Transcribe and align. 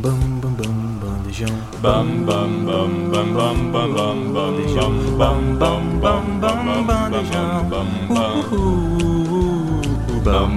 Bam 0.00 0.40
bam 0.40 0.54
bam 0.54 0.74
bandejão. 1.02 1.56
Bam 1.82 2.24
bam 2.24 2.64
bam 2.64 3.10
bam 3.10 3.34
bam 3.34 3.72
bam 3.72 3.92
bam 3.94 4.32
bandejão. 4.32 4.92
Bam 5.18 5.58
bam 5.58 5.98
bam 5.98 6.24
bam 6.40 6.84
bandejão. 6.86 7.68
Bam 7.68 7.88
bam 8.08 8.38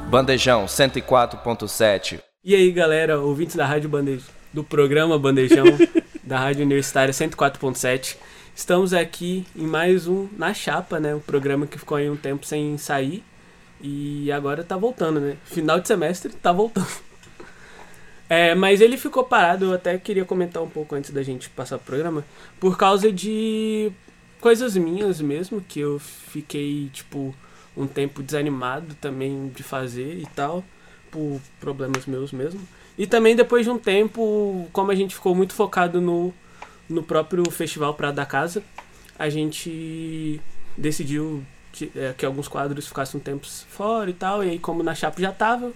Bandejão 0.09 0.65
104.7. 0.65 2.19
E 2.43 2.55
aí, 2.55 2.71
galera, 2.71 3.19
ouvintes 3.19 3.55
da 3.55 3.65
Rádio 3.65 3.89
Bandejão, 3.89 4.25
do 4.51 4.63
programa 4.63 5.19
Bandejão, 5.19 5.65
da 6.23 6.39
Rádio 6.39 6.63
Universitária 6.63 7.13
104.7. 7.13 8.15
Estamos 8.58 8.92
aqui 8.92 9.46
em 9.55 9.68
mais 9.68 10.08
um 10.08 10.28
Na 10.36 10.52
Chapa, 10.52 11.00
né? 11.00 11.14
Um 11.14 11.20
programa 11.20 11.68
que 11.68 11.78
ficou 11.78 11.96
aí 11.96 12.10
um 12.10 12.18
tempo 12.18 12.43
sem 12.43 12.75
sair 12.75 13.24
e 13.79 14.32
agora 14.32 14.64
tá 14.64 14.75
voltando, 14.75 15.20
né? 15.20 15.38
Final 15.46 15.79
de 15.79 15.88
semestre 15.88 16.34
tá 16.34 16.52
voltando. 16.52 16.88
É, 18.29 18.54
mas 18.54 18.82
ele 18.82 18.98
ficou 18.98 19.24
parado, 19.24 19.65
eu 19.65 19.74
até 19.74 19.98
queria 19.98 20.25
comentar 20.25 20.62
um 20.62 20.68
pouco 20.68 20.96
antes 20.96 21.12
da 21.12 21.24
gente 21.24 21.50
passar 21.50 21.78
pro 21.78 21.86
programa, 21.86 22.25
por 22.60 22.78
causa 22.78 23.10
de 23.10 23.89
coisas 24.42 24.76
minhas 24.76 25.21
mesmo, 25.21 25.62
que 25.62 25.79
eu 25.79 25.98
fiquei, 25.98 26.89
tipo, 26.92 27.34
um 27.78 27.87
tempo 27.87 28.21
desanimado 28.21 28.96
também 28.96 29.48
de 29.56 29.64
fazer 29.64 30.18
e 30.18 30.26
tal, 30.36 30.62
por 31.10 31.39
problemas 31.57 32.06
meus 32.06 32.34
mesmo. 32.34 32.59
E 32.98 33.08
também 33.08 33.34
depois 33.34 33.66
de 33.66 33.70
um 33.70 33.78
tempo, 33.78 34.67
como 34.73 34.92
a 34.92 34.95
gente 34.95 35.16
ficou 35.16 35.34
muito 35.34 35.53
focado 35.53 36.02
no, 36.02 36.34
no 36.89 37.03
próprio 37.03 37.50
festival 37.52 37.94
Prado 37.94 38.16
da 38.16 38.25
Casa, 38.25 38.64
a 39.17 39.30
gente 39.30 40.39
decidiu 40.78 41.44
que, 41.72 41.91
é, 41.95 42.14
alguns 42.25 42.47
quadros 42.47 42.88
ficassem 42.88 43.20
um 43.20 43.23
tempo 43.23 43.48
fora 43.48 44.09
e 44.09 44.14
tal, 44.14 44.44
e 44.44 44.52
aí 44.52 44.59
como 44.59 44.84
na 44.84 44.95
chapa 44.95 45.22
já 45.22 45.31
tava, 45.31 45.72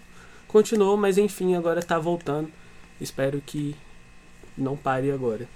continuou, 0.48 0.98
mas 0.98 1.18
enfim, 1.18 1.56
agora 1.56 1.82
tá 1.82 1.98
voltando. 2.00 2.52
Espero 3.00 3.42
que 3.46 3.76
não 4.58 4.78
pare 4.78 5.12
agora. 5.12 5.48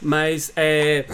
Mas 0.00 0.52
é. 0.56 1.06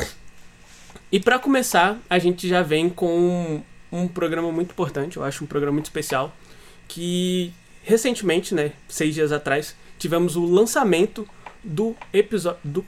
E 1.13 1.21
para 1.21 1.39
começar, 1.39 1.99
a 2.09 2.19
gente 2.19 2.49
já 2.49 2.63
vem 2.63 2.89
com 2.89 3.19
um, 3.19 3.63
um 3.93 4.09
programa 4.09 4.51
muito 4.51 4.71
importante, 4.71 5.17
eu 5.17 5.25
acho 5.25 5.45
um 5.45 5.47
programa 5.47 5.75
muito 5.75 5.87
especial, 5.87 6.35
que 6.87 7.53
recentemente, 7.83 8.55
né, 8.55 8.73
seis 8.89 9.15
dias 9.15 9.33
atrás, 9.33 9.75
tivemos 9.99 10.37
o 10.37 10.45
lançamento 10.45 11.27
do 11.65 11.97
episódio 12.13 12.61
do, 12.63 12.85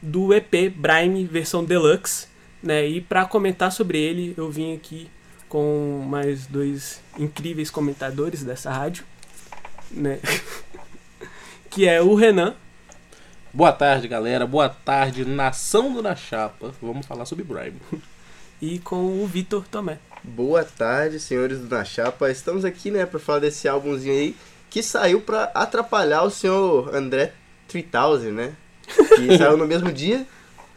do 0.00 0.32
EP 0.34 0.70
Brime 0.74 1.24
versão 1.24 1.64
deluxe, 1.64 2.28
né? 2.62 2.86
E 2.86 3.00
para 3.00 3.24
comentar 3.24 3.72
sobre 3.72 3.98
ele, 3.98 4.34
eu 4.36 4.50
vim 4.50 4.74
aqui 4.74 5.08
com 5.48 6.04
mais 6.08 6.46
dois 6.46 7.00
incríveis 7.18 7.70
comentadores 7.70 8.42
dessa 8.42 8.70
rádio, 8.70 9.04
né? 9.90 10.18
que 11.70 11.88
é 11.88 12.00
o 12.02 12.14
Renan 12.14 12.54
Boa 13.56 13.72
tarde, 13.72 14.06
galera. 14.06 14.46
Boa 14.46 14.68
tarde, 14.68 15.24
nação 15.24 15.90
do 15.90 16.02
Na 16.02 16.14
Chapa. 16.14 16.74
Vamos 16.82 17.06
falar 17.06 17.24
sobre 17.24 17.42
Brime. 17.42 17.80
e 18.60 18.78
com 18.80 19.22
o 19.22 19.26
Vitor 19.26 19.66
Tomé. 19.66 19.98
Boa 20.22 20.62
tarde, 20.62 21.18
senhores 21.18 21.60
do 21.60 21.74
Na 21.74 21.82
Chapa. 21.82 22.30
Estamos 22.30 22.66
aqui, 22.66 22.90
né, 22.90 23.06
pra 23.06 23.18
falar 23.18 23.38
desse 23.38 23.66
álbumzinho 23.66 24.12
aí 24.12 24.36
que 24.68 24.82
saiu 24.82 25.22
pra 25.22 25.44
atrapalhar 25.54 26.24
o 26.24 26.30
senhor 26.30 26.94
André 26.94 27.32
3000, 27.66 28.30
né? 28.30 28.52
Que 28.86 29.36
saiu 29.38 29.56
no 29.56 29.66
mesmo 29.66 29.92
dia. 29.92 30.26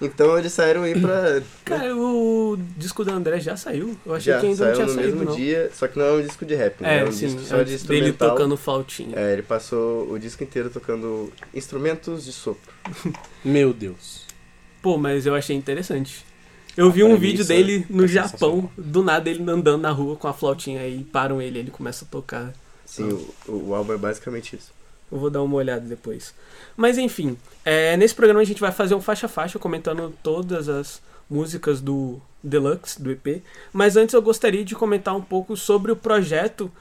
Então 0.01 0.37
eles 0.39 0.53
saíram 0.53 0.83
aí 0.83 0.97
pra. 0.99 1.41
Cara, 1.65 1.93
o 1.95 2.57
disco 2.77 3.03
do 3.03 3.11
André 3.11 3.39
já 3.41 3.57
saiu. 3.57 3.97
Eu 4.05 4.15
achei 4.15 4.31
Já 4.33 4.39
que 4.39 4.45
ainda 4.45 4.57
saiu 4.57 4.67
não 4.69 4.75
tinha 4.75 4.87
no 4.87 4.93
saído, 4.93 5.15
mesmo 5.17 5.29
não. 5.29 5.35
dia, 5.35 5.69
só 5.73 5.87
que 5.89 5.99
não 5.99 6.05
é 6.05 6.11
um 6.13 6.21
disco 6.21 6.45
de 6.45 6.55
rap, 6.55 6.81
né? 6.81 6.99
É, 6.99 6.99
É 6.99 7.05
um 7.05 7.11
sim, 7.11 7.25
disco 7.27 7.41
é 7.41 7.43
só 7.43 7.55
o 7.55 7.57
de 7.59 7.65
dele 7.65 7.75
instrumental. 7.75 8.29
tocando 8.29 8.55
flautinha. 8.57 9.17
É, 9.19 9.33
ele 9.33 9.41
passou 9.43 10.09
o 10.09 10.17
disco 10.17 10.41
inteiro 10.43 10.69
tocando 10.69 11.31
instrumentos 11.53 12.23
de 12.23 12.31
sopro. 12.31 12.71
Meu 13.43 13.73
Deus. 13.73 14.21
Pô, 14.81 14.97
mas 14.97 15.25
eu 15.25 15.35
achei 15.35 15.55
interessante. 15.55 16.23
Eu 16.77 16.89
vi 16.89 17.03
um 17.03 17.17
vídeo 17.17 17.43
dele 17.43 17.85
no 17.89 18.05
é 18.05 18.07
Japão, 18.07 18.71
do 18.77 19.03
nada 19.03 19.29
ele 19.29 19.43
andando 19.51 19.81
na 19.81 19.91
rua 19.91 20.15
com 20.15 20.29
a 20.29 20.33
flautinha 20.33 20.79
aí, 20.79 21.03
param 21.03 21.41
ele, 21.41 21.59
ele 21.59 21.71
começa 21.71 22.05
a 22.05 22.07
tocar. 22.07 22.53
Sim, 22.85 23.09
o, 23.49 23.51
o 23.69 23.75
álbum 23.75 23.91
é 23.93 23.97
basicamente 23.97 24.55
isso. 24.55 24.71
Eu 25.11 25.17
vou 25.17 25.29
dar 25.29 25.41
uma 25.41 25.55
olhada 25.55 25.81
depois. 25.81 26.33
Mas 26.77 26.97
enfim, 26.97 27.37
é, 27.65 27.97
nesse 27.97 28.13
programa 28.13 28.41
a 28.41 28.45
gente 28.45 28.61
vai 28.61 28.71
fazer 28.71 28.95
um 28.95 29.01
faixa 29.01 29.25
a 29.25 29.29
faixa 29.29 29.57
comentando 29.57 30.13
todas 30.21 30.69
as 30.69 31.01
músicas 31.29 31.81
do 31.81 32.21
Deluxe, 32.43 33.01
do 33.01 33.11
EP. 33.11 33.43
Mas 33.73 33.95
antes 33.97 34.13
eu 34.13 34.21
gostaria 34.21 34.63
de 34.63 34.75
comentar 34.75 35.15
um 35.15 35.21
pouco 35.21 35.57
sobre 35.57 35.91
o 35.91 35.95
projeto, 35.95 36.71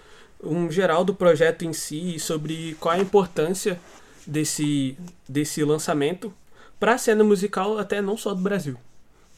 um 0.42 0.70
geral 0.70 1.04
do 1.04 1.14
projeto 1.14 1.64
em 1.64 1.72
si, 1.72 2.16
e 2.16 2.20
sobre 2.20 2.76
qual 2.78 2.94
a 2.94 2.98
importância 2.98 3.80
desse, 4.26 4.96
desse 5.28 5.64
lançamento 5.64 6.32
para 6.78 6.94
a 6.94 6.98
cena 6.98 7.24
musical, 7.24 7.78
até 7.78 8.00
não 8.00 8.16
só 8.16 8.34
do 8.34 8.40
Brasil. 8.40 8.76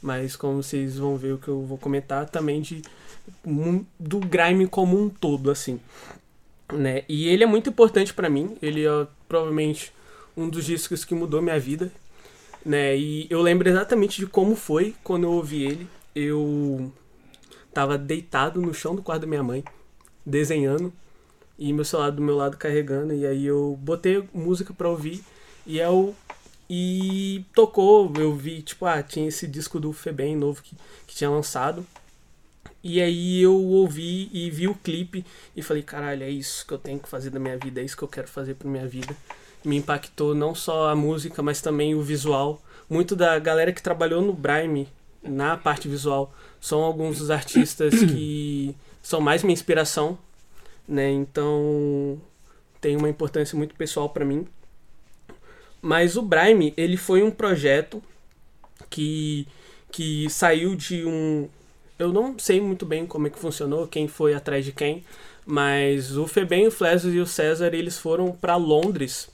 Mas 0.03 0.37
como 0.37 0.63
vocês 0.63 0.99
vão 0.99 1.17
ver 1.17 1.35
o 1.35 1.39
que 1.39 1.49
eu 1.49 1.63
vou 1.63 1.79
comentar 1.79 2.29
também 2.29 2.61
de 2.61 2.83
do 3.99 4.19
grime 4.19 4.67
como 4.67 5.01
um 5.01 5.09
todo, 5.09 5.51
assim 5.51 5.79
né? 6.73 7.05
E 7.09 7.29
ele 7.29 7.45
é 7.45 7.47
muito 7.47 7.71
importante 7.71 8.13
pra 8.13 8.29
mim. 8.31 8.57
Ele 8.61 8.87
é 8.87 9.07
provavelmente 9.29 9.93
um 10.37 10.49
dos 10.49 10.65
discos 10.65 11.05
que 11.05 11.15
mudou 11.15 11.43
minha 11.43 11.59
vida, 11.59 11.93
né? 12.65 12.97
E 12.97 13.27
eu 13.31 13.41
lembro 13.43 13.69
exatamente 13.69 14.21
de 14.21 14.27
como 14.27 14.57
foi 14.57 14.95
quando 15.03 15.25
eu 15.25 15.33
ouvi 15.33 15.65
ele. 15.65 15.89
Eu 16.15 16.93
tava 17.73 17.97
deitado 17.97 18.61
no 18.61 18.75
chão 18.75 18.95
do 18.95 19.03
quarto 19.03 19.23
da 19.23 19.27
minha 19.27 19.43
mãe, 19.43 19.65
desenhando, 20.25 20.93
e 21.59 21.73
meu 21.73 21.85
celular 21.85 22.11
do 22.11 22.23
meu 22.23 22.37
lado 22.37 22.57
carregando, 22.57 23.15
e 23.15 23.27
aí 23.27 23.47
eu 23.47 23.79
botei 23.81 24.25
música 24.33 24.73
pra 24.73 24.89
ouvir 24.89 25.23
e 25.67 25.79
eu 25.79 26.15
e 26.69 27.45
tocou, 27.53 28.13
eu 28.17 28.35
vi, 28.35 28.63
tipo, 28.63 28.87
ah, 28.87 29.03
tinha 29.03 29.27
esse 29.27 29.47
disco 29.47 29.81
do 29.81 29.93
Febem 29.93 30.37
novo 30.37 30.63
que, 30.63 30.77
que 31.05 31.17
tinha 31.17 31.29
lançado. 31.29 31.85
E 32.83 33.01
aí 33.01 33.43
eu 33.43 33.55
ouvi 33.55 34.31
e 34.33 34.51
vi 34.51 34.67
o 34.67 34.75
clipe 34.75 35.25
e 35.55 35.63
falei, 35.63 35.83
caralho, 35.83 36.23
é 36.23 36.31
isso 36.31 36.67
que 36.67 36.73
eu 36.73 36.79
tenho 36.79 36.99
que 36.99 37.09
fazer 37.09 37.31
da 37.31 37.39
minha 37.39 37.59
vida, 37.59 37.81
é 37.81 37.85
isso 37.85 37.97
que 37.97 38.03
eu 38.03 38.09
quero 38.09 38.29
fazer 38.29 38.55
pra 38.55 38.69
minha 38.69 38.87
vida. 38.87 39.15
Me 39.65 39.77
impactou 39.77 40.35
não 40.35 40.55
só 40.55 40.89
a 40.89 40.97
música, 40.97 41.43
mas 41.43 41.61
também 41.61 41.95
o 41.95 42.03
visual. 42.03 42.63
Muito 42.89 43.15
da 43.15 43.39
galera 43.39 43.73
que 43.73 43.83
trabalhou 43.83 44.23
no 44.23 44.33
Brime, 44.33 44.89
na 45.23 45.57
parte 45.57 45.89
visual, 45.89 46.33
são 46.61 46.83
alguns 46.83 47.19
dos 47.19 47.31
artistas 47.31 47.93
que 48.05 48.75
são 49.03 49.21
mais 49.21 49.43
minha 49.43 49.53
inspiração, 49.53 50.19
né? 50.89 51.11
Então 51.11 52.21
tem 52.81 52.97
uma 52.97 53.09
importância 53.09 53.57
muito 53.57 53.75
pessoal 53.75 54.09
pra 54.09 54.25
mim. 54.25 54.47
Mas 55.83 56.17
o 56.17 56.23
Brime, 56.23 56.75
ele 56.77 56.97
foi 56.97 57.23
um 57.23 57.31
projeto 57.31 58.03
que, 58.89 59.47
que 59.91 60.29
saiu 60.31 60.75
de 60.75 61.05
um. 61.05 61.49
Eu 62.05 62.13
não 62.13 62.39
sei 62.39 62.61
muito 62.61 62.87
bem 62.87 63.07
como 63.07 63.27
é 63.27 63.31
que 63.31 63.39
funcionou, 63.39 63.87
quem 63.87 64.09
foi 64.09 64.35
atrás 64.35 64.65
de 64.65 64.73
quem, 64.73 65.05
mas 65.47 66.17
o 66.17 66.27
Febem, 66.27 66.67
o 66.67 66.71
Flesos 66.71 67.15
e 67.15 67.19
o 67.19 67.27
César, 67.27 67.75
eles 67.75 67.99
foram 67.99 68.33
para 68.33 68.57
Londres, 68.57 69.29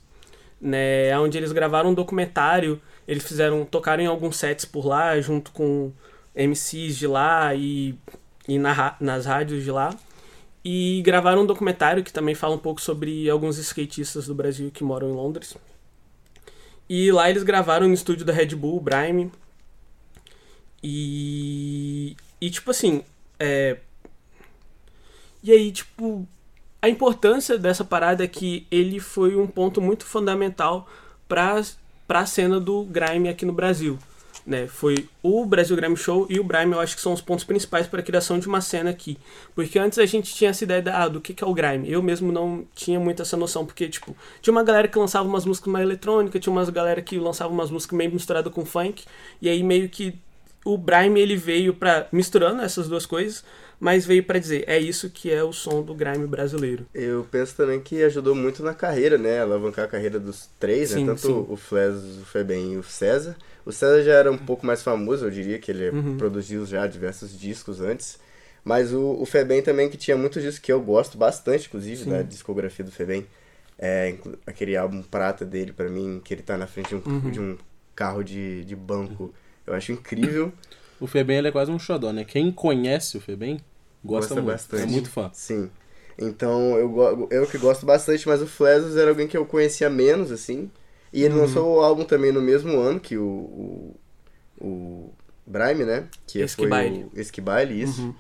né, 0.61 1.17
onde 1.19 1.37
eles 1.39 1.53
gravaram 1.53 1.91
um 1.91 1.95
documentário, 1.95 2.81
eles 3.07 3.25
fizeram, 3.25 3.65
tocaram 3.65 4.03
em 4.03 4.07
alguns 4.07 4.37
sets 4.37 4.65
por 4.65 4.87
lá, 4.87 5.21
junto 5.21 5.53
com 5.53 5.93
MCs 6.35 6.97
de 6.97 7.07
lá 7.07 7.55
e, 7.55 7.95
e 8.49 8.59
na, 8.59 8.97
nas 9.01 9.27
rádios 9.27 9.65
de 9.65 9.71
lá. 9.71 9.95
E 10.65 11.01
gravaram 11.05 11.43
um 11.43 11.47
documentário 11.47 12.03
que 12.03 12.13
também 12.13 12.35
fala 12.35 12.57
um 12.57 12.59
pouco 12.59 12.81
sobre 12.81 13.31
alguns 13.31 13.57
skatistas 13.59 14.27
do 14.27 14.35
Brasil 14.35 14.71
que 14.73 14.83
moram 14.83 15.11
em 15.11 15.15
Londres. 15.15 15.57
E 16.89 17.13
lá 17.13 17.31
eles 17.31 17.43
gravaram 17.45 17.87
no 17.87 17.95
estúdio 17.95 18.27
da 18.27 18.33
Red 18.33 18.55
Bull, 18.57 18.81
Brime. 18.81 19.31
E. 20.83 22.17
E 22.41 22.51
tipo 22.51 22.71
assim. 22.71 23.05
É... 23.39 23.79
E 25.43 25.53
aí, 25.53 25.73
tipo. 25.73 26.27
A 26.81 26.89
importância 26.89 27.59
dessa 27.59 27.85
parada 27.85 28.23
é 28.23 28.29
que 28.29 28.67
ele 28.71 29.01
foi 29.01 29.35
um 29.35 29.47
ponto 29.47 29.81
muito 29.81 30.05
fundamental 30.05 30.89
para 31.27 31.65
a 32.09 32.27
cena 32.27 32.61
do 32.61 32.85
grime 32.85 33.29
aqui 33.29 33.45
no 33.45 33.53
Brasil. 33.53 33.99
Né? 34.47 34.69
Foi 34.69 35.09
o 35.21 35.45
Brasil 35.45 35.75
Grime 35.75 35.97
Show 35.97 36.29
e 36.31 36.39
o 36.39 36.45
Brime, 36.45 36.73
eu 36.73 36.79
acho 36.79 36.95
que 36.95 37.03
são 37.03 37.13
os 37.13 37.21
pontos 37.21 37.45
principais 37.45 37.89
para 37.89 37.99
a 37.99 38.03
criação 38.03 38.39
de 38.39 38.47
uma 38.47 38.61
cena 38.61 38.91
aqui. 38.91 39.19
Porque 39.57 39.77
antes 39.77 39.99
a 39.99 40.07
gente 40.07 40.33
tinha 40.33 40.51
essa 40.51 40.63
ideia 40.63 40.81
da, 40.81 41.03
ah, 41.03 41.09
do 41.09 41.21
que, 41.21 41.35
que 41.35 41.43
é 41.43 41.47
o 41.47 41.53
Grime. 41.53 41.91
Eu 41.91 42.01
mesmo 42.01 42.31
não 42.31 42.65
tinha 42.73 43.01
muito 43.01 43.21
essa 43.21 43.37
noção, 43.37 43.67
porque, 43.67 43.89
tipo, 43.89 44.17
tinha 44.41 44.53
uma 44.53 44.63
galera 44.63 44.87
que 44.87 44.97
lançava 44.97 45.29
umas 45.29 45.45
músicas 45.45 45.73
mais 45.73 45.85
eletrônicas, 45.85 46.41
tinha 46.41 46.53
umas 46.53 46.71
galera 46.71 47.03
que 47.03 47.19
lançava 47.19 47.53
umas 47.53 47.73
músicas 47.73 47.99
meio 47.99 48.13
misturadas 48.13 48.53
com 48.53 48.65
funk, 48.65 49.05
e 49.43 49.49
aí 49.49 49.65
meio 49.65 49.89
que 49.89 50.17
o 50.67 50.77
Grime 50.79 51.21
ele 51.21 51.37
veio 51.37 51.73
pra. 51.75 52.09
misturando 52.13 52.61
essas 52.63 52.89
duas 52.89 53.07
coisas, 53.07 53.45
mas 53.79 54.05
veio 54.07 54.25
pra 54.25 54.39
dizer, 54.39 54.65
é 54.67 54.79
isso 54.79 55.09
que 55.11 55.31
é 55.31 55.43
o 55.45 55.53
som 55.53 55.83
do 55.83 55.95
Grime 55.95 56.27
brasileiro. 56.27 56.87
Eu 56.95 57.27
penso 57.31 57.55
também 57.57 57.81
que 57.81 58.03
ajudou 58.03 58.35
muito 58.35 58.63
na 58.63 58.75
carreira, 58.75 59.17
né? 59.19 59.41
Alavancar 59.41 59.85
a 59.85 59.89
carreira 59.89 60.19
dos 60.19 60.49
três, 60.59 60.91
Sim, 60.91 61.01
né? 61.01 61.07
Tanto 61.07 61.21
sim. 61.27 61.47
o 61.49 61.57
Fles, 61.57 62.19
o 62.21 62.25
Febem 62.25 62.73
e 62.73 62.77
o 62.77 62.83
César. 62.83 63.37
O 63.65 63.73
César 63.73 64.03
já 64.03 64.13
era 64.15 64.31
um 64.33 64.39
pouco 64.39 64.65
mais 64.65 64.83
famoso, 64.83 65.27
eu 65.27 65.31
diria, 65.31 65.59
que 65.59 65.71
ele 65.71 65.91
Uhum. 65.91 66.17
produziu 66.17 66.65
já 66.67 66.87
diversos 66.87 67.39
discos 67.39 67.81
antes. 67.81 68.19
Mas 68.65 68.93
o, 68.93 69.17
o 69.21 69.25
Febem 69.27 69.63
também, 69.63 69.89
que 69.89 69.97
tinha 69.97 70.17
muitos 70.17 70.43
discos 70.43 70.59
que 70.59 70.73
eu 70.73 70.81
gosto 70.81 71.17
bastante, 71.19 71.69
inclusive, 71.69 72.05
Sim. 72.05 72.11
da 72.11 72.23
discografia 72.23 72.85
do 72.85 72.91
Febem. 72.91 73.27
É, 73.79 74.15
aquele 74.47 74.75
álbum 74.77 75.03
prata 75.03 75.45
dele, 75.45 75.73
pra 75.73 75.89
mim, 75.89 76.21
que 76.25 76.33
ele 76.33 76.43
tá 76.43 76.57
na 76.57 76.67
frente 76.67 76.89
de 76.89 76.95
um, 76.97 77.03
Uhum. 77.07 77.31
de 77.31 77.41
um 77.41 77.59
carro 77.95 78.23
de, 78.25 78.65
de 78.65 78.75
banco. 78.75 79.35
Eu 79.67 79.75
acho 79.75 79.93
incrível. 79.93 80.53
O 81.01 81.07
Febem 81.07 81.39
ele 81.39 81.49
é 81.49 81.53
quase 81.53 81.71
um 81.71 81.79
xodó, 81.79 82.13
né? 82.13 82.25
Quem 82.25 82.51
conhece 82.51 83.17
o 83.17 83.21
Febem 83.21 83.61
gosta, 84.05 84.35
Gosta 84.35 84.35
muito. 84.35 84.47
bastante. 84.47 84.83
É 84.83 84.87
muito 84.87 85.11
fã. 85.11 85.31
Sim. 85.33 85.71
Então, 86.19 86.79
eu, 86.79 87.29
eu 87.31 87.47
que 87.47 87.59
gosto 87.59 87.85
bastante, 87.85 88.27
mas 88.27 88.41
o 88.41 88.47
Flesos 88.47 88.97
era 88.97 89.11
alguém 89.11 89.29
que 89.29 89.37
eu 89.37 89.45
conhecia 89.45 89.91
menos, 89.91 90.31
assim. 90.31 90.71
E 91.13 91.23
ele 91.23 91.35
lançou 91.35 91.77
o 91.77 91.81
álbum 91.81 92.05
também 92.05 92.33
no 92.33 92.41
mesmo 92.41 92.79
ano 92.79 92.99
que 92.99 93.17
o, 93.19 93.25
o, 93.25 93.97
o 94.59 95.15
Brime, 95.47 95.85
né? 95.85 96.09
Que 96.27 96.41
Esquibaile. 96.41 97.07
foi 97.11 97.19
o 97.19 97.23
Esquibaile, 97.23 97.83
isso. 97.83 98.03
Uhum. 98.03 98.15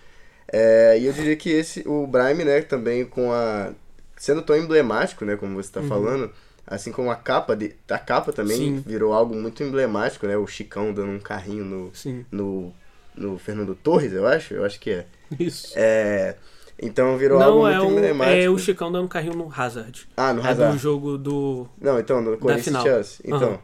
É, 0.52 0.98
e 0.98 1.06
eu 1.06 1.12
diria 1.12 1.36
que 1.36 1.50
esse, 1.50 1.82
o 1.86 2.06
Brime, 2.06 2.44
né, 2.44 2.60
também 2.62 3.04
com 3.04 3.32
a... 3.32 3.72
Sendo 4.16 4.42
tão 4.42 4.56
emblemático, 4.56 5.24
né, 5.24 5.36
como 5.36 5.54
você 5.54 5.70
tá 5.70 5.82
falando, 5.82 6.30
assim 6.66 6.90
como 6.92 7.10
a 7.10 7.16
capa, 7.16 7.54
de, 7.54 7.74
a 7.88 7.98
capa 7.98 8.32
também 8.32 8.56
Sim. 8.56 8.82
virou 8.84 9.12
algo 9.12 9.34
muito 9.34 9.62
emblemático, 9.62 10.26
né? 10.26 10.36
O 10.36 10.46
Chicão 10.46 10.92
dando 10.92 11.12
um 11.12 11.18
carrinho 11.20 11.64
no, 11.64 11.90
Sim. 11.94 12.24
no, 12.30 12.72
no 13.14 13.38
Fernando 13.38 13.74
Torres, 13.74 14.12
eu 14.12 14.26
acho, 14.26 14.54
eu 14.54 14.64
acho 14.64 14.80
que 14.80 14.90
é. 14.90 15.06
Isso. 15.38 15.72
É, 15.76 16.36
então 16.80 17.16
virou 17.16 17.40
algo 17.42 17.58
Não, 17.60 17.68
é 17.68 17.78
muito 17.78 17.88
o, 17.94 17.98
emblemático. 17.98 18.36
é 18.38 18.50
o 18.50 18.58
Chicão 18.58 18.90
dando 18.92 19.08
carrinho 19.08 19.34
no 19.36 19.52
Hazard. 19.54 20.08
Ah, 20.16 20.32
no 20.32 20.40
É 20.40 20.42
do 20.42 20.48
Hazard. 20.48 20.78
jogo 20.78 21.16
do. 21.16 21.68
Não, 21.80 21.98
então, 21.98 22.20
no 22.20 22.36
Corinthians 22.36 22.82
Chelsea. 22.82 23.20
Então, 23.24 23.48
Aham. 23.50 23.58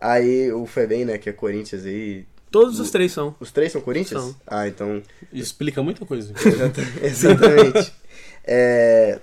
aí 0.00 0.52
o 0.52 0.66
Febem, 0.66 1.04
né, 1.04 1.18
que 1.18 1.28
é 1.28 1.32
Corinthians 1.32 1.84
aí... 1.84 2.24
Todos 2.50 2.78
os 2.78 2.90
três 2.90 3.10
são. 3.12 3.34
Os 3.40 3.50
três 3.50 3.72
são 3.72 3.80
Corinthians? 3.80 4.22
São. 4.22 4.36
Ah, 4.46 4.68
então... 4.68 5.02
Explica 5.32 5.82
muita 5.82 6.04
coisa. 6.04 6.34
Exata- 6.46 6.82
Exatamente. 7.02 7.92
É, 8.44 9.20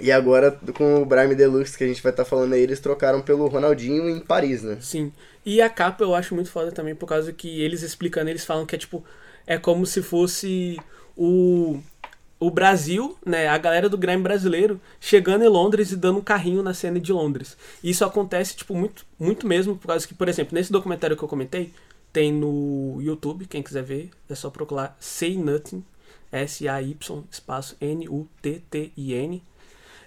E 0.00 0.10
agora, 0.10 0.50
com 0.76 1.02
o 1.02 1.06
Brime 1.06 1.34
Deluxe 1.34 1.78
que 1.78 1.84
a 1.84 1.86
gente 1.86 2.02
vai 2.02 2.10
estar 2.10 2.24
falando 2.24 2.52
aí, 2.52 2.60
eles 2.60 2.80
trocaram 2.80 3.20
pelo 3.22 3.46
Ronaldinho 3.46 4.08
em 4.08 4.20
Paris, 4.20 4.62
né? 4.62 4.78
Sim. 4.80 5.12
E 5.46 5.60
a 5.60 5.70
capa 5.70 6.02
eu 6.02 6.14
acho 6.14 6.34
muito 6.34 6.50
foda 6.50 6.72
também, 6.72 6.94
por 6.94 7.06
causa 7.06 7.32
que 7.32 7.62
eles 7.62 7.82
explicando, 7.82 8.30
eles 8.30 8.44
falam 8.44 8.66
que 8.66 8.74
é 8.74 8.78
tipo. 8.78 9.04
É 9.46 9.58
como 9.58 9.86
se 9.86 10.02
fosse 10.02 10.80
o. 11.16 11.80
O 12.40 12.50
Brasil, 12.50 13.16
né, 13.24 13.46
a 13.48 13.56
galera 13.56 13.88
do 13.88 13.96
Grime 13.96 14.22
brasileiro, 14.22 14.78
chegando 15.00 15.44
em 15.44 15.48
Londres 15.48 15.92
e 15.92 15.96
dando 15.96 16.18
um 16.18 16.22
carrinho 16.22 16.62
na 16.62 16.74
cena 16.74 17.00
de 17.00 17.10
Londres. 17.10 17.56
E 17.82 17.88
isso 17.88 18.04
acontece, 18.04 18.56
tipo, 18.56 18.74
muito, 18.74 19.06
muito 19.18 19.46
mesmo, 19.46 19.76
por 19.76 19.86
causa 19.86 20.06
que, 20.06 20.12
por 20.12 20.28
exemplo, 20.28 20.54
nesse 20.54 20.70
documentário 20.70 21.16
que 21.16 21.22
eu 21.22 21.28
comentei, 21.28 21.72
tem 22.12 22.32
no 22.32 22.98
YouTube, 23.00 23.46
quem 23.46 23.62
quiser 23.62 23.82
ver, 23.82 24.10
é 24.28 24.34
só 24.34 24.50
procurar 24.50 24.94
Say 25.00 25.38
Nothing, 25.38 25.82
S-A-Y, 26.30 27.24
espaço 27.30 27.76
N-U-T-T-I-N. 27.80 29.42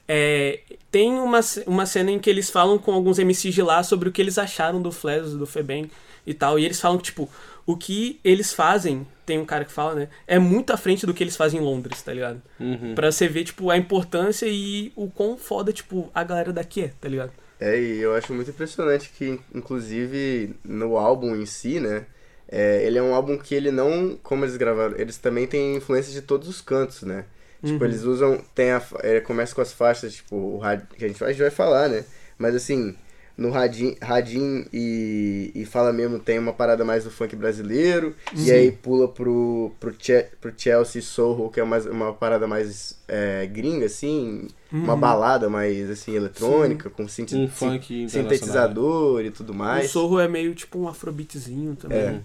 É, 0.07 0.59
tem 0.89 1.13
uma, 1.13 1.39
uma 1.65 1.85
cena 1.85 2.11
em 2.11 2.19
que 2.19 2.29
eles 2.29 2.49
falam 2.49 2.77
com 2.77 2.93
alguns 2.93 3.19
MCs 3.19 3.53
de 3.53 3.61
lá 3.61 3.83
sobre 3.83 4.09
o 4.09 4.11
que 4.11 4.21
eles 4.21 4.37
acharam 4.37 4.81
do 4.81 4.91
Fles, 4.91 5.33
do 5.33 5.45
Febem 5.45 5.91
e 6.25 6.33
tal. 6.33 6.57
E 6.57 6.65
eles 6.65 6.79
falam 6.79 6.97
que, 6.97 7.05
tipo, 7.05 7.29
o 7.65 7.75
que 7.75 8.19
eles 8.23 8.53
fazem, 8.53 9.05
tem 9.25 9.37
um 9.37 9.45
cara 9.45 9.65
que 9.65 9.71
fala, 9.71 9.95
né? 9.95 10.09
É 10.25 10.39
muito 10.39 10.71
à 10.71 10.77
frente 10.77 11.05
do 11.05 11.13
que 11.13 11.23
eles 11.23 11.35
fazem 11.35 11.59
em 11.59 11.63
Londres, 11.63 12.01
tá 12.01 12.13
ligado? 12.13 12.41
Uhum. 12.59 12.95
Pra 12.95 13.11
você 13.11 13.27
ver, 13.27 13.43
tipo, 13.43 13.69
a 13.69 13.77
importância 13.77 14.45
e 14.47 14.91
o 14.95 15.09
quão 15.09 15.37
foda, 15.37 15.73
tipo, 15.73 16.09
a 16.15 16.23
galera 16.23 16.53
daqui 16.53 16.83
é, 16.83 16.91
tá 16.99 17.09
ligado? 17.09 17.31
É, 17.59 17.77
e 17.79 17.99
eu 17.99 18.15
acho 18.15 18.33
muito 18.33 18.51
impressionante 18.51 19.11
que, 19.17 19.39
inclusive, 19.53 20.55
no 20.63 20.97
álbum 20.97 21.35
em 21.35 21.45
si, 21.45 21.79
né? 21.79 22.05
é, 22.49 22.83
ele 22.85 22.97
é 22.97 23.01
um 23.01 23.13
álbum 23.13 23.37
que 23.37 23.53
ele 23.53 23.71
não, 23.71 24.17
como 24.23 24.45
eles 24.45 24.55
gravaram, 24.55 24.95
eles 24.97 25.17
também 25.17 25.45
têm 25.45 25.75
influência 25.75 26.13
de 26.13 26.21
todos 26.21 26.47
os 26.47 26.61
cantos, 26.61 27.03
né? 27.03 27.25
Tipo, 27.63 27.85
eles 27.85 28.03
usam, 28.03 28.39
tem 28.53 28.71
a, 28.71 28.81
é, 29.01 29.19
começa 29.19 29.53
com 29.55 29.61
as 29.61 29.73
faixas, 29.73 30.13
tipo, 30.15 30.35
o 30.35 30.57
rad, 30.59 30.81
que 30.97 31.03
a 31.05 31.07
gente, 31.07 31.19
vai- 31.19 31.29
a 31.29 31.31
gente 31.31 31.41
vai 31.41 31.51
falar, 31.51 31.89
né? 31.89 32.03
Mas 32.37 32.53
assim, 32.55 32.95
no 33.35 33.49
Radim, 33.51 33.95
Radim 34.01 34.65
e, 34.73 35.51
e 35.55 35.65
Fala 35.65 35.91
Mesmo 35.93 36.19
tem 36.19 36.37
uma 36.39 36.53
parada 36.53 36.83
mais 36.85 37.03
do 37.03 37.11
funk 37.11 37.35
brasileiro, 37.35 38.15
e 38.35 38.51
aí 38.51 38.71
pula 38.71 39.07
pro, 39.07 39.71
pro, 39.79 39.93
che, 39.97 40.25
pro 40.41 40.53
Chelsea 40.55 41.01
Soho, 41.01 41.49
que 41.49 41.59
é 41.59 41.63
mais, 41.63 41.85
uma 41.87 42.13
parada 42.13 42.47
mais 42.47 42.99
é, 43.07 43.45
gringa, 43.47 43.85
assim, 43.87 44.47
uma 44.71 44.95
balada 44.95 45.49
mais, 45.49 45.89
assim, 45.89 46.15
eletrônica, 46.15 46.89
com 46.91 47.07
sinti 47.07 47.35
Um 47.35 47.47
funk 47.47 48.07
sintetizador 48.09 49.21
e 49.23 49.31
tudo 49.31 49.51
O 49.51 49.55
mais. 49.55 49.89
Sorro 49.91 50.19
é 50.19 50.27
meio, 50.27 50.53
tipo, 50.55 50.77
um 50.79 50.87
afrobeatzinho 50.87 51.75
também. 51.75 51.97
É. 51.97 52.21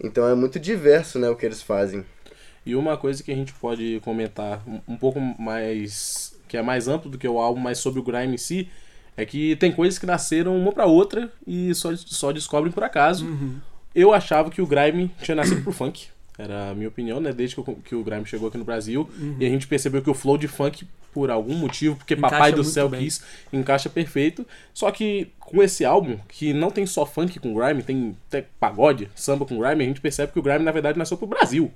Então 0.00 0.28
é 0.28 0.34
muito 0.34 0.60
diverso, 0.60 1.18
né, 1.18 1.28
o 1.28 1.34
que 1.36 1.44
eles 1.44 1.60
fazem. 1.62 2.04
E 2.68 2.76
uma 2.76 2.96
coisa 2.96 3.22
que 3.22 3.30
a 3.32 3.34
gente 3.34 3.52
pode 3.54 4.00
comentar 4.04 4.62
um- 4.86 4.96
pouco 4.96 5.18
mais. 5.20 6.36
que 6.48 6.56
é 6.56 6.62
mais 6.62 6.88
amplo 6.88 7.10
do 7.10 7.18
que 7.18 7.28
o 7.28 7.38
álbum, 7.38 7.60
mas 7.60 7.78
sobre 7.78 8.00
o 8.00 8.02
Grime 8.02 8.34
em 8.34 8.38
si, 8.38 8.68
é 9.16 9.24
que 9.26 9.54
tem 9.56 9.70
coisas 9.70 9.98
que 9.98 10.06
nasceram 10.06 10.56
uma 10.56 10.72
pra 10.72 10.86
outra 10.86 11.30
e 11.46 11.74
só, 11.74 11.94
só 11.94 12.32
descobrem 12.32 12.72
por 12.72 12.82
acaso. 12.82 13.26
Eu 13.94 14.12
achava 14.14 14.50
que 14.50 14.62
o 14.62 14.66
Grime 14.66 15.10
tinha 15.22 15.34
nascido 15.34 15.62
pro 15.62 15.72
funk. 15.72 16.06
Era 16.38 16.70
a 16.70 16.74
minha 16.74 16.88
opinião, 16.88 17.20
né? 17.20 17.32
Desde 17.32 17.54
que, 17.56 17.60
o- 17.60 17.74
que 17.76 17.94
o 17.94 18.02
Grime 18.04 18.24
chegou 18.24 18.48
aqui 18.48 18.56
no 18.56 18.64
Brasil. 18.64 19.08
E 19.38 19.44
a 19.44 19.48
gente 19.48 19.66
percebeu 19.66 20.00
que 20.00 20.08
o 20.08 20.14
flow 20.14 20.38
de 20.38 20.46
funk, 20.48 20.86
por 21.12 21.30
algum 21.30 21.54
motivo, 21.54 21.96
porque 21.96 22.14
Encaixa 22.14 22.34
Papai 22.36 22.52
do 22.52 22.62
Céu 22.64 22.88
bem. 22.88 23.00
quis, 23.00 23.22
encaixa 23.52 23.90
perfeito. 23.90 24.46
Só 24.72 24.90
que 24.90 25.28
com 25.40 25.62
esse 25.62 25.84
álbum, 25.84 26.16
que 26.28 26.52
não 26.54 26.70
tem 26.70 26.86
só 26.86 27.04
funk 27.04 27.38
com 27.40 27.52
Grime, 27.54 27.82
tem 27.82 28.16
até 28.28 28.46
pagode, 28.60 29.10
samba 29.14 29.44
com 29.44 29.58
Grime, 29.58 29.82
a 29.84 29.86
gente 29.88 30.00
percebe 30.00 30.32
que 30.32 30.38
o 30.38 30.42
Grime, 30.42 30.64
na 30.64 30.70
verdade, 30.72 30.96
nasceu 30.98 31.16
pro 31.18 31.26
Brasil. 31.26 31.70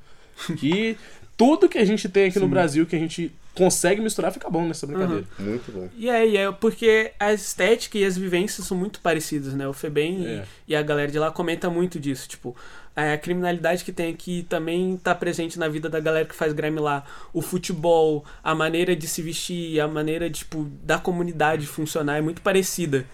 Que 0.58 0.96
tudo 1.36 1.68
que 1.68 1.78
a 1.78 1.84
gente 1.84 2.08
tem 2.08 2.26
aqui 2.28 2.38
no 2.38 2.48
Brasil, 2.48 2.86
que 2.86 2.96
a 2.96 2.98
gente 2.98 3.32
consegue 3.54 4.00
misturar, 4.00 4.32
fica 4.32 4.48
bom 4.48 4.66
nessa 4.66 4.86
brincadeira. 4.86 5.24
Muito 5.38 5.70
bom. 5.72 5.88
E 5.96 6.08
é, 6.08 6.26
e 6.26 6.36
é 6.38 6.50
porque 6.52 7.12
a 7.20 7.32
estética 7.32 7.98
e 7.98 8.04
as 8.04 8.16
vivências 8.16 8.66
são 8.66 8.76
muito 8.76 8.98
parecidas, 9.00 9.52
né? 9.54 9.68
O 9.68 9.72
Febem 9.74 10.22
e- 10.22 10.26
É. 10.26 10.44
e, 10.68 10.74
a 10.76 10.80
galera 10.82 11.10
de 11.12 11.18
lá 11.18 11.30
comenta 11.30 11.68
muito 11.68 12.00
disso, 12.00 12.26
tipo, 12.28 12.56
a 12.96 13.16
criminalidade 13.18 13.84
que 13.84 13.92
tem 13.92 14.10
aqui 14.12 14.46
também 14.48 14.96
tá 15.02 15.14
presente 15.14 15.58
na 15.58 15.68
vida 15.68 15.88
da 15.90 16.00
galera 16.00 16.24
que 16.26 16.34
faz 16.34 16.52
grime 16.54 16.78
lá. 16.80 17.04
O 17.32 17.42
futebol, 17.42 18.24
a 18.42 18.54
maneira 18.54 18.96
de 18.96 19.06
se 19.06 19.20
vestir, 19.20 19.80
a 19.80 19.88
maneira, 19.88 20.30
tipo, 20.30 20.64
da 20.82 20.98
comunidade 20.98 21.66
funcionar 21.66 22.16
é 22.16 22.20
muito 22.22 22.40
parecida. 22.42 23.04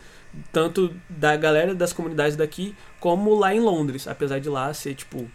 Tanto 0.52 0.94
da 1.08 1.36
galera 1.36 1.74
das 1.74 1.92
comunidades 1.92 2.36
daqui, 2.36 2.74
como 3.00 3.34
lá 3.34 3.54
em 3.54 3.60
Londres. 3.60 4.06
Apesar 4.06 4.38
de 4.40 4.48
lá 4.48 4.72
ser, 4.74 4.94
tipo, 4.94 5.26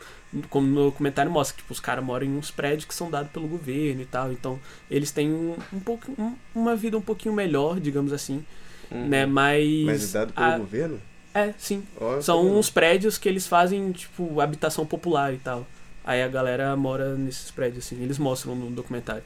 como 0.49 0.67
no 0.67 0.91
comentário 0.91 1.31
mostra, 1.31 1.57
tipo, 1.57 1.71
os 1.73 1.79
caras 1.79 2.03
moram 2.03 2.25
em 2.25 2.37
uns 2.37 2.49
prédios 2.51 2.85
que 2.85 2.93
são 2.95 3.09
dados 3.09 3.31
pelo 3.31 3.47
governo 3.47 4.01
e 4.01 4.05
tal. 4.05 4.31
Então, 4.31 4.59
eles 4.89 5.11
têm 5.11 5.31
um, 5.31 5.55
um 5.71 5.79
pouco, 5.79 6.11
um- 6.19 6.35
uma 6.55 6.75
vida 6.75 6.97
um 6.97 7.01
pouquinho 7.01 7.33
melhor, 7.33 7.79
digamos 7.79 8.11
assim. 8.13 8.43
Né? 8.91 9.25
Mas. 9.25 9.85
Mas 9.85 10.09
é 10.15 10.19
dado 10.19 10.33
pelo 10.33 10.45
a- 10.47 10.57
governo? 10.57 11.01
É, 11.33 11.53
sim. 11.57 11.83
Ó, 11.99 12.21
São 12.21 12.57
uns 12.59 12.69
prédios 12.69 13.17
que 13.17 13.27
eles 13.27 13.47
fazem, 13.47 13.91
tipo, 13.91 14.39
habitação 14.39 14.85
popular 14.85 15.33
e 15.33 15.37
tal. 15.37 15.65
Aí 16.05 16.21
a 16.21 16.27
galera 16.27 16.75
mora 16.75 17.15
nesses 17.15 17.49
prédios, 17.49 17.85
assim, 17.85 18.01
eles 18.03 18.19
mostram 18.19 18.55
no 18.55 18.69
documentário. 18.69 19.23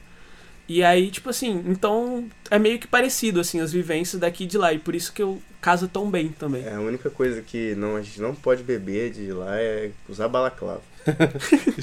E 0.68 0.84
aí, 0.84 1.10
tipo 1.10 1.30
assim, 1.30 1.64
então 1.66 2.26
é 2.50 2.58
meio 2.58 2.78
que 2.78 2.86
parecido, 2.86 3.40
assim, 3.40 3.58
as 3.60 3.72
vivências 3.72 4.20
daqui 4.20 4.44
e 4.44 4.46
de 4.46 4.58
lá. 4.58 4.72
E 4.72 4.78
por 4.78 4.94
isso 4.94 5.12
que 5.12 5.22
eu 5.22 5.40
casa 5.60 5.88
tão 5.88 6.10
bem 6.10 6.28
também. 6.28 6.62
É, 6.64 6.74
a 6.74 6.80
única 6.80 7.08
coisa 7.10 7.40
que 7.42 7.74
não, 7.74 7.96
a 7.96 8.02
gente 8.02 8.20
não 8.20 8.34
pode 8.34 8.62
beber 8.62 9.10
de 9.10 9.32
lá 9.32 9.56
é 9.58 9.90
usar 10.08 10.28
balaclava. 10.28 10.82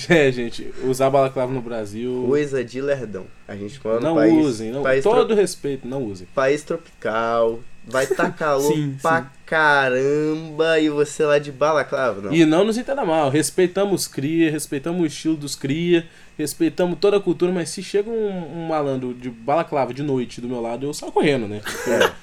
É, 0.07 0.31
gente, 0.31 0.71
usar 0.83 1.09
balaclava 1.09 1.51
no 1.51 1.61
Brasil. 1.61 2.25
Coisa 2.27 2.63
de 2.63 2.79
lerdão. 2.79 3.25
A 3.47 3.55
gente 3.55 3.79
mora 3.83 3.99
Não 3.99 4.15
país, 4.15 4.45
usem, 4.45 4.71
não, 4.71 4.83
país, 4.83 5.03
todo 5.03 5.27
tro- 5.27 5.35
respeito, 5.35 5.87
não 5.87 6.03
usem. 6.03 6.27
país 6.35 6.61
tropical, 6.63 7.59
vai 7.87 8.03
estar 8.03 8.29
calor 8.37 8.71
Sim, 8.71 8.95
pra 9.01 9.23
sim. 9.23 9.27
caramba 9.45 10.79
e 10.79 10.89
você 10.89 11.23
lá 11.25 11.39
de 11.39 11.51
balaclava. 11.51 12.21
Não. 12.21 12.33
E 12.33 12.45
não 12.45 12.63
nos 12.63 12.77
entenda 12.77 13.03
mal, 13.05 13.29
respeitamos 13.29 14.07
cria, 14.07 14.51
respeitamos 14.51 15.01
o 15.01 15.05
estilo 15.05 15.35
dos 15.37 15.55
cria, 15.55 16.05
respeitamos 16.37 16.97
toda 16.99 17.17
a 17.17 17.19
cultura, 17.19 17.51
mas 17.51 17.69
se 17.69 17.81
chega 17.81 18.09
um, 18.09 18.59
um 18.63 18.67
malandro 18.67 19.13
de 19.13 19.29
balaclava 19.29 19.93
de 19.93 20.03
noite 20.03 20.41
do 20.41 20.47
meu 20.49 20.59
lado, 20.61 20.85
eu 20.85 20.93
saio 20.93 21.11
correndo, 21.11 21.47
né? 21.47 21.61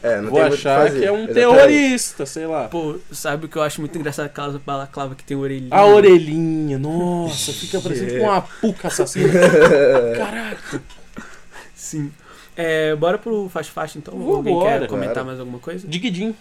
É, 0.02 0.20
não 0.20 0.30
Vou 0.30 0.38
tem 0.40 0.48
que 0.50 0.54
achar 0.56 0.82
fazer. 0.86 1.00
que 1.00 1.04
é 1.06 1.10
um 1.12 1.24
Exatamente. 1.24 1.34
terrorista, 1.34 2.26
sei 2.26 2.46
lá. 2.46 2.68
Pô, 2.68 2.96
sabe 3.10 3.46
o 3.46 3.48
que 3.48 3.56
eu 3.56 3.62
acho 3.62 3.80
muito 3.80 3.96
engraçado? 3.96 4.26
Aquela 4.26 4.60
balaclava 4.64 5.14
que 5.14 5.24
tem 5.24 5.36
orelhinha. 5.36 5.74
A 5.74 5.84
orelhinha, 5.86 6.78
nossa, 6.78 7.52
fica 7.52 7.80
parecendo 7.80 8.14
É. 8.14 8.18
com 8.18 8.24
uma 8.26 8.42
puca 8.60 8.88
assassina. 8.88 9.32
Caraca. 10.16 10.82
Sim. 11.74 12.12
É, 12.54 12.94
bora 12.94 13.16
pro 13.16 13.48
faixa 13.48 13.70
faixa 13.72 13.96
então? 13.98 14.14
Ou 14.20 14.36
Alguém 14.36 14.52
Vambora, 14.54 14.80
quer 14.80 14.86
comentar 14.88 15.14
claro. 15.14 15.28
mais 15.28 15.40
alguma 15.40 15.58
coisa? 15.58 15.88
Diguidinho. 15.88 16.36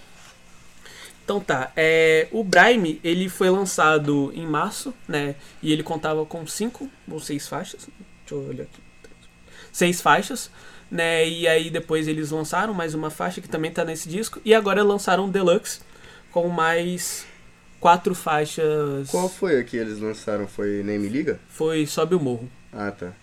Então 1.32 1.40
tá, 1.40 1.72
é, 1.78 2.28
o 2.30 2.44
Brime, 2.44 3.00
ele 3.02 3.30
foi 3.30 3.50
lançado 3.50 4.34
em 4.36 4.46
março, 4.46 4.94
né? 5.08 5.36
E 5.64 5.72
ele 5.72 5.82
contava 5.82 6.26
com 6.26 6.46
cinco 6.46 6.90
ou 7.10 7.22
seis 7.22 7.48
faixas. 7.48 7.88
Deixa 8.28 8.36
eu 8.36 8.50
olhar 8.50 8.64
aqui. 8.64 8.82
Seis 9.72 10.02
faixas, 10.02 10.52
né? 10.92 11.26
E 11.26 11.48
aí 11.48 11.70
depois 11.70 12.10
eles 12.10 12.32
lançaram 12.32 12.74
mais 12.74 12.94
uma 12.94 13.10
faixa 13.10 13.40
que 13.40 13.48
também 13.48 13.72
tá 13.72 13.86
nesse 13.86 14.10
disco. 14.10 14.42
E 14.44 14.54
agora 14.54 14.84
lançaram 14.84 15.24
um 15.24 15.30
Deluxe 15.30 15.80
com 16.34 16.50
mais 16.50 17.26
quatro 17.80 18.14
faixas. 18.14 19.10
Qual 19.10 19.30
foi 19.30 19.58
a 19.58 19.64
que 19.64 19.78
eles 19.78 20.00
lançaram? 20.00 20.50
Foi 20.50 20.84
Nem 20.84 21.00
Me 21.00 21.08
Liga? 21.08 21.40
Foi 21.48 21.86
Sobe 21.86 22.14
o 22.14 22.20
Morro. 22.20 22.50
Ah, 22.74 22.92
tá. 22.92 23.14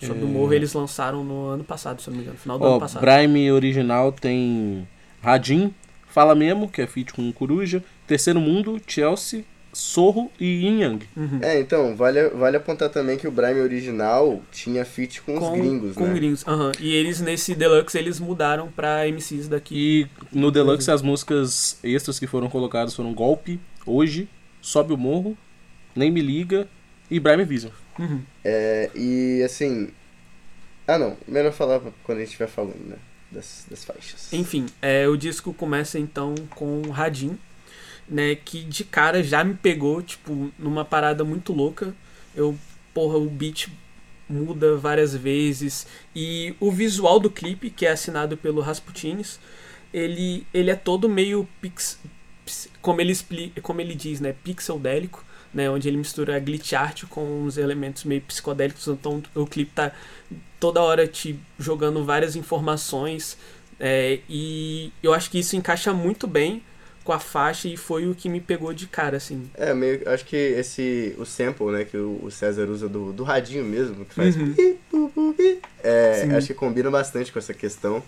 Sobe 0.00 0.22
É. 0.22 0.24
o 0.24 0.26
Morro 0.28 0.54
eles 0.54 0.72
lançaram 0.72 1.22
no 1.22 1.48
ano 1.48 1.64
passado, 1.64 2.00
se 2.00 2.08
eu 2.08 2.12
não 2.12 2.16
me 2.16 2.22
engano. 2.24 2.38
Final 2.38 2.58
do 2.58 2.64
Ó, 2.64 2.70
ano 2.70 2.80
passado. 2.80 3.02
Brime 3.02 3.52
original 3.52 4.10
tem 4.10 4.88
Radim, 5.22 5.74
Fala 6.10 6.34
Mesmo, 6.34 6.68
que 6.68 6.82
é 6.82 6.86
feat 6.86 7.12
com 7.12 7.32
Coruja, 7.32 7.82
Terceiro 8.06 8.40
Mundo, 8.40 8.80
Chelsea, 8.86 9.44
Sorro 9.72 10.30
e 10.40 10.66
Yin 10.66 10.80
Yang. 10.80 11.08
Uhum. 11.16 11.38
É, 11.42 11.60
então, 11.60 11.94
vale, 11.94 12.28
vale 12.30 12.56
apontar 12.56 12.88
também 12.88 13.16
que 13.16 13.28
o 13.28 13.30
Brime 13.30 13.60
original 13.60 14.42
tinha 14.50 14.84
feat 14.84 15.20
com, 15.22 15.36
os 15.38 15.58
gringos, 15.58 15.94
com 15.94 16.06
né? 16.06 16.14
gringos, 16.14 16.46
aham. 16.46 16.72
E 16.80 16.94
eles, 16.94 17.20
nesse 17.20 17.54
Deluxe, 17.54 17.98
eles 17.98 18.18
mudaram 18.18 18.68
pra 18.68 19.06
MCs 19.06 19.48
daqui. 19.48 20.08
E 20.32 20.36
no 20.36 20.50
Deluxe 20.50 20.90
as 20.90 21.02
músicas 21.02 21.78
extras 21.84 22.18
que 22.18 22.26
foram 22.26 22.48
colocadas 22.48 22.94
foram 22.94 23.12
Golpe, 23.12 23.60
Hoje, 23.86 24.28
Sobe 24.60 24.92
o 24.92 24.98
Morro, 24.98 25.36
Nem 25.94 26.10
Me 26.10 26.20
Liga 26.20 26.68
e 27.10 27.18
Brime 27.18 27.44
Vision. 27.44 27.72
Uhum. 27.98 28.20
É, 28.44 28.90
e 28.94 29.42
assim. 29.42 29.88
Ah, 30.86 30.98
não. 30.98 31.16
Melhor 31.26 31.52
falar 31.52 31.80
quando 32.02 32.18
a 32.18 32.20
gente 32.20 32.28
estiver 32.28 32.48
falando, 32.48 32.84
né? 32.86 32.96
Das, 33.30 33.66
das 33.68 33.84
faixas. 33.84 34.32
Enfim, 34.32 34.66
é, 34.80 35.06
o 35.06 35.16
disco 35.16 35.52
começa 35.52 35.98
então 35.98 36.34
com 36.50 36.82
Radim, 36.90 37.38
né? 38.08 38.34
Que 38.34 38.64
de 38.64 38.84
cara 38.84 39.22
já 39.22 39.44
me 39.44 39.54
pegou, 39.54 40.02
tipo, 40.02 40.50
numa 40.58 40.84
parada 40.84 41.24
muito 41.24 41.52
louca. 41.52 41.94
Eu, 42.34 42.58
porra, 42.94 43.18
o 43.18 43.28
beat 43.28 43.68
muda 44.28 44.76
várias 44.76 45.14
vezes. 45.14 45.86
E 46.14 46.54
o 46.60 46.70
visual 46.70 47.18
do 47.18 47.30
clipe, 47.30 47.70
que 47.70 47.86
é 47.86 47.90
assinado 47.90 48.36
pelo 48.36 48.60
Rasputines, 48.60 49.38
ele, 49.92 50.46
ele 50.52 50.70
é 50.70 50.76
todo 50.76 51.08
meio 51.08 51.48
pix, 51.60 51.98
como 52.80 53.00
ele 53.00 53.12
explica, 53.12 53.60
como 53.60 53.80
ele 53.80 53.94
diz, 53.94 54.20
né? 54.20 54.34
Pixeldélico. 54.44 55.24
Né, 55.58 55.68
onde 55.68 55.88
ele 55.88 55.96
mistura 55.96 56.38
glitch 56.38 56.72
art 56.74 57.02
com 57.10 57.42
uns 57.42 57.56
elementos 57.58 58.04
meio 58.04 58.20
psicodélicos, 58.20 58.86
então 58.86 59.20
o 59.34 59.44
clipe 59.44 59.72
tá 59.74 59.90
toda 60.60 60.80
hora 60.80 61.04
te 61.04 61.36
jogando 61.58 62.04
várias 62.04 62.36
informações 62.36 63.36
é, 63.80 64.20
e 64.28 64.92
eu 65.02 65.14
acho 65.14 65.30
que 65.30 65.38
isso 65.38 65.56
encaixa 65.56 65.92
muito 65.92 66.26
bem 66.26 66.62
com 67.04 67.12
a 67.12 67.18
faixa 67.18 67.68
e 67.68 67.76
foi 67.76 68.06
o 68.06 68.14
que 68.14 68.28
me 68.28 68.40
pegou 68.40 68.72
de 68.72 68.86
cara, 68.86 69.16
assim. 69.16 69.48
É, 69.54 69.72
meio. 69.72 70.06
Acho 70.08 70.24
que 70.26 70.36
esse. 70.36 71.14
O 71.18 71.24
sample, 71.24 71.66
né, 71.66 71.84
que 71.84 71.96
o, 71.96 72.30
César 72.30 72.66
usa 72.66 72.88
do, 72.88 73.12
do 73.12 73.22
radinho 73.22 73.64
mesmo, 73.64 74.04
que 74.04 74.14
faz. 74.14 74.36
Uhum. 74.36 74.54
É, 75.82 76.28
acho 76.36 76.48
que 76.48 76.54
combina 76.54 76.90
bastante 76.90 77.32
com 77.32 77.38
essa 77.38 77.54
questão. 77.54 78.02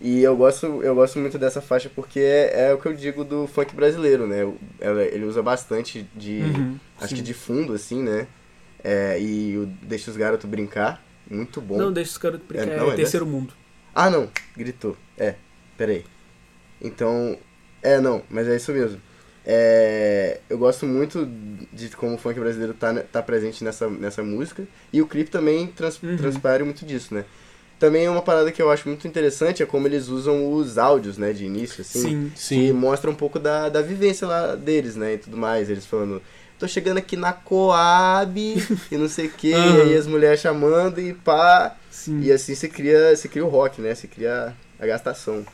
E 0.00 0.22
eu 0.22 0.36
gosto, 0.36 0.66
eu 0.82 0.94
gosto 0.94 1.18
muito 1.18 1.38
dessa 1.38 1.62
faixa 1.62 1.90
porque 1.94 2.20
é, 2.20 2.68
é 2.68 2.74
o 2.74 2.78
que 2.78 2.86
eu 2.86 2.92
digo 2.94 3.24
do 3.24 3.46
funk 3.46 3.74
brasileiro, 3.74 4.26
né? 4.26 4.40
Ele 5.12 5.24
usa 5.24 5.42
bastante 5.42 6.06
de. 6.14 6.42
Uhum, 6.42 6.78
acho 6.98 7.08
sim. 7.08 7.16
que 7.16 7.22
de 7.22 7.32
fundo, 7.32 7.72
assim, 7.72 8.02
né? 8.02 8.26
É, 8.84 9.18
e 9.20 9.56
o 9.56 9.66
Deixa 9.82 10.10
os 10.10 10.16
Garotos 10.16 10.48
Brincar. 10.48 11.02
Muito 11.28 11.60
bom. 11.60 11.78
Não, 11.78 11.92
deixa 11.92 12.10
os 12.12 12.18
caras 12.18 12.40
brincar, 12.40 12.68
É, 12.68 12.74
é, 12.74 12.76
não, 12.76 12.92
é 12.92 12.94
terceiro 12.94 13.26
mundo. 13.26 13.54
Ah, 13.94 14.10
não, 14.10 14.28
gritou. 14.56 14.96
É, 15.16 15.34
peraí. 15.78 16.04
Então, 16.80 17.38
é, 17.82 17.98
não, 17.98 18.22
mas 18.28 18.46
é 18.46 18.54
isso 18.56 18.70
mesmo. 18.72 19.00
É, 19.44 20.40
eu 20.50 20.58
gosto 20.58 20.84
muito 20.86 21.26
de 21.72 21.88
como 21.90 22.14
o 22.14 22.18
funk 22.18 22.38
brasileiro 22.38 22.74
tá, 22.74 22.92
ne- 22.92 23.00
tá 23.02 23.22
presente 23.22 23.64
nessa, 23.64 23.88
nessa 23.88 24.22
música. 24.22 24.64
E 24.92 25.00
o 25.00 25.06
clipe 25.06 25.30
também 25.30 25.66
trans, 25.68 26.02
Uhum. 26.02 26.16
transpare 26.16 26.62
muito 26.64 26.84
disso, 26.84 27.14
né? 27.14 27.24
Também 27.78 28.06
é 28.06 28.10
uma 28.10 28.22
parada 28.22 28.50
que 28.50 28.62
eu 28.62 28.70
acho 28.70 28.88
muito 28.88 29.06
interessante 29.06 29.62
é 29.62 29.66
como 29.66 29.86
eles 29.86 30.08
usam 30.08 30.52
os 30.52 30.78
áudios, 30.78 31.18
né, 31.18 31.32
de 31.32 31.44
início, 31.44 31.82
assim. 31.82 32.32
Sim. 32.34 32.66
Que 32.66 32.72
mostra 32.72 33.10
um 33.10 33.14
pouco 33.14 33.38
da, 33.38 33.68
da 33.68 33.82
vivência 33.82 34.26
lá 34.26 34.54
deles, 34.54 34.96
né, 34.96 35.14
e 35.14 35.18
tudo 35.18 35.36
mais. 35.36 35.68
Eles 35.68 35.84
falando, 35.84 36.22
tô 36.58 36.66
chegando 36.66 36.96
aqui 36.98 37.16
na 37.16 37.34
Coab 37.34 38.40
e 38.90 38.96
não 38.96 39.08
sei 39.08 39.26
o 39.26 39.30
que, 39.30 39.52
Aham. 39.52 39.84
e 39.84 39.94
as 39.94 40.06
mulheres 40.06 40.40
chamando 40.40 41.00
e 41.00 41.12
pá. 41.12 41.76
Sim. 41.90 42.20
E 42.22 42.32
assim 42.32 42.54
você 42.54 42.68
cria, 42.68 43.14
você 43.14 43.28
cria 43.28 43.44
o 43.44 43.48
rock, 43.48 43.80
né? 43.80 43.94
Você 43.94 44.06
cria 44.06 44.54
a 44.78 44.86
gastação. 44.86 45.44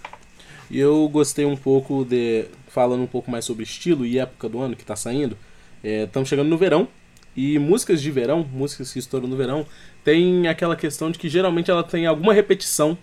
E 0.70 0.78
eu 0.78 1.08
gostei 1.08 1.44
um 1.44 1.56
pouco 1.56 2.04
de. 2.04 2.46
Falando 2.68 3.02
um 3.02 3.06
pouco 3.06 3.30
mais 3.30 3.44
sobre 3.44 3.64
estilo 3.64 4.06
e 4.06 4.18
época 4.18 4.48
do 4.48 4.58
ano 4.58 4.74
que 4.74 4.84
tá 4.84 4.96
saindo. 4.96 5.36
Estamos 5.84 6.28
chegando 6.28 6.48
no 6.48 6.56
verão. 6.56 6.88
E 7.36 7.58
músicas 7.58 8.00
de 8.00 8.10
verão, 8.10 8.46
músicas 8.52 8.92
que 8.92 8.98
estouram 8.98 9.26
no 9.26 9.36
verão, 9.36 9.66
tem 10.04 10.48
aquela 10.48 10.76
questão 10.76 11.10
de 11.10 11.18
que 11.18 11.28
geralmente 11.28 11.70
ela 11.70 11.82
tem 11.82 12.06
alguma 12.06 12.32
repetição, 12.32 12.96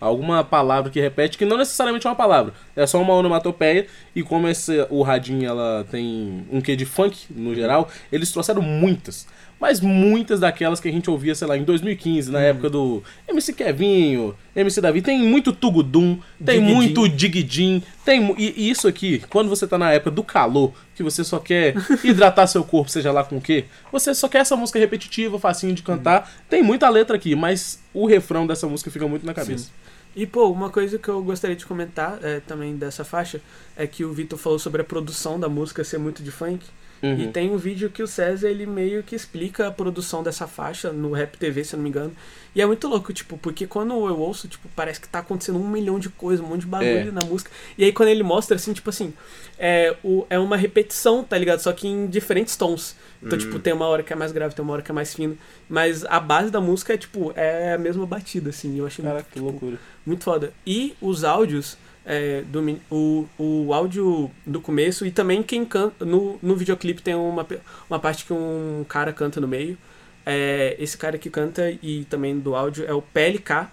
alguma 0.00 0.42
palavra 0.42 0.90
que 0.90 1.00
repete, 1.00 1.38
que 1.38 1.44
não 1.44 1.56
necessariamente 1.56 2.06
é 2.06 2.10
uma 2.10 2.16
palavra, 2.16 2.52
é 2.74 2.86
só 2.86 3.00
uma 3.00 3.14
onomatopeia. 3.14 3.86
E 4.14 4.22
como 4.22 4.48
esse, 4.48 4.86
o 4.90 5.02
Radinho 5.02 5.48
ela 5.48 5.86
tem 5.90 6.44
um 6.50 6.60
quê 6.60 6.74
de 6.74 6.84
funk 6.84 7.26
no 7.30 7.54
geral, 7.54 7.88
eles 8.10 8.32
trouxeram 8.32 8.62
muitas. 8.62 9.26
Mas 9.62 9.80
muitas 9.80 10.40
daquelas 10.40 10.80
que 10.80 10.88
a 10.88 10.90
gente 10.90 11.08
ouvia, 11.08 11.36
sei 11.36 11.46
lá, 11.46 11.56
em 11.56 11.62
2015, 11.62 12.32
na 12.32 12.40
época 12.40 12.68
do 12.68 13.00
MC 13.28 13.52
Kevinho, 13.52 14.34
MC 14.56 14.80
Davi, 14.80 15.00
tem 15.00 15.22
muito 15.22 15.52
Tugudum, 15.52 16.18
tem 16.44 16.60
muito 16.60 17.08
Digidin, 17.08 17.80
tem 18.04 18.34
e, 18.36 18.54
e 18.56 18.70
isso 18.70 18.88
aqui, 18.88 19.22
quando 19.30 19.48
você 19.48 19.64
tá 19.64 19.78
na 19.78 19.92
época 19.92 20.10
do 20.10 20.24
calor, 20.24 20.72
que 20.96 21.02
você 21.04 21.22
só 21.22 21.38
quer 21.38 21.76
hidratar 22.02 22.48
seu 22.48 22.64
corpo, 22.64 22.90
seja 22.90 23.12
lá 23.12 23.22
com 23.22 23.36
o 23.36 23.40
quê, 23.40 23.66
você 23.92 24.12
só 24.12 24.26
quer 24.26 24.38
essa 24.38 24.56
música 24.56 24.80
repetitiva, 24.80 25.38
facinho 25.38 25.76
de 25.76 25.84
cantar, 25.84 26.28
tem 26.50 26.60
muita 26.60 26.88
letra 26.88 27.14
aqui, 27.14 27.36
mas 27.36 27.78
o 27.94 28.04
refrão 28.04 28.48
dessa 28.48 28.66
música 28.66 28.90
fica 28.90 29.06
muito 29.06 29.24
na 29.24 29.32
cabeça. 29.32 29.70
E, 30.16 30.26
pô, 30.26 30.50
uma 30.50 30.70
coisa 30.70 30.98
que 30.98 31.08
eu 31.08 31.22
gostaria 31.22 31.54
de 31.54 31.64
comentar 31.64 32.18
é, 32.20 32.40
também 32.40 32.74
dessa 32.74 33.04
faixa 33.04 33.40
é 33.76 33.86
que 33.86 34.04
o 34.04 34.12
Vitor 34.12 34.40
falou 34.40 34.58
sobre 34.58 34.82
a 34.82 34.84
produção 34.84 35.38
da 35.38 35.48
música 35.48 35.84
ser 35.84 35.98
muito 35.98 36.20
de 36.20 36.32
funk. 36.32 36.66
Uhum. 37.02 37.18
E 37.20 37.28
tem 37.28 37.50
um 37.50 37.56
vídeo 37.56 37.90
que 37.90 38.02
o 38.02 38.06
César, 38.06 38.48
ele 38.48 38.64
meio 38.64 39.02
que 39.02 39.16
explica 39.16 39.66
a 39.66 39.70
produção 39.72 40.22
dessa 40.22 40.46
faixa 40.46 40.92
no 40.92 41.10
Rap 41.12 41.36
TV, 41.36 41.64
se 41.64 41.74
eu 41.74 41.78
não 41.78 41.82
me 41.82 41.88
engano. 41.90 42.12
E 42.54 42.60
é 42.62 42.66
muito 42.66 42.86
louco, 42.86 43.12
tipo, 43.12 43.36
porque 43.38 43.66
quando 43.66 43.92
eu 43.92 44.18
ouço, 44.20 44.46
tipo, 44.46 44.68
parece 44.76 45.00
que 45.00 45.08
tá 45.08 45.18
acontecendo 45.18 45.58
um 45.58 45.68
milhão 45.68 45.98
de 45.98 46.08
coisas, 46.10 46.44
um 46.44 46.48
monte 46.48 46.60
de 46.60 46.66
bagulho 46.66 47.08
É. 47.08 47.10
na 47.10 47.22
música. 47.24 47.50
E 47.76 47.84
aí 47.84 47.92
quando 47.92 48.10
ele 48.10 48.22
mostra, 48.22 48.54
assim, 48.56 48.72
tipo 48.72 48.88
assim, 48.90 49.12
é, 49.58 49.96
o, 50.04 50.24
é 50.30 50.38
uma 50.38 50.56
repetição, 50.56 51.24
tá 51.24 51.36
ligado? 51.36 51.58
Só 51.60 51.72
que 51.72 51.88
em 51.88 52.06
diferentes 52.06 52.54
tons. 52.56 52.94
Então, 53.20 53.38
tipo, 53.38 53.58
tem 53.58 53.72
uma 53.72 53.86
hora 53.86 54.02
que 54.02 54.12
é 54.12 54.16
mais 54.16 54.32
grave, 54.32 54.54
tem 54.54 54.64
uma 54.64 54.72
hora 54.74 54.82
que 54.82 54.90
é 54.90 54.94
mais 54.94 55.14
fino. 55.14 55.36
Mas 55.68 56.04
a 56.04 56.18
base 56.20 56.50
da 56.50 56.60
música 56.60 56.92
é, 56.92 56.96
tipo, 56.96 57.32
é 57.36 57.72
a 57.74 57.78
mesma 57.78 58.04
batida, 58.04 58.50
assim. 58.50 58.76
Eu 58.78 58.86
achei 58.86 59.02
Cara, 59.02 59.14
muito, 59.16 59.26
que 59.28 59.32
tipo, 59.34 59.44
loucura. 59.46 59.78
muito 60.04 60.22
foda. 60.24 60.52
E 60.66 60.94
os 61.00 61.22
áudios, 61.24 61.78
é, 62.04 62.42
do, 62.42 62.80
o, 62.90 63.28
o 63.38 63.74
áudio 63.74 64.30
do 64.46 64.60
começo 64.60 65.06
e 65.06 65.10
também 65.10 65.42
quem 65.42 65.64
canta. 65.64 66.04
No, 66.04 66.38
no 66.42 66.56
videoclipe 66.56 67.02
tem 67.02 67.14
uma, 67.14 67.46
uma 67.88 67.98
parte 67.98 68.24
que 68.24 68.32
um 68.32 68.84
cara 68.88 69.12
canta 69.12 69.40
no 69.40 69.48
meio. 69.48 69.78
É, 70.24 70.76
esse 70.78 70.96
cara 70.96 71.18
que 71.18 71.28
canta 71.28 71.70
e 71.82 72.04
também 72.04 72.38
do 72.38 72.54
áudio 72.54 72.84
é 72.86 72.92
o 72.92 73.02
PLK, 73.02 73.68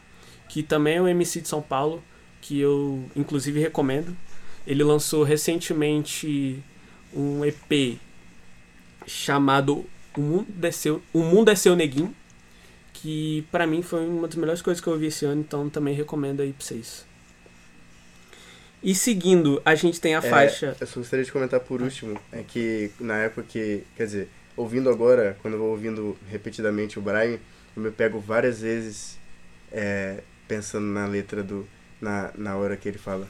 que 0.48 0.64
também 0.64 0.98
é 0.98 1.02
um 1.02 1.08
MC 1.08 1.42
de 1.42 1.48
São 1.48 1.62
Paulo, 1.62 2.04
que 2.42 2.60
eu 2.60 3.04
inclusive 3.16 3.60
recomendo. 3.60 4.16
Ele 4.66 4.84
lançou 4.84 5.24
recentemente 5.24 6.64
um 7.14 7.44
EP 7.44 8.00
chamado 9.08 9.86
O 10.16 10.22
Mundo 10.22 10.64
é 10.64 10.72
Seu, 10.72 11.02
o 11.14 11.20
Mundo 11.20 11.50
é 11.50 11.56
Seu 11.56 11.76
Neguinho, 11.76 12.14
que 12.94 13.46
pra 13.52 13.66
mim 13.66 13.82
foi 13.82 14.08
uma 14.08 14.28
das 14.28 14.36
melhores 14.36 14.62
coisas 14.62 14.82
que 14.82 14.88
eu 14.88 14.94
ouvi 14.94 15.08
esse 15.08 15.26
ano, 15.26 15.42
então 15.42 15.70
também 15.70 15.96
recomendo 15.96 16.42
aí 16.42 16.54
pra 16.54 16.66
vocês. 16.66 17.09
E 18.82 18.96
seguindo, 18.96 19.62
a 19.66 19.76
gente 19.76 20.00
tem 20.00 20.16
a 20.16 20.20
É, 20.20 20.22
faixa. 20.22 20.76
Eu 20.80 20.88
só 20.88 21.00
gostaria 21.00 21.26
de 21.26 21.32
comentar 21.32 21.60
por 21.60 21.82
último, 21.82 22.20
é 22.32 22.44
que 22.44 22.92
na 23.00 23.18
época 23.18 23.44
que, 23.48 23.84
quer 23.96 24.06
dizer, 24.06 24.30
ouvindo 24.56 24.90
agora, 24.90 25.38
quando 25.42 25.56
eu 25.56 25.60
vou 25.60 25.70
ouvindo 25.72 26.18
repetidamente 26.30 26.98
o 26.98 27.02
Brian, 27.02 27.38
eu 27.76 27.84
me 27.84 27.92
pego 27.92 28.20
várias 28.20 28.62
vezes 28.62 29.18
é, 29.72 30.22
pensando 30.48 30.86
na 30.86 31.06
letra 31.06 31.44
do. 31.44 31.68
Na, 32.02 32.32
na 32.38 32.56
hora 32.56 32.78
que 32.78 32.88
ele 32.88 32.98
fala. 32.98 33.28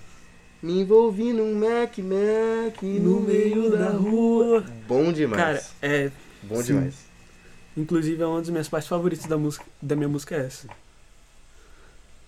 Me 0.62 0.82
envolvi 0.82 1.34
num 1.34 1.56
Mac 1.56 1.98
Mac 1.98 2.84
no, 2.84 3.22
meio 3.22 3.72
da 3.72 3.90
rua. 3.90 4.64
Bom 4.88 5.12
demais. 5.12 5.42
Cara, 5.42 5.64
é. 5.82 6.12
Bom 6.44 6.58
sim. 6.58 6.74
demais. 6.74 6.96
Inclusive 7.76 8.22
é 8.22 8.26
uma 8.28 8.40
das 8.40 8.50
minhas 8.50 8.68
partes 8.70 8.88
favoritas 8.88 9.26
da 9.26 9.38
música, 9.38 9.66
da 9.82 9.96
minha 9.96 10.10
música 10.10 10.36
é 10.36 10.46
essa. 10.46 10.68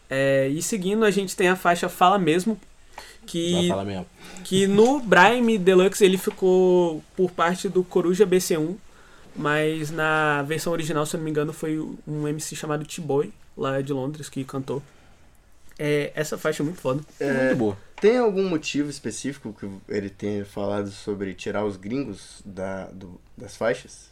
É, 0.10 0.48
e 0.48 0.62
seguindo, 0.62 1.06
a 1.06 1.12
gente 1.12 1.36
tem 1.36 1.48
a 1.48 1.56
faixa 1.56 1.88
Fala 1.88 2.18
Mesmo, 2.18 2.60
que, 3.26 3.70
que 4.44 4.68
no 4.68 5.00
Brime 5.00 5.58
Deluxe 5.58 6.04
ele 6.04 6.18
ficou 6.18 7.04
por 7.16 7.32
parte 7.32 7.70
do 7.70 7.84
Coruja 7.84 8.26
BC1, 8.26 8.76
mas 9.36 9.92
na 9.92 10.42
versão 10.44 10.74
original, 10.74 11.06
se 11.06 11.16
eu 11.16 11.20
não 11.20 11.26
me 11.26 11.32
engano, 11.32 11.54
foi 11.54 11.80
um 12.08 12.28
MC 12.28 12.56
chamado 12.56 12.86
T-Boy, 12.86 13.32
lá 13.56 13.82
de 13.82 13.94
Londres, 13.94 14.28
que 14.30 14.44
cantou. 14.44 14.82
É, 15.80 16.12
essa 16.16 16.38
faixa 16.38 16.62
é 16.62 16.66
muito 16.66 16.80
foda. 16.82 17.02
É 17.20 17.32
muito 17.46 17.56
boa. 17.58 17.78
Tem 18.00 18.18
algum 18.18 18.48
motivo 18.50 18.90
específico 18.90 19.56
que 19.58 19.70
ele 19.88 20.10
tenha 20.10 20.44
falado 20.46 20.90
sobre 20.92 21.34
tirar 21.34 21.66
os 21.66 21.78
gringos 21.78 22.42
da, 22.46 22.86
do- 22.88 23.20
das 23.38 23.56
faixas? 23.56 24.12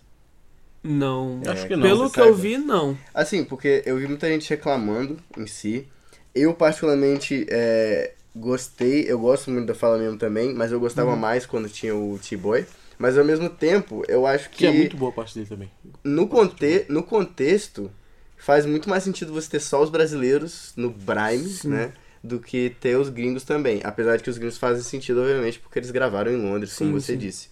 Não. 0.83 1.41
Acho 1.47 1.65
É, 1.65 1.67
que 1.67 1.75
não. 1.75 1.83
Pelo 1.83 2.09
que 2.09 2.19
eu 2.19 2.25
saiba. 2.25 2.37
vi, 2.37 2.57
não. 2.57 2.97
Assim, 3.13 3.43
porque 3.43 3.83
eu 3.85 3.97
vi 3.97 4.07
muita 4.07 4.27
gente 4.29 4.49
reclamando 4.49 5.17
em 5.37 5.45
si. 5.45 5.87
Eu, 6.33 6.53
particularmente, 6.53 7.45
é, 7.49 8.13
gostei. 8.35 9.05
Eu 9.07 9.19
gosto 9.19 9.49
muito 9.51 9.67
da 9.67 9.75
Fala 9.75 9.97
Mesmo 9.97 10.17
também, 10.17 10.53
mas 10.53 10.71
eu 10.71 10.79
gostava 10.79 11.15
mais 11.15 11.45
quando 11.45 11.69
tinha 11.69 11.95
o 11.95 12.19
T-Boy. 12.19 12.65
Mas 12.97 13.17
ao 13.17 13.23
mesmo 13.23 13.49
tempo, 13.49 14.03
eu 14.09 14.25
acho 14.27 14.49
que, 14.49 14.57
Que 14.57 14.65
é 14.67 14.71
muito 14.71 14.97
boa 14.97 15.09
a 15.11 15.13
parte 15.13 15.33
dele 15.35 15.47
também. 15.47 15.71
no, 16.03 16.27
conte 16.27 16.85
no 16.89 17.01
contexto 17.01 17.89
faz 18.37 18.65
muito 18.65 18.89
mais 18.89 19.03
sentido 19.03 19.31
você 19.33 19.49
ter 19.49 19.59
só 19.61 19.81
os 19.81 19.89
brasileiros 19.89 20.73
no 20.75 20.89
Brime, 20.89 21.47
Sim. 21.47 21.69
né? 21.69 21.93
Do 22.21 22.39
que 22.39 22.75
ter 22.81 22.97
os 22.97 23.07
gringos 23.07 23.43
também. 23.43 23.79
Apesar 23.85 24.17
de 24.17 24.23
que 24.23 24.29
os 24.29 24.37
gringos 24.37 24.57
fazem 24.57 24.83
sentido, 24.83 25.21
obviamente, 25.21 25.59
porque 25.59 25.79
eles 25.79 25.91
gravaram 25.91 26.29
em 26.31 26.35
Londres, 26.35 26.75
como 26.75 26.91
Sim, 26.91 26.99
você 26.99 27.13
sim. 27.13 27.17
disse. 27.17 27.47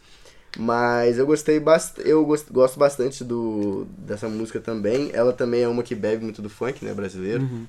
Mas 0.58 1.18
eu 1.18 1.26
gostei 1.26 1.60
bastante. 1.60 2.08
Eu 2.10 2.26
gosto, 2.26 2.52
gosto 2.52 2.78
bastante 2.80 3.24
do, 3.24 3.86
dessa 3.98 4.28
música 4.28 4.60
também. 4.60 5.12
Ela 5.14 5.32
também 5.32 5.62
é 5.62 5.68
uma 5.68 5.84
que 5.84 5.96
bebe 5.96 6.24
muito 6.24 6.42
do 6.42 6.50
funk, 6.50 6.84
né, 6.84 6.94
brasileiro. 6.94 7.44
Uhum. 7.44 7.66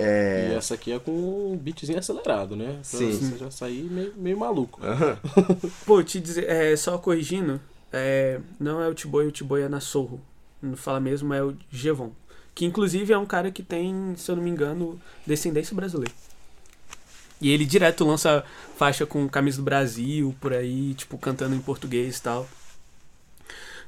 É. 0.00 0.50
E 0.52 0.54
essa 0.54 0.74
aqui 0.74 0.92
é 0.92 0.98
com 0.98 1.10
um 1.10 1.56
beatzinho 1.56 1.98
acelerado, 1.98 2.54
né? 2.54 2.74
Pra 2.74 2.84
Sim. 2.84 3.10
você 3.10 3.36
já 3.36 3.50
sair 3.50 3.82
meio, 3.90 4.14
meio 4.16 4.38
maluco. 4.38 4.80
Aham. 4.80 5.18
Pô, 5.84 6.00
te 6.04 6.20
dizer, 6.20 6.48
é, 6.48 6.76
só 6.76 6.96
corrigindo, 6.98 7.60
é, 7.92 8.38
não 8.60 8.80
é 8.80 8.86
o 8.86 8.94
Tiboi, 8.94 9.26
o 9.26 9.32
Tiboi 9.32 9.62
é 9.62 9.68
na 9.68 9.80
Sorro. 9.80 10.20
Não 10.62 10.76
fala 10.76 11.00
mesmo, 11.00 11.34
é 11.34 11.42
o 11.42 11.56
Gevon. 11.68 12.12
Que 12.54 12.64
inclusive 12.64 13.12
é 13.12 13.18
um 13.18 13.26
cara 13.26 13.50
que 13.50 13.62
tem, 13.62 14.14
se 14.16 14.30
eu 14.30 14.36
não 14.36 14.42
me 14.42 14.50
engano, 14.50 15.00
descendência 15.26 15.74
brasileira. 15.74 16.14
E 17.40 17.50
ele 17.50 17.64
direto 17.64 18.04
lança 18.04 18.44
faixa 18.76 19.04
com 19.04 19.28
camisa 19.28 19.58
do 19.58 19.64
Brasil, 19.64 20.34
por 20.40 20.52
aí, 20.52 20.94
tipo, 20.94 21.18
cantando 21.18 21.56
em 21.56 21.60
português 21.60 22.18
e 22.18 22.22
tal. 22.22 22.48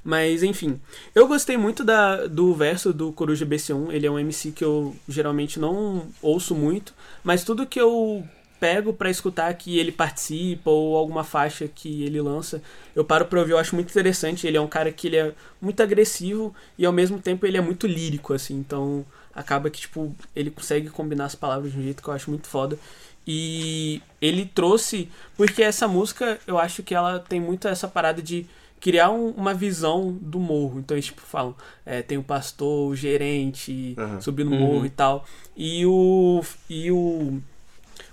Mas, 0.03 0.43
enfim. 0.43 0.81
Eu 1.15 1.27
gostei 1.27 1.57
muito 1.57 1.85
da, 1.85 2.27
do 2.27 2.55
verso 2.55 2.93
do 2.93 3.13
Coruja 3.13 3.45
BC1. 3.47 3.93
Ele 3.93 4.07
é 4.07 4.11
um 4.11 4.19
MC 4.19 4.53
que 4.53 4.65
eu 4.65 4.97
geralmente 5.09 5.59
não 5.61 6.09
ouço 6.23 6.55
muito. 6.55 6.95
Mas 7.23 7.45
tudo 7.45 7.67
que 7.67 7.81
eu 7.81 8.25
pego 8.59 8.93
pra 8.93 9.11
escutar 9.11 9.53
que 9.55 9.79
ele 9.79 9.91
participa 9.91 10.71
ou 10.71 10.95
alguma 10.95 11.25
faixa 11.25 11.67
que 11.67 12.05
ele 12.05 12.21
lança, 12.21 12.63
eu 12.95 13.03
paro 13.03 13.25
pra 13.25 13.41
ouvir, 13.41 13.53
eu 13.53 13.59
acho 13.59 13.75
muito 13.75 13.91
interessante. 13.91 14.47
Ele 14.47 14.57
é 14.57 14.61
um 14.61 14.69
cara 14.69 14.93
que 14.93 15.07
ele 15.07 15.17
é 15.17 15.33
muito 15.61 15.83
agressivo 15.83 16.55
e 16.79 16.85
ao 16.85 16.93
mesmo 16.93 17.19
tempo 17.19 17.47
ele 17.47 17.57
é 17.57 17.61
muito 17.61 17.87
lírico, 17.87 18.35
assim. 18.35 18.55
Então 18.55 19.05
acaba 19.35 19.71
que, 19.71 19.81
tipo, 19.81 20.15
ele 20.37 20.51
consegue 20.51 20.91
combinar 20.91 21.25
as 21.27 21.35
palavras 21.35 21.73
de 21.73 21.79
um 21.79 21.83
jeito 21.83 22.03
que 22.03 22.09
eu 22.09 22.15
acho 22.15 22.31
muito 22.31 22.47
foda. 22.47 22.79
E 23.27 24.03
ele 24.21 24.45
trouxe, 24.47 25.09
porque 25.37 25.63
essa 25.63 25.87
música, 25.87 26.39
eu 26.47 26.59
acho 26.59 26.83
que 26.83 26.95
ela 26.95 27.19
tem 27.19 27.41
muito 27.41 27.69
essa 27.69 27.87
parada 27.87 28.21
de 28.21 28.47
criar 28.81 29.11
um- 29.11 29.31
uma 29.31 29.53
visão 29.55 30.13
do 30.21 30.41
morro. 30.41 30.81
Então 30.81 30.97
eles, 30.97 31.07
tipo, 31.07 31.21
falam, 31.21 31.55
é, 31.85 32.01
tem 32.03 32.17
o 32.19 32.23
pastor, 32.23 32.91
o 32.91 32.97
gerente, 32.97 33.95
Aham. 33.99 34.21
subindo 34.21 34.49
o 34.49 34.55
Uhum. 34.55 34.59
morro 34.59 34.87
e 34.87 34.91
tal. 34.91 35.27
E 35.57 35.85
o, 35.87 36.43
e 36.69 36.91
o 36.91 37.41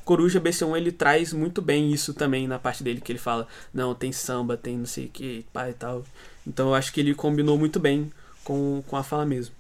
Coruja 0.03 0.39
BC1, 0.39 0.75
ele 0.77 0.91
traz 0.91 1.33
muito 1.33 1.61
bem 1.61 1.91
isso 1.91 2.13
também 2.13 2.47
na 2.47 2.59
parte 2.59 2.83
dele, 2.83 3.01
que 3.01 3.11
ele 3.11 3.19
fala, 3.19 3.47
não, 3.73 3.95
tem 3.95 4.11
samba, 4.11 4.55
tem 4.57 4.77
não 4.77 4.85
sei 4.85 5.05
o 5.05 5.09
que, 5.09 5.45
pai 5.53 5.71
e 5.71 5.73
tal. 5.73 6.03
Então 6.45 6.69
eu 6.69 6.75
acho 6.75 6.93
que 6.93 6.99
ele 6.99 7.13
combinou 7.13 7.57
muito 7.57 7.79
bem 7.79 8.11
com, 8.43 8.83
com 8.87 8.95
a 8.97 9.03
fala 9.03 9.25
mesmo. 9.25 9.53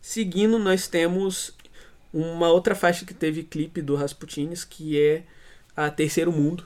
Seguindo, 0.00 0.58
nós 0.58 0.86
temos 0.86 1.52
uma 2.12 2.48
outra 2.48 2.74
faixa 2.74 3.04
que 3.04 3.12
teve 3.12 3.42
clipe 3.42 3.82
do 3.82 3.94
Rasputines, 3.96 4.64
que 4.64 4.98
é 5.00 5.24
a 5.76 5.90
Terceiro 5.90 6.32
Mundo, 6.32 6.64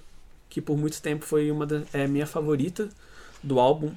que 0.50 0.60
por 0.60 0.76
muito 0.76 1.00
tempo 1.00 1.24
foi 1.24 1.50
uma 1.50 1.64
da 1.66 1.80
é 1.94 2.04
a 2.04 2.08
minha 2.08 2.26
favorita 2.26 2.90
do 3.42 3.58
álbum, 3.58 3.90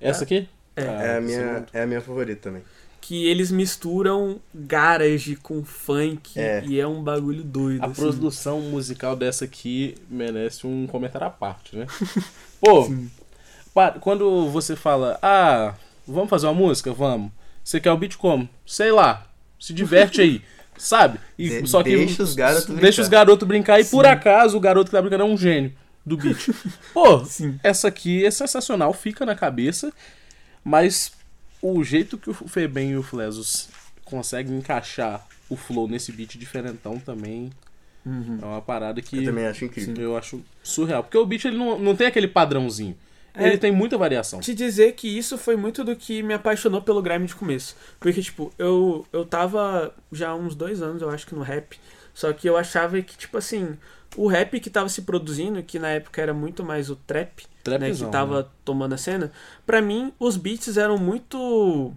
Essa 0.00 0.24
aqui? 0.24 0.48
É. 0.74 0.82
Ah, 0.82 1.02
É, 1.02 1.16
a 1.18 1.20
minha, 1.20 1.66
é 1.74 1.82
a 1.82 1.86
minha 1.86 2.00
favorita 2.00 2.40
também. 2.48 2.62
que 3.00 3.26
eles 3.26 3.50
misturam 3.50 4.40
garage 4.54 5.36
com 5.36 5.62
funk 5.64 6.38
É. 6.40 6.62
e 6.66 6.80
é 6.80 6.86
um 6.86 7.02
bagulho 7.02 7.42
doido. 7.44 7.82
A 7.82 7.86
assim. 7.86 8.00
produção 8.00 8.60
musical 8.62 9.14
dessa 9.14 9.44
aqui 9.44 9.94
merece 10.10 10.66
um 10.66 10.86
comentário 10.86 11.26
à 11.26 11.30
parte, 11.30 11.76
né? 11.76 11.86
Pô, 12.60 12.90
pa- 13.74 13.92
quando 14.00 14.48
você 14.50 14.74
fala, 14.76 15.18
ah, 15.22 15.74
vamos 16.06 16.30
fazer 16.30 16.46
uma 16.46 16.54
música? 16.54 16.92
Vamos. 16.92 17.30
Você 17.62 17.80
quer 17.80 17.92
o 17.92 17.96
beat 17.96 18.16
como? 18.16 18.48
Sei 18.66 18.90
lá. 18.92 19.26
Se 19.58 19.72
diverte 19.72 20.20
aí. 20.20 20.42
Sabe? 20.78 21.18
E 21.38 21.48
De- 21.62 21.66
só 21.68 21.82
que 21.82 21.96
deixa 21.96 22.22
os 22.22 22.34
garotos 22.34 22.66
deixa 22.66 22.80
brincar. 22.80 23.02
os 23.02 23.08
garotos 23.08 23.48
brincar 23.48 23.80
e 23.80 23.84
por 23.84 24.04
acaso 24.06 24.56
o 24.56 24.60
garoto 24.60 24.90
que 24.90 24.96
tá 24.96 25.00
brincando 25.00 25.22
é 25.22 25.26
um 25.26 25.36
gênio 25.36 25.72
do 26.06 26.16
beat. 26.16 26.48
Pô, 26.94 27.24
Sim. 27.24 27.58
essa 27.62 27.88
aqui 27.88 28.24
é 28.24 28.30
sensacional, 28.30 28.92
fica 28.94 29.26
na 29.26 29.34
cabeça, 29.34 29.92
mas 30.64 31.12
o 31.60 31.82
jeito 31.82 32.16
que 32.16 32.30
o 32.30 32.34
Febem 32.34 32.92
e 32.92 32.96
o 32.96 33.02
Flesos 33.02 33.68
conseguem 34.04 34.56
encaixar 34.56 35.26
o 35.50 35.56
flow 35.56 35.88
nesse 35.88 36.12
beat 36.12 36.38
diferentão 36.38 36.98
também 36.98 37.50
Uhum. 38.04 38.38
é 38.40 38.44
uma 38.46 38.62
parada 38.62 39.02
que 39.02 39.16
Eu 39.18 39.24
também 39.24 39.46
acho 39.46 39.64
incrível. 39.64 39.96
eu 40.00 40.16
acho 40.16 40.40
surreal. 40.62 41.02
Porque 41.02 41.18
o 41.18 41.26
beat 41.26 41.44
ele 41.44 41.56
não, 41.58 41.76
não 41.76 41.96
tem 41.96 42.06
aquele 42.06 42.28
padrãozinho. 42.28 42.96
É. 43.34 43.48
Ele 43.48 43.58
tem 43.58 43.72
muita 43.72 43.98
variação. 43.98 44.38
Te 44.38 44.54
dizer 44.54 44.92
que 44.92 45.08
isso 45.08 45.36
foi 45.36 45.56
muito 45.56 45.82
do 45.82 45.96
que 45.96 46.22
me 46.22 46.32
apaixonou 46.32 46.80
pelo 46.80 47.02
grime 47.02 47.26
de 47.26 47.34
começo. 47.34 47.76
Porque, 47.98 48.22
tipo, 48.22 48.52
eu, 48.56 49.04
eu 49.12 49.24
tava 49.26 49.92
já 50.12 50.28
há 50.30 50.34
uns 50.36 50.54
dois 50.54 50.80
anos, 50.82 51.02
eu 51.02 51.10
acho 51.10 51.26
que 51.26 51.34
no 51.34 51.42
rap. 51.42 51.78
Só 52.16 52.32
que 52.32 52.48
eu 52.48 52.56
achava 52.56 52.98
que, 53.02 53.14
tipo 53.14 53.36
assim, 53.36 53.76
o 54.16 54.26
rap 54.26 54.58
que 54.58 54.70
tava 54.70 54.88
se 54.88 55.02
produzindo, 55.02 55.62
que 55.62 55.78
na 55.78 55.90
época 55.90 56.22
era 56.22 56.32
muito 56.32 56.64
mais 56.64 56.88
o 56.88 56.96
trap, 56.96 57.42
né, 57.42 57.48
Trapzão, 57.62 58.06
que 58.06 58.12
tava 58.12 58.50
tomando 58.64 58.94
a 58.94 58.96
cena, 58.96 59.30
pra 59.66 59.82
mim 59.82 60.10
os 60.18 60.38
beats 60.38 60.78
eram 60.78 60.96
muito. 60.96 61.92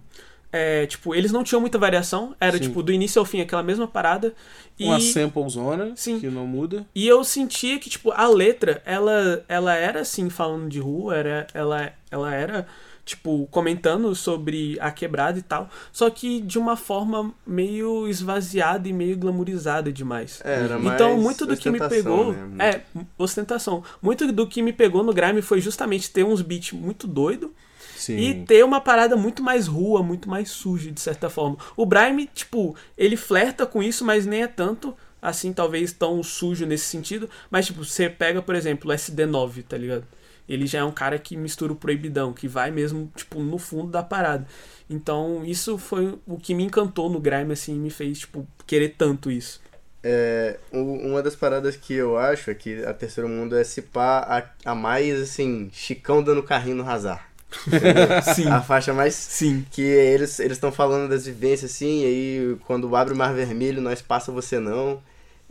é, 0.52 0.84
tipo, 0.86 1.14
eles 1.14 1.32
não 1.32 1.42
tinham 1.42 1.58
muita 1.58 1.78
variação, 1.78 2.36
era 2.38 2.58
Sim. 2.58 2.64
tipo 2.64 2.82
do 2.82 2.92
início 2.92 3.18
ao 3.18 3.24
fim 3.24 3.40
aquela 3.40 3.62
mesma 3.62 3.88
parada. 3.88 4.34
E, 4.78 4.84
Uma 4.84 5.00
sample 5.00 5.48
zona 5.48 5.92
Sim. 5.96 6.20
que 6.20 6.26
não 6.28 6.46
muda. 6.46 6.84
e 6.94 7.08
eu 7.08 7.24
sentia 7.24 7.78
que, 7.78 7.88
tipo, 7.88 8.10
a 8.12 8.28
letra, 8.28 8.82
ela, 8.84 9.42
ela 9.48 9.74
era 9.74 10.00
assim, 10.00 10.28
falando 10.28 10.68
de 10.68 10.80
rua, 10.80 11.16
era, 11.16 11.46
ela, 11.54 11.92
ela 12.10 12.34
era, 12.34 12.66
tipo, 13.10 13.48
comentando 13.50 14.14
sobre 14.14 14.78
a 14.80 14.90
quebrada 14.90 15.38
e 15.38 15.42
tal, 15.42 15.68
só 15.92 16.08
que 16.08 16.40
de 16.40 16.58
uma 16.58 16.76
forma 16.76 17.32
meio 17.46 18.06
esvaziada 18.08 18.88
e 18.88 18.92
meio 18.92 19.16
glamourizada 19.16 19.92
demais. 19.92 20.40
É, 20.44 20.64
era 20.64 20.78
mais 20.78 20.94
Então, 20.94 21.18
muito 21.18 21.44
do 21.44 21.56
que 21.56 21.68
me 21.70 21.78
pegou. 21.80 22.32
né? 22.32 22.68
É, 22.70 22.80
ostentação. 23.18 23.82
Muito 24.00 24.30
do 24.32 24.46
que 24.46 24.62
me 24.62 24.72
pegou 24.72 25.02
no 25.02 25.12
Grime 25.12 25.42
foi 25.42 25.60
justamente 25.60 26.10
ter 26.10 26.24
uns 26.24 26.40
beats 26.40 26.72
muito 26.72 27.06
doido 27.08 27.52
Sim. 27.96 28.16
e 28.16 28.34
ter 28.44 28.64
uma 28.64 28.80
parada 28.80 29.16
muito 29.16 29.42
mais 29.42 29.66
rua, 29.66 30.02
muito 30.02 30.28
mais 30.28 30.50
suja, 30.50 30.90
de 30.92 31.00
certa 31.00 31.28
forma. 31.28 31.56
O 31.76 31.84
Brime, 31.84 32.28
tipo, 32.32 32.76
ele 32.96 33.16
flerta 33.16 33.66
com 33.66 33.82
isso, 33.82 34.04
mas 34.04 34.24
nem 34.24 34.42
é 34.42 34.46
tanto, 34.46 34.94
assim, 35.20 35.52
talvez 35.52 35.92
tão 35.92 36.22
sujo 36.22 36.64
nesse 36.64 36.84
sentido. 36.84 37.28
Mas, 37.50 37.66
tipo, 37.66 37.84
você 37.84 38.08
pega, 38.08 38.40
por 38.40 38.54
exemplo, 38.54 38.90
o 38.90 38.94
SD9, 38.94 39.64
tá 39.68 39.76
ligado? 39.76 40.04
Ele 40.50 40.66
já 40.66 40.80
é 40.80 40.84
um 40.84 40.90
cara 40.90 41.16
que 41.16 41.36
mistura 41.36 41.72
o 41.72 41.76
proibidão, 41.76 42.32
que 42.32 42.48
vai 42.48 42.72
mesmo, 42.72 43.08
tipo, 43.14 43.40
no 43.40 43.56
fundo 43.56 43.92
da 43.92 44.02
parada. 44.02 44.44
Então, 44.88 45.44
isso 45.44 45.78
foi 45.78 46.18
o 46.26 46.36
que 46.36 46.52
me 46.52 46.64
encantou 46.64 47.08
no 47.08 47.20
Grime, 47.20 47.52
assim, 47.52 47.76
e 47.76 47.78
me 47.78 47.88
fez, 47.88 48.18
tipo, 48.18 48.44
querer 48.66 48.96
tanto 48.98 49.30
isso. 49.30 49.60
É, 50.02 50.58
uma 50.72 51.22
das 51.22 51.36
paradas 51.36 51.76
que 51.76 51.94
eu 51.94 52.18
acho 52.18 52.50
é 52.50 52.54
que 52.54 52.84
a 52.84 52.92
Terceiro 52.92 53.28
Mundo 53.28 53.56
é 53.56 53.62
se 53.62 53.80
pá 53.80 54.18
a, 54.64 54.72
a 54.72 54.74
mais, 54.74 55.20
assim, 55.20 55.70
Chicão 55.72 56.20
dando 56.20 56.42
carrinho 56.42 56.76
no 56.76 56.82
Razar. 56.82 57.30
Sim. 58.34 58.48
A 58.48 58.60
faixa 58.60 58.92
mais 58.92 59.14
Sim. 59.14 59.64
que 59.70 59.82
eles 59.82 60.38
eles 60.38 60.56
estão 60.56 60.70
falando 60.70 61.10
das 61.10 61.26
vivências 61.26 61.72
assim, 61.72 62.02
e 62.02 62.04
aí 62.04 62.56
quando 62.64 62.94
abre 62.94 63.12
o 63.12 63.16
Mar 63.16 63.34
Vermelho, 63.34 63.82
nós 63.82 64.00
passa 64.00 64.30
você 64.30 64.60
não. 64.60 65.02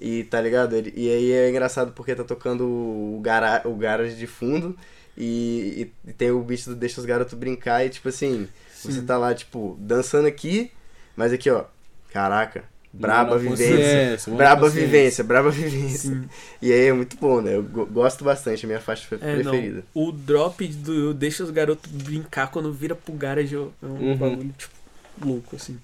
E 0.02 0.24
tá 0.24 0.40
ligado? 0.42 0.76
Ele- 0.76 0.94
E 0.96 1.10
aí 1.10 1.32
é 1.32 1.50
engraçado 1.50 1.92
porque 1.94 2.16
tá 2.16 2.24
tocando 2.24 2.64
o, 2.66 3.20
gara, 3.22 3.62
o 3.66 3.76
garage 3.76 4.16
de 4.16 4.28
fundo 4.28 4.78
e, 5.18 5.90
e 6.08 6.14
tem 6.14 6.32
o 6.32 6.42
bicho 6.42 6.70
do 6.70 6.76
Deixa 6.76 7.00
os 7.02 7.06
Garotos 7.06 7.34
Brincar 7.34 7.86
e 7.86 7.90
tipo 7.90 8.08
assim, 8.10 8.48
você 8.82 9.02
tá 9.02 9.18
lá, 9.18 9.34
tipo, 9.36 9.78
dançando 9.80 10.28
aqui, 10.28 10.72
mas 11.18 11.34
aqui, 11.34 11.50
ó, 11.50 11.66
caraca, 12.14 12.64
braba 12.94 13.32
Mano, 13.38 13.42
vivência. 13.50 13.76
consciência, 13.76 14.30
mano, 14.32 14.38
Braba 14.38 14.62
consciência. 14.62 14.86
vivência, 14.88 15.24
braba 15.24 15.50
vivência. 15.52 16.10
Sim. 16.12 16.30
E 16.62 16.72
aí 16.72 16.86
é 16.88 16.94
muito 16.94 17.18
bom, 17.18 17.42
né? 17.42 17.56
Eu 17.58 17.64
go- 17.64 17.86
gosto 17.86 18.24
bastante, 18.24 18.64
é 18.64 18.66
a 18.66 18.68
minha 18.68 18.80
faixa 18.80 19.06
É, 19.20 19.36
não. 19.44 19.52
preferida. 19.52 19.84
O 19.94 20.14
drop 20.14 20.66
do 20.66 21.14
Deixa 21.14 21.44
os 21.44 21.52
garotos 21.52 21.92
brincar 21.92 22.50
quando 22.52 22.72
vira 22.72 22.96
pro 22.96 23.12
garage 23.14 23.54
é 23.54 23.60
um 23.60 23.68
Uhum. 23.90 24.16
bagulho, 24.18 24.54
tipo, 24.58 24.74
louco, 25.22 25.58
assim. 25.58 25.78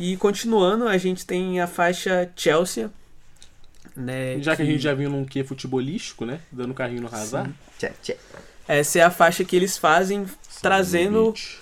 E 0.00 0.16
continuando, 0.16 0.88
a 0.88 0.98
gente 0.98 1.24
tem 1.24 1.60
a 1.60 1.68
faixa 1.68 2.28
Chelsea, 2.34 2.90
né? 3.96 4.38
Já 4.40 4.56
que 4.56 4.62
a 4.62 4.64
gente 4.64 4.80
já 4.80 4.94
viu 4.94 5.08
num 5.10 5.24
quê 5.24 5.42
futebolístico, 5.44 6.24
né? 6.24 6.40
Dando 6.50 6.74
carrinho 6.74 7.02
no 7.02 7.08
Hazard. 7.14 7.52
Tchê, 7.78 7.92
tchê. 8.02 8.16
Essa 8.66 8.98
é 8.98 9.02
a 9.02 9.10
faixa 9.10 9.44
que 9.44 9.54
eles 9.54 9.76
fazem 9.76 10.26
trazendo 10.62 11.32
Beat. 11.32 11.58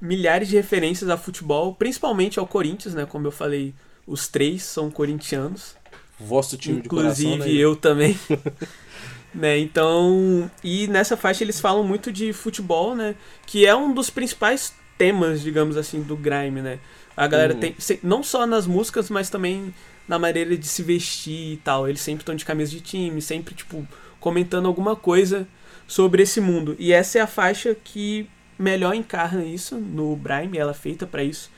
milhares 0.00 0.48
de 0.48 0.56
referências 0.56 1.08
a 1.10 1.16
futebol, 1.16 1.74
principalmente 1.74 2.38
ao 2.38 2.46
Corinthians, 2.46 2.94
né? 2.94 3.06
Como 3.06 3.26
eu 3.26 3.30
falei 3.32 3.74
Os 4.06 4.26
três 4.28 4.62
são 4.62 4.90
corintianos. 4.90 5.74
Vosso 6.18 6.56
time 6.56 6.78
Inclusive 6.80 7.14
de 7.30 7.36
coração, 7.36 7.46
né? 7.46 7.60
eu 7.60 7.76
também. 7.76 8.18
né? 9.34 9.58
Então, 9.58 10.50
e 10.64 10.86
nessa 10.88 11.16
faixa 11.16 11.44
eles 11.44 11.60
falam 11.60 11.84
muito 11.84 12.10
de 12.10 12.32
futebol, 12.32 12.94
né? 12.96 13.14
Que 13.46 13.66
é 13.66 13.76
um 13.76 13.92
dos 13.94 14.10
principais 14.10 14.72
temas, 14.96 15.40
digamos 15.42 15.76
assim, 15.76 16.02
do 16.02 16.16
grime, 16.16 16.60
né? 16.60 16.78
A 17.16 17.26
galera 17.26 17.54
Uhum. 17.54 17.60
tem 17.60 17.76
não 18.02 18.22
só 18.22 18.46
nas 18.46 18.66
músicas, 18.66 19.10
mas 19.10 19.28
também 19.30 19.72
na 20.08 20.18
maneira 20.18 20.56
de 20.56 20.66
se 20.66 20.82
vestir 20.82 21.52
e 21.52 21.56
tal. 21.58 21.88
Eles 21.88 22.00
sempre 22.00 22.22
estão 22.22 22.34
de 22.34 22.44
camisa 22.44 22.72
de 22.72 22.80
time, 22.80 23.20
sempre 23.20 23.54
tipo 23.54 23.86
comentando 24.18 24.66
alguma 24.66 24.96
coisa 24.96 25.46
sobre 25.86 26.22
esse 26.22 26.40
mundo. 26.40 26.74
E 26.78 26.92
essa 26.92 27.18
é 27.18 27.20
a 27.20 27.26
faixa 27.26 27.74
que 27.74 28.28
melhor 28.58 28.94
encarna 28.94 29.44
isso 29.44 29.76
no 29.76 30.16
Brime, 30.16 30.58
ela 30.58 30.72
é 30.72 30.74
feita 30.74 31.06
pra 31.06 31.22
isso. 31.22 31.50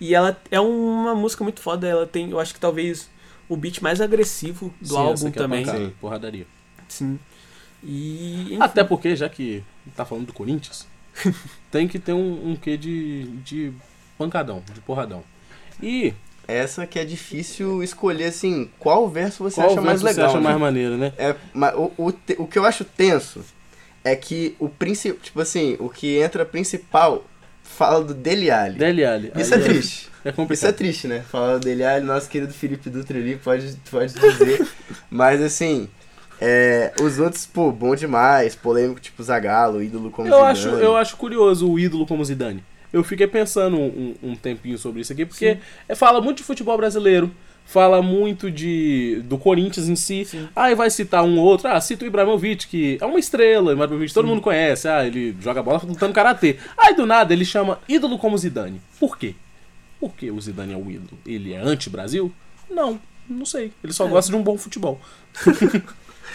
E 0.00 0.14
ela 0.14 0.40
é 0.50 0.58
uma 0.58 1.14
música 1.14 1.44
muito 1.44 1.60
foda, 1.60 1.86
ela 1.86 2.06
tem, 2.06 2.30
eu 2.30 2.40
acho 2.40 2.54
que 2.54 2.60
talvez 2.60 3.10
o 3.48 3.56
beat 3.56 3.80
mais 3.82 4.00
agressivo 4.00 4.72
do 4.80 4.88
Sim, 4.88 4.96
álbum 4.96 5.28
é 5.28 5.30
também. 5.30 5.64
Sim. 5.66 5.92
porradaria. 6.00 6.46
Sim. 6.88 7.18
E. 7.82 8.44
enfim. 8.44 8.58
Até 8.60 8.82
porque, 8.82 9.14
já 9.14 9.28
que 9.28 9.62
tá 9.94 10.04
falando 10.04 10.26
do 10.26 10.32
Corinthians, 10.32 10.86
tem 11.70 11.86
que 11.86 11.98
ter 11.98 12.14
um, 12.14 12.50
um 12.52 12.56
quê 12.56 12.76
de, 12.78 13.24
de 13.38 13.72
pancadão, 14.16 14.62
de 14.72 14.80
porradão. 14.80 15.22
E 15.82 16.14
Essa 16.50 16.86
que 16.86 16.98
é 16.98 17.04
difícil 17.04 17.82
escolher, 17.82 18.26
assim, 18.26 18.70
qual 18.78 19.08
verso 19.08 19.42
você 19.42 19.56
qual 19.56 19.70
acha 19.70 19.80
mais 19.80 20.02
legal. 20.02 20.14
você 20.14 20.36
acha 20.36 20.38
né? 20.38 20.48
mais 20.48 20.58
maneiro, 20.58 20.96
né? 20.96 21.12
É, 21.16 21.34
mas 21.52 21.74
o, 21.74 21.92
o, 21.96 22.12
o 22.38 22.46
que 22.46 22.58
eu 22.58 22.64
acho 22.64 22.84
tenso 22.84 23.42
é 24.04 24.16
que 24.16 24.56
o 24.58 24.68
principal, 24.68 25.18
tipo 25.20 25.40
assim, 25.40 25.76
o 25.78 25.88
que 25.88 26.18
entra 26.18 26.44
principal 26.44 27.24
fala 27.62 28.04
do 28.04 28.14
Dele 28.14 28.50
Alli. 28.50 28.78
Dele 28.78 29.04
Ali. 29.04 29.32
Isso 29.36 29.54
Aí 29.54 29.60
é 29.60 29.64
triste. 29.64 30.10
É 30.22 30.28
Isso 30.28 30.28
é 30.28 30.32
complicado. 30.32 30.74
triste, 30.74 31.08
né? 31.08 31.24
Fala 31.30 31.58
do 31.58 31.64
Dele 31.64 31.84
Alli, 31.84 32.04
nosso 32.04 32.28
querido 32.28 32.52
Felipe 32.52 32.90
Dutra 32.90 33.18
ali, 33.18 33.36
pode, 33.36 33.74
pode 33.90 34.12
dizer. 34.12 34.66
mas 35.10 35.40
assim, 35.40 35.88
é, 36.40 36.92
os 37.00 37.18
outros, 37.18 37.46
pô, 37.46 37.70
bom 37.70 37.94
demais, 37.94 38.54
polêmico 38.54 39.00
tipo 39.00 39.22
Zagalo, 39.22 39.82
ídolo 39.82 40.10
como 40.10 40.28
Eu 40.28 40.34
Zidane. 40.34 40.50
acho, 40.50 40.68
eu 40.68 40.96
acho 40.96 41.16
curioso 41.16 41.70
o 41.70 41.78
ídolo 41.78 42.06
como 42.06 42.24
Zidane. 42.24 42.64
Eu 42.92 43.04
fiquei 43.04 43.26
pensando 43.26 43.76
um, 43.76 44.14
um 44.22 44.34
tempinho 44.34 44.76
sobre 44.78 45.00
isso 45.00 45.12
aqui, 45.12 45.24
porque 45.24 45.58
é, 45.88 45.94
fala 45.94 46.20
muito 46.20 46.38
de 46.38 46.42
futebol 46.42 46.76
brasileiro, 46.76 47.30
fala 47.64 48.02
muito 48.02 48.50
de 48.50 49.22
do 49.24 49.38
Corinthians 49.38 49.88
em 49.88 49.94
si. 49.94 50.26
Aí 50.56 50.74
vai 50.74 50.90
citar 50.90 51.24
um 51.24 51.38
ou 51.38 51.44
outro, 51.44 51.68
ah, 51.68 51.80
cita 51.80 52.04
o 52.04 52.08
Ibrahimovic, 52.08 52.66
que 52.66 52.98
é 53.00 53.06
uma 53.06 53.18
estrela, 53.18 53.70
o 53.70 53.72
Ibrahimovic 53.72 54.12
todo 54.12 54.26
mundo 54.26 54.40
conhece, 54.40 54.88
ah, 54.88 55.06
ele 55.06 55.36
joga 55.40 55.62
bola 55.62 55.80
lutando 55.84 56.12
karatê. 56.12 56.56
Aí 56.76 56.94
do 56.94 57.06
nada 57.06 57.32
ele 57.32 57.44
chama 57.44 57.78
ídolo 57.88 58.18
como 58.18 58.36
Zidane. 58.36 58.80
Por 58.98 59.16
quê? 59.16 59.34
Por 60.00 60.14
que 60.14 60.30
o 60.30 60.40
Zidane 60.40 60.72
é 60.72 60.76
o 60.76 60.90
ídolo? 60.90 61.18
Ele 61.24 61.52
é 61.52 61.58
anti-Brasil? 61.58 62.32
Não, 62.68 63.00
não 63.28 63.46
sei. 63.46 63.72
Ele 63.84 63.92
só 63.92 64.06
gosta 64.06 64.30
de 64.30 64.36
um 64.36 64.42
bom 64.42 64.58
futebol. 64.58 65.00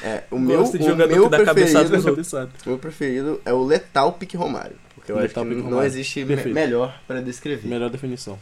É, 0.04 0.24
o 0.30 0.38
meu, 0.38 0.60
Gosta 0.60 0.78
de 0.78 0.84
o 0.84 0.88
jogador 0.88 1.13
meu 1.13 1.24
que 1.24 1.30
dá 1.30 1.46
cabeçada 1.46 1.89
preferido, 1.89 2.52
meu 2.65 2.78
preferido 2.78 3.41
é 3.46 3.54
o 3.54 3.63
Letal 3.63 4.12
Pique 4.13 4.36
Romário. 4.36 4.76
Eu 5.08 5.20
acho 5.20 5.34
que 5.34 5.44
não 5.44 5.84
existe 5.84 6.24
me- 6.26 6.36
melhor 6.54 7.00
pra 7.08 7.22
descrever. 7.22 7.68
Melhor 7.68 7.89
definição. 7.89 8.38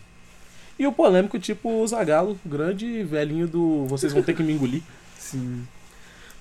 E 0.80 0.88
o 0.88 0.92
polêmico, 0.92 1.38
tipo 1.38 1.70
o 1.82 1.88
Zagalo, 1.88 2.40
grande 2.46 3.04
velhinho 3.04 3.48
do 3.48 3.86
vocês 3.88 4.12
vão 4.14 4.24
ter 4.24 4.34
que 4.34 4.42
me 4.44 4.54
engolir. 4.54 4.82
Sim. 5.18 5.68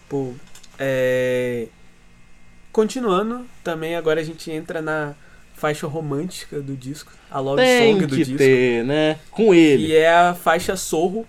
Pô, 0.08 0.32
é. 0.78 1.66
Continuando, 2.72 3.44
também 3.62 3.96
agora 3.96 4.20
a 4.20 4.24
gente 4.24 4.50
entra 4.50 4.80
na 4.80 5.14
faixa 5.54 5.86
romântica 5.86 6.60
do 6.60 6.74
disco, 6.74 7.12
a 7.30 7.38
love 7.38 7.62
Tem 7.62 7.92
song 7.92 8.06
do 8.06 8.16
que 8.16 8.24
disco. 8.24 8.38
ter, 8.38 8.82
né? 8.84 9.18
Com 9.30 9.52
ele. 9.54 9.86
Que 9.88 9.96
é 9.96 10.10
a 10.10 10.34
faixa 10.34 10.74
Sorro, 10.74 11.26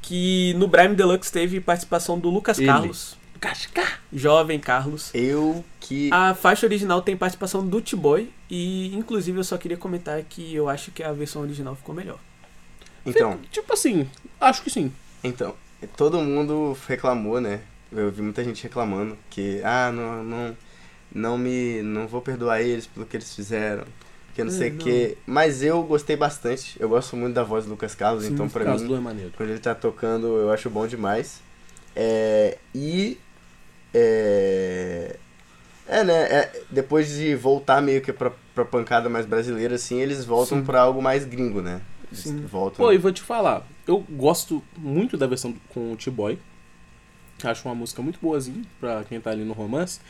que 0.00 0.54
no 0.54 0.66
Brime 0.66 0.94
Deluxe 0.96 1.30
teve 1.30 1.60
participação 1.60 2.18
do 2.18 2.30
Lucas 2.30 2.58
Ele. 2.58 2.66
Carlos, 2.66 3.17
Cascar. 3.40 4.00
jovem 4.12 4.58
Carlos. 4.58 5.10
Eu 5.14 5.64
que. 5.80 6.10
A 6.12 6.34
faixa 6.34 6.66
original 6.66 7.00
tem 7.02 7.16
participação 7.16 7.66
do 7.66 7.80
T-Boy 7.80 8.30
e 8.50 8.94
inclusive 8.96 9.38
eu 9.38 9.44
só 9.44 9.56
queria 9.58 9.76
comentar 9.76 10.22
que 10.22 10.54
eu 10.54 10.68
acho 10.68 10.90
que 10.90 11.02
a 11.02 11.12
versão 11.12 11.42
original 11.42 11.74
ficou 11.74 11.94
melhor. 11.94 12.18
Então, 13.06 13.38
Tipo 13.50 13.72
assim, 13.72 14.08
acho 14.40 14.62
que 14.62 14.70
sim. 14.70 14.92
então, 15.24 15.54
todo 15.96 16.20
mundo 16.20 16.76
reclamou, 16.86 17.40
né? 17.40 17.60
Eu 17.90 18.10
vi 18.10 18.20
muita 18.20 18.44
gente 18.44 18.62
reclamando 18.62 19.16
que, 19.30 19.62
ah, 19.64 19.90
não, 19.90 20.22
não, 20.22 20.56
não 21.14 21.38
me, 21.38 21.80
não 21.82 22.06
vou 22.06 22.20
perdoar 22.20 22.60
eles 22.60 22.86
pelo 22.86 23.06
que 23.06 23.16
eles 23.16 23.34
fizeram, 23.34 23.84
que 24.34 24.44
não 24.44 24.52
É, 24.52 24.54
sei 24.54 24.68
o 24.68 24.72
não. 24.74 24.78
que. 24.80 25.16
Mas 25.26 25.62
eu 25.62 25.82
gostei 25.84 26.16
bastante. 26.16 26.76
Eu 26.78 26.88
gosto 26.90 27.16
muito 27.16 27.34
da 27.34 27.42
voz 27.42 27.64
do 27.64 27.70
Lucas 27.70 27.94
Carlos, 27.94 28.24
Sim, 28.24 28.34
então 28.34 28.46
pra 28.48 28.76
mim, 28.76 28.94
é 28.94 29.00
maneiro. 29.00 29.32
quando 29.36 29.48
ele 29.50 29.58
tá 29.58 29.74
tocando, 29.74 30.26
eu 30.26 30.50
acho 30.52 30.68
bom 30.68 30.86
demais. 30.86 31.40
É, 31.96 32.58
e 32.74 33.18
é, 33.94 35.16
é 35.86 36.04
né? 36.04 36.14
é, 36.14 36.62
depois 36.70 37.08
de 37.08 37.34
voltar 37.34 37.80
meio 37.80 38.00
que 38.00 38.12
pra, 38.12 38.32
pra 38.54 38.64
pancada 38.64 39.08
mais 39.08 39.26
brasileira, 39.26 39.76
assim, 39.76 40.00
eles 40.00 40.24
voltam 40.24 40.58
Sim. 40.58 40.64
pra 40.64 40.82
algo 40.82 41.02
mais 41.02 41.24
gringo, 41.24 41.60
né? 41.60 41.80
Eles 42.10 42.24
Sim. 42.24 42.44
Voltam. 42.46 42.84
Pô, 42.84 42.92
e 42.92 42.98
vou 42.98 43.12
te 43.12 43.22
falar, 43.22 43.66
eu 43.86 44.04
gosto 44.10 44.62
muito 44.76 45.16
da 45.16 45.26
versão 45.26 45.54
com 45.68 45.92
o 45.92 45.96
T-Boy. 45.96 46.38
Acho 47.42 47.68
uma 47.68 47.74
música 47.74 48.02
muito 48.02 48.18
boazinha 48.20 48.62
pra 48.80 49.04
quem 49.04 49.20
tá 49.20 49.30
ali 49.30 49.44
no 49.44 49.52
romance. 49.52 50.00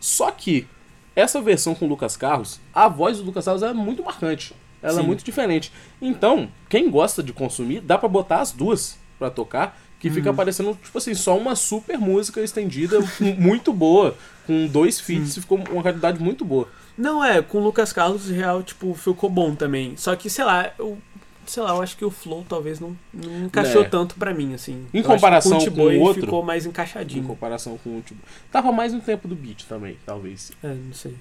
Só 0.00 0.30
que 0.30 0.66
essa 1.14 1.40
versão 1.40 1.74
com 1.74 1.84
o 1.84 1.88
Lucas 1.88 2.16
Carlos, 2.16 2.60
a 2.72 2.88
voz 2.88 3.18
do 3.18 3.24
Lucas 3.24 3.44
Carlos 3.44 3.62
é 3.62 3.72
muito 3.72 4.02
marcante. 4.02 4.54
Ela 4.80 5.00
é 5.00 5.02
Sim. 5.02 5.06
muito 5.06 5.24
diferente. 5.24 5.72
Então, 6.00 6.48
quem 6.68 6.88
gosta 6.88 7.22
de 7.22 7.32
consumir, 7.32 7.80
dá 7.80 7.98
pra 7.98 8.08
botar 8.08 8.40
as 8.40 8.52
duas 8.52 8.96
pra 9.18 9.28
tocar, 9.28 9.78
que 9.98 10.10
fica 10.10 10.32
parecendo, 10.32 10.78
tipo 10.82 10.96
assim, 10.98 11.14
só 11.14 11.36
uma 11.36 11.56
super 11.56 11.98
música 11.98 12.40
estendida, 12.40 12.98
muito 13.38 13.72
boa, 13.72 14.14
com 14.46 14.66
dois 14.66 15.00
feats, 15.00 15.34
ficou 15.36 15.58
uma 15.58 15.82
qualidade 15.82 16.20
muito 16.22 16.44
boa. 16.44 16.68
Não, 16.96 17.24
é, 17.24 17.42
com 17.42 17.58
o 17.58 17.62
Lucas 17.64 17.92
Carlos, 17.92 18.28
real, 18.28 18.62
tipo, 18.62 18.92
ficou 18.94 19.28
bom 19.30 19.54
também. 19.54 19.96
Só 19.96 20.14
que, 20.16 20.28
sei 20.30 20.44
lá, 20.44 20.72
eu. 20.78 20.98
Sei 21.46 21.62
lá, 21.62 21.70
eu 21.70 21.80
acho 21.80 21.96
que 21.96 22.04
o 22.04 22.10
flow 22.10 22.44
talvez 22.46 22.78
não, 22.78 22.94
não 23.10 23.46
encaixou 23.46 23.80
É. 23.82 23.88
tanto 23.88 24.16
pra 24.16 24.34
mim, 24.34 24.52
assim. 24.52 24.84
Em 24.92 24.98
Eu 24.98 25.04
comparação 25.04 25.58
com 25.70 25.80
o 25.80 26.00
outro, 26.00 26.20
ficou 26.22 26.42
mais 26.42 26.66
Em 26.66 26.68
encaixadinho. 26.68 27.24
comparação 27.24 27.78
com 27.82 27.96
o 27.96 28.02
tipo. 28.02 28.20
Tava 28.52 28.70
mais 28.70 28.92
no 28.92 29.00
tempo 29.00 29.26
do 29.26 29.34
beat 29.34 29.64
também, 29.64 29.96
talvez. 30.04 30.52
É, 30.62 30.68
não 30.74 30.92
sei. 30.92 31.14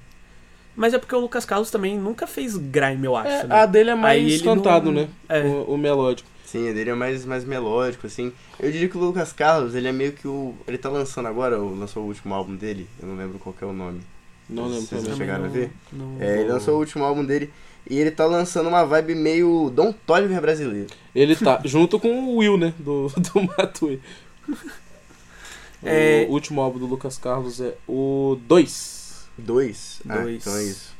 Mas 0.75 0.93
é 0.93 0.97
porque 0.97 1.15
o 1.15 1.19
Lucas 1.19 1.45
Carlos 1.45 1.71
também 1.71 1.97
nunca 1.97 2.27
fez 2.27 2.57
grime, 2.57 3.05
eu 3.07 3.15
acho. 3.15 3.29
É, 3.29 3.43
né? 3.45 3.55
a 3.55 3.65
dele 3.65 3.91
é 3.91 3.95
mais 3.95 4.41
cantado, 4.41 4.91
não- 4.91 5.03
né? 5.03 5.07
É. 5.29 5.43
O, 5.43 5.75
o 5.75 5.77
melódico. 5.77 6.27
Sim, 6.49 6.69
a 6.69 6.73
dele 6.73 6.91
é 6.91 6.95
mais, 6.95 7.25
mais 7.25 7.43
melódico, 7.43 8.07
assim. 8.07 8.31
Eu 8.57 8.71
diria 8.71 8.87
que 8.87 8.95
o 8.97 9.01
Lucas 9.01 9.33
Carlos, 9.33 9.75
ele 9.75 9.87
é 9.87 9.91
meio 9.91 10.13
que 10.13 10.27
o. 10.27 10.55
Ele 10.65 10.77
tá 10.77 10.87
lançando 10.89 11.27
agora, 11.27 11.59
o- 11.61 11.75
lançou 11.75 12.03
o 12.03 12.07
último 12.07 12.33
álbum 12.33 12.55
dele, 12.55 12.87
eu 13.01 13.07
não 13.07 13.17
lembro 13.17 13.37
qual 13.37 13.53
que 13.53 13.63
é 13.63 13.67
o 13.67 13.73
nome. 13.73 13.99
Não 14.49 14.67
lembro 14.67 14.83
Vocês 14.87 15.03
já 15.03 15.13
chegaram 15.15 15.43
a 15.43 15.47
ver? 15.49 15.71
Não, 15.91 16.15
É, 16.21 16.39
ele 16.39 16.49
lançou 16.53 16.75
o 16.75 16.79
último 16.79 17.03
álbum 17.03 17.25
dele 17.25 17.51
e 17.89 17.97
ele 17.99 18.11
tá 18.11 18.25
lançando 18.25 18.67
uma 18.69 18.85
vibe 18.85 19.13
meio 19.13 19.69
Don 19.75 19.91
Toliver 19.91 20.39
brasileiro. 20.39 20.87
Ele 21.13 21.35
tá 21.35 21.59
junto 21.65 21.99
com 21.99 22.09
o 22.29 22.37
Will, 22.37 22.57
né? 22.57 22.73
Do, 22.79 23.09
do 23.19 23.41
Matue. 23.43 23.99
É. 25.83 26.25
O 26.29 26.31
último 26.31 26.61
álbum 26.61 26.79
do 26.79 26.85
Lucas 26.85 27.17
Carlos 27.17 27.59
é 27.61 27.75
o 27.87 28.37
2. 28.47 29.27
Dois? 29.37 29.99
Ah, 30.07 30.19
Dois. 30.19 30.41
então 30.41 30.57
é 30.57 30.63
isso. 30.63 30.95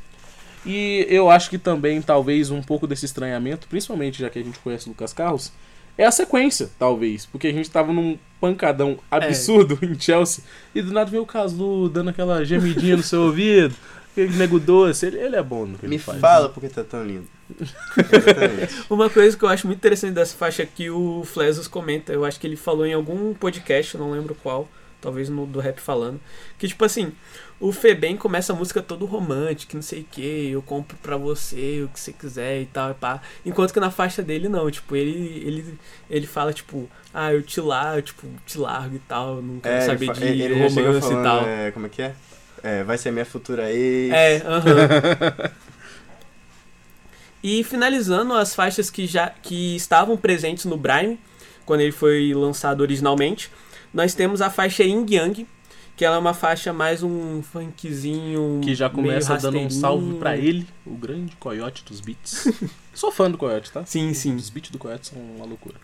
E 0.68 1.08
eu 1.10 1.30
acho 1.30 1.50
que 1.50 1.58
também, 1.58 2.02
talvez, 2.02 2.52
um 2.52 2.62
pouco 2.62 2.86
desse 2.86 3.06
estranhamento, 3.06 3.68
principalmente 3.68 4.20
já 4.20 4.30
que 4.30 4.38
a 4.38 4.44
gente 4.44 4.60
conhece 4.60 4.88
o 4.88 4.90
Lucas 4.90 5.14
Carlos, 5.14 5.52
é 5.98 6.06
a 6.06 6.12
sequência, 6.12 6.70
talvez. 6.78 7.26
Porque 7.26 7.48
a 7.48 7.54
gente 7.54 7.72
tava 7.72 7.92
num 7.92 8.18
pancadão 8.40 9.00
absurdo 9.10 9.80
em 9.84 10.00
Chelsea 10.00 10.44
e 10.76 10.82
do 10.82 10.92
nada 10.94 11.10
veio 11.10 11.24
o 11.24 11.26
Caslu 11.26 11.90
dando 11.90 12.10
aquela 12.10 12.44
gemidinha 12.46 12.98
no 12.98 13.04
seu 13.04 13.24
ouvido. 13.24 13.76
Aquele 14.12 14.36
nego 14.36 14.60
doce. 14.60 15.06
Ele, 15.06 15.18
ele 15.18 15.36
é 15.36 15.44
bom 15.44 15.66
no 15.66 15.78
que 15.78 15.86
ele 15.86 15.96
Me 15.96 16.00
faz. 16.00 16.20
fala 16.20 16.50
porque 16.50 16.70
tá 16.70 16.84
tão 16.84 17.06
lindo. 17.06 17.28
Exatamente. 17.58 18.84
Uma 18.90 19.10
coisa 19.10 19.38
que 19.38 19.44
eu 19.44 19.50
acho 19.50 19.68
muito 19.68 19.78
interessante 19.80 20.14
dessa 20.14 20.36
faixa 20.36 20.64
é 20.64 20.66
que 20.66 20.90
o 20.90 21.24
Flesos 21.24 21.68
comenta, 21.68 22.12
eu 22.12 22.26
acho 22.26 22.40
que 22.40 22.46
ele 22.46 22.56
falou 22.56 22.86
em 22.86 22.94
algum 22.94 23.34
podcast, 23.34 23.96
eu 23.96 24.02
não 24.02 24.12
lembro 24.12 24.36
qual, 24.42 24.68
talvez 25.02 25.30
no 25.30 25.46
do 25.46 25.60
rap 25.60 25.80
falando, 25.80 26.20
que 26.58 26.68
tipo 26.68 26.84
assim, 26.86 27.12
o 27.60 27.72
Febem 27.72 28.16
começa 28.18 28.54
a 28.54 28.56
música 28.56 28.82
todo 28.82 29.06
romântico, 29.06 29.76
não 29.76 29.82
sei 29.82 30.02
o 30.02 30.06
que, 30.12 30.50
eu 30.52 30.62
compro 30.62 30.98
pra 31.02 31.18
você 31.18 31.82
o 31.84 31.88
que 31.90 32.00
você 32.00 32.14
quiser 32.14 32.62
e 32.62 32.66
tal, 32.68 32.92
e 32.92 32.94
pá. 32.94 33.22
Enquanto 33.46 33.74
que 33.74 33.80
na 33.80 33.90
faixa 33.92 34.22
dele 34.22 34.48
não, 34.50 34.70
tipo, 34.70 34.96
ele 34.96 35.42
ele, 35.46 35.80
ele 36.10 36.28
fala 36.28 36.54
tipo, 36.54 36.90
ah, 37.14 37.34
eu 37.34 37.42
te 37.42 37.60
largo, 37.62 38.02
tipo, 38.02 38.28
te 38.46 38.58
largo 38.58 38.96
e 38.96 39.00
tal, 39.00 39.42
não 39.42 39.60
quero 39.60 39.78
É, 39.78 39.82
saber 39.82 40.12
de 40.12 40.24
ele, 40.24 40.44
ele 40.44 40.54
romance 40.54 41.00
falando, 41.00 41.20
e 41.20 41.24
tal. 41.24 41.46
é, 41.48 41.72
como 41.72 41.86
é 41.86 41.90
que 41.90 42.02
é? 42.02 42.16
É, 42.64 42.84
vai 42.84 42.98
ser 42.98 43.12
minha 43.12 43.26
futura 43.26 43.72
ex. 43.72 44.12
É, 44.14 44.38
aham. 44.46 45.52
e 47.44 47.64
finalizando 47.64 48.34
as 48.34 48.56
faixas 48.56 48.90
que 48.90 49.06
já 49.06 49.30
que 49.30 49.76
estavam 49.76 50.18
presentes 50.18 50.66
no 50.66 50.78
Brime, 50.78 51.20
quando 51.66 51.82
ele 51.82 51.92
foi 51.92 52.34
lançado 52.34 52.82
originalmente, 52.82 53.52
nós 53.94 54.14
temos 54.14 54.42
a 54.42 54.50
faixa 54.50 54.84
Ying 54.84 55.06
Yang, 55.10 55.48
que 55.96 56.06
ela 56.06 56.16
é 56.16 56.20
uma 56.20 56.34
faixa 56.34 56.72
mais 56.72 57.02
um 57.04 57.42
funkzinho. 57.42 58.62
Que 58.64 58.76
já 58.76 58.90
começa 58.90 59.36
dando 59.38 59.60
um 59.60 59.70
salve 59.70 60.16
pra 60.20 60.38
ele, 60.38 60.68
o 60.86 60.96
grande 60.96 61.36
coiote 61.38 61.84
dos 61.84 62.00
beats. 62.02 62.48
Sou 62.94 63.12
fã 63.12 63.30
do 63.30 63.38
coiote, 63.38 63.72
tá? 63.72 63.86
Sim, 63.86 64.14
sim. 64.14 64.36
Os 64.36 64.50
beats 64.50 64.72
do 64.72 64.78
coiote 64.78 65.08
são 65.08 65.20
uma 65.20 65.46
loucura. 65.46 65.76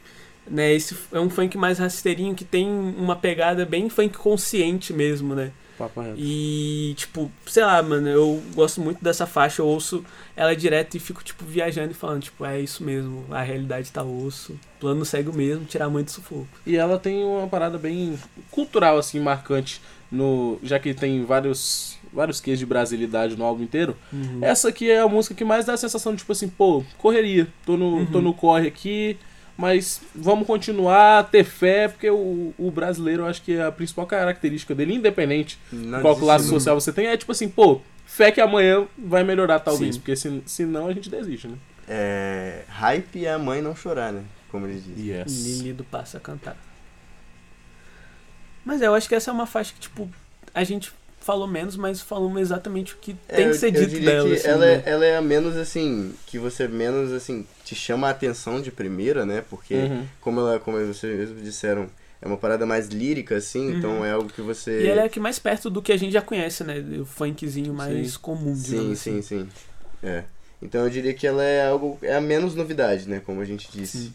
né? 0.47 0.73
Esse 0.73 0.95
é 1.11 1.19
um 1.19 1.29
funk 1.29 1.57
mais 1.57 1.79
rasteirinho 1.79 2.35
que 2.35 2.45
tem 2.45 2.67
uma 2.69 3.15
pegada 3.15 3.65
bem 3.65 3.89
funk 3.89 4.17
consciente 4.17 4.93
mesmo, 4.93 5.33
né? 5.35 5.51
Papo 5.77 6.01
reto. 6.01 6.15
E, 6.17 6.93
tipo, 6.95 7.31
sei 7.45 7.63
lá, 7.63 7.81
mano, 7.81 8.07
eu 8.07 8.41
gosto 8.53 8.79
muito 8.81 9.03
dessa 9.03 9.25
faixa, 9.25 9.61
eu 9.61 9.67
ouço 9.67 10.03
ela 10.35 10.55
direto 10.55 10.95
e 10.95 10.99
fico, 10.99 11.23
tipo, 11.23 11.43
viajando 11.45 11.91
e 11.91 11.95
falando, 11.95 12.23
tipo, 12.23 12.45
é 12.45 12.59
isso 12.59 12.83
mesmo, 12.83 13.25
a 13.31 13.41
realidade 13.41 13.91
tá 13.91 14.03
osso, 14.03 14.59
plano 14.79 15.03
segue 15.05 15.29
o 15.29 15.33
mesmo, 15.33 15.65
tirar 15.65 15.85
a 15.85 15.89
mãe 15.89 16.03
do 16.03 16.11
sufoco. 16.11 16.47
E 16.65 16.75
ela 16.75 16.99
tem 16.99 17.23
uma 17.23 17.47
parada 17.47 17.77
bem 17.77 18.17
cultural, 18.51 18.97
assim, 18.97 19.19
marcante. 19.19 19.81
No, 20.11 20.59
já 20.61 20.77
que 20.77 20.93
tem 20.93 21.25
vários 21.25 21.97
vários 22.13 22.39
quês 22.39 22.59
de 22.59 22.65
brasilidade 22.67 23.35
no 23.35 23.43
álbum 23.43 23.63
inteiro. 23.63 23.97
Essa 24.39 24.69
aqui 24.69 24.89
é 24.91 24.99
a 24.99 25.07
música 25.07 25.33
que 25.33 25.43
mais 25.43 25.65
dá 25.65 25.73
a 25.73 25.77
sensação 25.77 26.11
de, 26.13 26.19
tipo 26.19 26.31
assim, 26.31 26.47
pô, 26.47 26.83
correria. 26.99 27.47
Tô 27.65 27.75
no, 27.75 28.05
tô 28.05 28.21
no 28.21 28.31
corre 28.31 28.67
aqui, 28.67 29.17
mas 29.57 30.01
vamos 30.15 30.47
continuar, 30.47 31.29
ter 31.29 31.43
fé, 31.43 31.87
porque 31.87 32.09
o, 32.09 32.53
o 32.57 32.71
brasileiro, 32.71 33.23
eu 33.23 33.27
acho 33.27 33.41
que 33.41 33.59
a 33.59 33.71
principal 33.71 34.05
característica 34.05 34.73
dele, 34.73 34.95
independente 34.95 35.59
de 35.71 36.01
qual 36.01 36.15
classe 36.15 36.47
social 36.47 36.79
você 36.79 36.91
tem, 36.91 37.07
é 37.07 37.17
tipo 37.17 37.31
assim, 37.31 37.47
pô, 37.47 37.81
fé 38.05 38.31
que 38.31 38.41
amanhã 38.41 38.87
vai 38.97 39.23
melhorar 39.23 39.59
talvez, 39.59 39.95
Sim. 39.95 40.01
porque 40.01 40.15
se, 40.15 40.43
senão 40.45 40.87
a 40.87 40.93
gente 40.93 41.09
desiste, 41.09 41.47
né? 41.47 41.57
É, 41.87 42.63
hype 42.67 43.25
é 43.25 43.33
a 43.33 43.39
mãe 43.39 43.61
não 43.61 43.75
chorar, 43.75 44.11
né? 44.11 44.23
Como 44.49 44.65
eles 44.65 44.83
dizem. 44.83 45.15
Yes. 45.15 45.45
Lili 45.45 45.83
passa 45.83 46.17
a 46.17 46.19
cantar. 46.19 46.57
Mas 48.63 48.81
é, 48.81 48.87
eu 48.87 48.95
acho 48.95 49.09
que 49.09 49.15
essa 49.15 49.31
é 49.31 49.33
uma 49.33 49.45
faixa 49.45 49.73
que, 49.73 49.79
tipo, 49.79 50.09
a 50.53 50.63
gente 50.63 50.93
falou 51.23 51.47
menos, 51.47 51.75
mas 51.75 52.01
falamos 52.01 52.41
exatamente 52.41 52.93
o 52.93 52.97
que 52.97 53.15
É, 53.27 53.35
tem 53.37 53.49
que 53.49 53.55
ser 53.57 53.67
eu 53.67 53.71
dito 53.81 53.89
diria 53.89 54.11
dela. 54.11 54.29
que 54.29 54.35
assim, 54.35 54.47
ela, 54.47 54.65
né? 54.65 54.83
é, 54.85 54.89
ela 54.89 55.05
é 55.05 55.17
a 55.17 55.21
menos 55.21 55.55
assim, 55.55 56.13
que 56.27 56.37
você 56.37 56.67
menos 56.67 57.11
assim, 57.11 57.45
te 57.63 57.73
chama 57.75 58.07
a 58.07 58.11
atenção 58.11 58.61
de 58.61 58.71
primeira, 58.71 59.25
né? 59.25 59.43
Porque, 59.49 59.73
Uhum. 59.75 60.05
como 60.21 60.39
ela, 60.41 60.59
como 60.59 60.77
vocês 60.85 61.17
mesmos 61.17 61.43
disseram, 61.43 61.87
é 62.21 62.27
uma 62.27 62.37
parada 62.37 62.65
mais 62.65 62.87
lírica, 62.87 63.35
assim, 63.37 63.75
então 63.75 64.05
é 64.05 64.11
algo 64.11 64.29
que 64.29 64.41
você. 64.41 64.71
Uhum. 64.79 64.83
E 64.83 64.87
ela 64.87 65.01
é 65.03 65.09
que 65.09 65.19
mais 65.19 65.39
perto 65.39 65.69
do 65.69 65.81
que 65.81 65.91
a 65.91 65.97
gente 65.97 66.11
já 66.13 66.21
conhece, 66.21 66.63
né? 66.63 66.75
O 66.99 67.05
funkzinho 67.05 67.73
mais 67.73 68.13
Sim. 68.13 68.19
comum, 68.21 68.53
digamos 68.53 68.99
Sim, 68.99 69.19
assim. 69.19 69.21
sim, 69.21 69.39
sim. 69.43 69.49
É. 70.01 70.23
Então 70.61 70.83
eu 70.83 70.89
diria 70.89 71.13
que 71.13 71.25
ela 71.27 71.43
é 71.43 71.67
algo. 71.67 71.97
É 72.01 72.15
a 72.15 72.21
menos 72.21 72.55
novidade, 72.55 73.07
né? 73.09 73.21
Como 73.25 73.41
a 73.41 73.45
gente 73.45 73.69
disse. 73.71 73.97
Sim. 73.97 74.13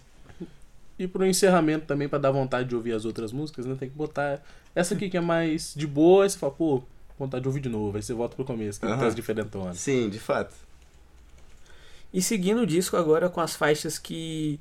E 0.99 1.07
pro 1.07 1.25
encerramento 1.27 1.87
também, 1.87 2.09
pra 2.09 2.19
dar 2.19 2.31
vontade 2.33 2.69
de 2.69 2.75
ouvir 2.75 2.93
as 2.93 3.05
outras 3.05 3.33
músicas, 3.33 3.67
né? 3.67 3.77
Tem 3.79 3.89
que 3.89 3.95
botar 3.97 4.43
essa 4.75 4.95
aqui 4.95 5.09
que 5.09 5.17
é 5.17 5.21
mais 5.21 5.73
de 5.77 5.87
boa, 5.87 6.29
você 6.29 6.37
fala, 6.37 6.53
pô, 6.53 6.83
vontade 7.19 7.43
de 7.43 7.49
ouvir 7.49 7.61
de 7.61 7.69
novo, 7.69 7.97
aí 7.97 8.03
você 8.03 8.15
volta 8.15 8.35
pro 8.37 8.45
começo, 8.45 8.79
que 8.81 8.87
Aham. 8.87 8.99
tá 8.99 9.07
as 9.07 9.15
diferentonas. 9.15 9.79
Sim, 9.79 10.09
de 10.09 10.19
fato. 10.19 10.55
E 12.13 12.23
seguindo 12.23 12.63
o 12.63 12.67
disco 12.67 12.97
agora 12.97 13.29
com 13.29 13.41
as 13.41 13.55
faixas 13.55 13.99
que. 13.99 14.59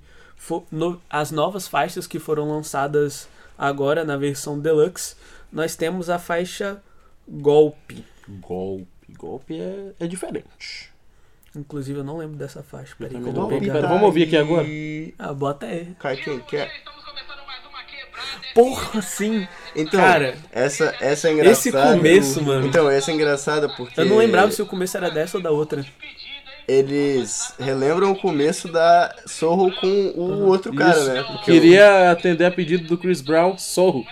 no- 0.72 1.02
as 1.10 1.32
novas 1.32 1.67
faixas 1.67 2.06
que 2.08 2.20
foram 2.20 2.50
lançadas 2.50 3.28
agora 3.58 4.04
na 4.04 4.17
versão 4.17 4.60
deluxe, 4.60 5.15
nós 5.52 5.76
temos 5.76 6.10
a 6.10 6.20
faixa 6.20 6.82
Golpe. 7.30 8.06
Golpe, 8.28 8.88
golpe 9.17 9.60
é, 9.60 9.93
é 10.00 10.08
diferente. 10.08 10.91
Inclusive 11.56 12.00
eu 12.00 12.04
não 12.04 12.17
lembro 12.17 12.38
dessa 12.38 12.62
faixa. 12.63 12.96
Peraí, 12.98 13.15
eu 13.15 13.34
não. 13.34 13.48
pegar. 13.48 13.74
Pera, 13.74 13.88
vamos 13.88 14.04
ouvir 14.04 14.24
aqui 14.24 14.38
agora? 14.38 14.65
Ah, 15.17 15.34
bota 15.34 15.65
aí. 15.65 15.93
Cai 16.00 16.15
quem 16.17 16.39
quer. 16.41 16.70
Porra, 18.53 19.01
sim! 19.01 19.47
Então, 19.75 19.99
Cara, 19.99 20.36
essa, 20.51 20.95
essa 20.99 21.27
é 21.30 21.34
engraçada. 21.34 21.51
esse 21.51 21.71
começo, 21.71 22.41
mano. 22.43 22.65
Então, 22.67 22.89
essa 22.89 23.12
é 23.12 23.13
engraçada 23.13 23.69
porque. 23.75 23.99
Eu 23.99 24.06
não 24.06 24.17
lembrava 24.17 24.51
se 24.51 24.62
o 24.62 24.65
começo 24.65 24.97
era 24.97 25.10
dessa 25.12 25.38
ou 25.38 25.43
da 25.43 25.51
outra. 25.51 25.86
Eles 26.67 27.53
relembram 27.60 28.12
o 28.12 28.15
começo 28.19 28.67
da 28.67 29.15
Sorro 29.25 29.71
com 29.80 29.88
o 30.15 30.45
outro 30.47 30.73
cara, 30.73 30.97
Isso. 30.99 31.13
né? 31.13 31.23
Porque 31.23 31.51
Queria 31.51 32.12
atender 32.12 32.43
a 32.45 32.51
pedido 32.51 32.86
do 32.88 32.97
Chris 32.97 33.21
Brown, 33.21 33.58
Sorro. 33.58 34.06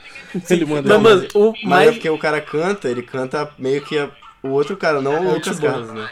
Ele 0.49 0.65
mandou. 0.65 0.93
Não, 0.93 0.99
mano, 1.01 1.27
o 1.33 1.51
mas 1.51 1.61
é 1.63 1.67
mais. 1.67 1.91
porque 1.95 2.09
o 2.09 2.17
cara 2.17 2.39
canta, 2.39 2.87
ele 2.87 3.01
canta 3.03 3.51
meio 3.59 3.81
que 3.83 3.97
a- 3.97 4.09
o 4.41 4.49
outro 4.49 4.77
cara, 4.77 5.01
não 5.01 5.11
o 5.13 5.15
É 5.15 5.19
o 5.19 5.33
Lucas. 5.33 5.59
Carlos, 5.59 5.91
né? 5.91 6.09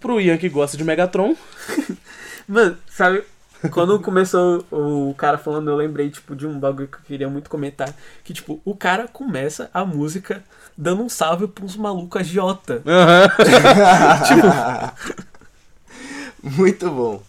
Pro 0.00 0.20
Ian 0.20 0.36
que 0.36 0.48
gosta 0.48 0.76
de 0.76 0.84
Megatron, 0.84 1.34
Mano, 2.46 2.76
sabe? 2.88 3.22
Quando 3.70 3.98
começou 4.00 4.64
o 4.70 5.14
cara 5.16 5.38
falando, 5.38 5.70
eu 5.70 5.76
lembrei, 5.76 6.10
tipo, 6.10 6.36
de 6.36 6.46
um 6.46 6.58
bagulho 6.58 6.88
que 6.88 6.96
eu 6.96 7.00
queria 7.06 7.28
muito 7.28 7.48
comentar. 7.50 7.92
Que, 8.22 8.32
tipo, 8.34 8.60
o 8.64 8.76
cara 8.76 9.08
começa 9.08 9.70
a 9.72 9.84
música 9.84 10.42
dando 10.76 11.02
um 11.02 11.08
salve 11.08 11.48
pra 11.48 11.64
uns 11.64 11.76
malucos 11.76 12.20
agiota. 12.20 12.82
Muito 16.42 16.90
bom. 16.90 17.20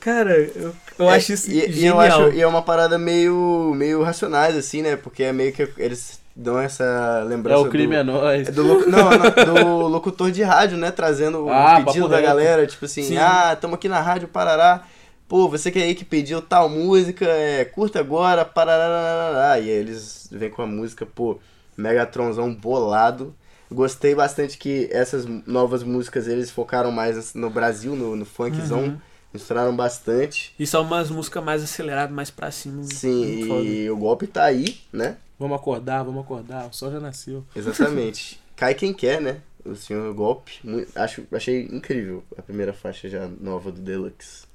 Cara, 0.00 0.36
eu, 0.38 0.74
eu 0.98 1.10
É, 1.10 1.16
acho 1.16 1.32
isso 1.32 1.50
e, 1.50 1.64
e 1.68 1.72
genial. 1.72 1.96
eu 1.96 2.00
acho, 2.00 2.32
e 2.36 2.40
é 2.40 2.46
uma 2.46 2.62
parada 2.62 2.98
meio, 2.98 3.72
meio 3.74 4.02
racionais, 4.02 4.56
assim, 4.56 4.82
né? 4.82 4.96
Porque 4.96 5.24
é 5.24 5.32
meio 5.32 5.52
que 5.52 5.68
eles 5.76 6.20
dão 6.36 6.58
essa 6.58 6.84
é 6.84 7.24
lembrança 7.24 7.60
o 7.62 7.68
crime 7.68 7.94
do, 7.94 8.00
é 8.00 8.04
nós. 8.04 8.48
É 8.48 8.52
do, 8.52 8.62
não, 8.88 9.10
não, 9.10 9.54
do 9.54 9.88
locutor 9.88 10.30
de 10.30 10.42
rádio, 10.42 10.78
né? 10.78 10.90
Trazendo 10.90 11.46
o 11.46 11.50
Ah, 11.52 11.82
pedido 11.84 12.08
da 12.08 12.20
galera, 12.20 12.66
tipo 12.66 12.84
assim, 12.84 13.02
Sim. 13.02 13.16
ah, 13.18 13.56
tamo 13.60 13.74
aqui 13.74 13.88
na 13.88 14.00
rádio 14.00 14.28
Parará. 14.28 14.82
Pô, 15.28 15.46
você 15.48 15.70
que 15.70 15.78
é 15.78 15.82
aí 15.82 15.94
que 15.94 16.04
pediu 16.04 16.40
tal 16.40 16.68
música, 16.70 17.26
é, 17.26 17.64
curta 17.64 18.00
agora, 18.00 18.44
parará. 18.44 19.58
E 19.58 19.64
aí 19.64 19.68
eles 19.68 20.26
vêm 20.32 20.48
com 20.48 20.62
a 20.62 20.66
música, 20.66 21.04
pô, 21.04 21.38
Megatronzão 21.76 22.54
bolado. 22.54 23.34
Gostei 23.70 24.14
bastante 24.14 24.56
que 24.56 24.88
essas 24.90 25.26
novas 25.46 25.82
músicas 25.82 26.26
eles 26.26 26.50
focaram 26.50 26.90
mais 26.90 27.34
no 27.34 27.50
Brasil, 27.50 27.94
no, 27.94 28.16
no 28.16 28.24
funkzão. 28.24 28.80
Uhum. 28.80 28.98
Misturaram 29.32 29.76
bastante. 29.76 30.54
E 30.58 30.66
são 30.66 30.82
umas 30.82 31.10
músicas 31.10 31.44
mais 31.44 31.62
aceleradas, 31.62 32.14
mais 32.14 32.30
pra 32.30 32.50
cima. 32.50 32.82
Sim, 32.84 33.26
muito 33.26 33.46
foda. 33.46 33.62
e 33.62 33.90
o 33.90 33.96
golpe 33.96 34.26
tá 34.26 34.44
aí, 34.44 34.78
né? 34.90 35.18
Vamos 35.38 35.56
acordar, 35.56 36.02
vamos 36.02 36.24
acordar, 36.24 36.66
o 36.66 36.72
sol 36.72 36.90
já 36.90 36.98
nasceu. 36.98 37.44
Exatamente. 37.54 38.40
Cai 38.56 38.74
quem 38.74 38.94
quer, 38.94 39.20
né? 39.20 39.42
O 39.64 39.76
senhor 39.76 40.12
golpe. 40.14 40.60
Acho, 40.96 41.24
achei 41.30 41.66
incrível 41.66 42.24
a 42.36 42.42
primeira 42.42 42.72
faixa 42.72 43.08
já 43.08 43.28
nova 43.40 43.70
do 43.70 43.80
Deluxe. 43.80 44.47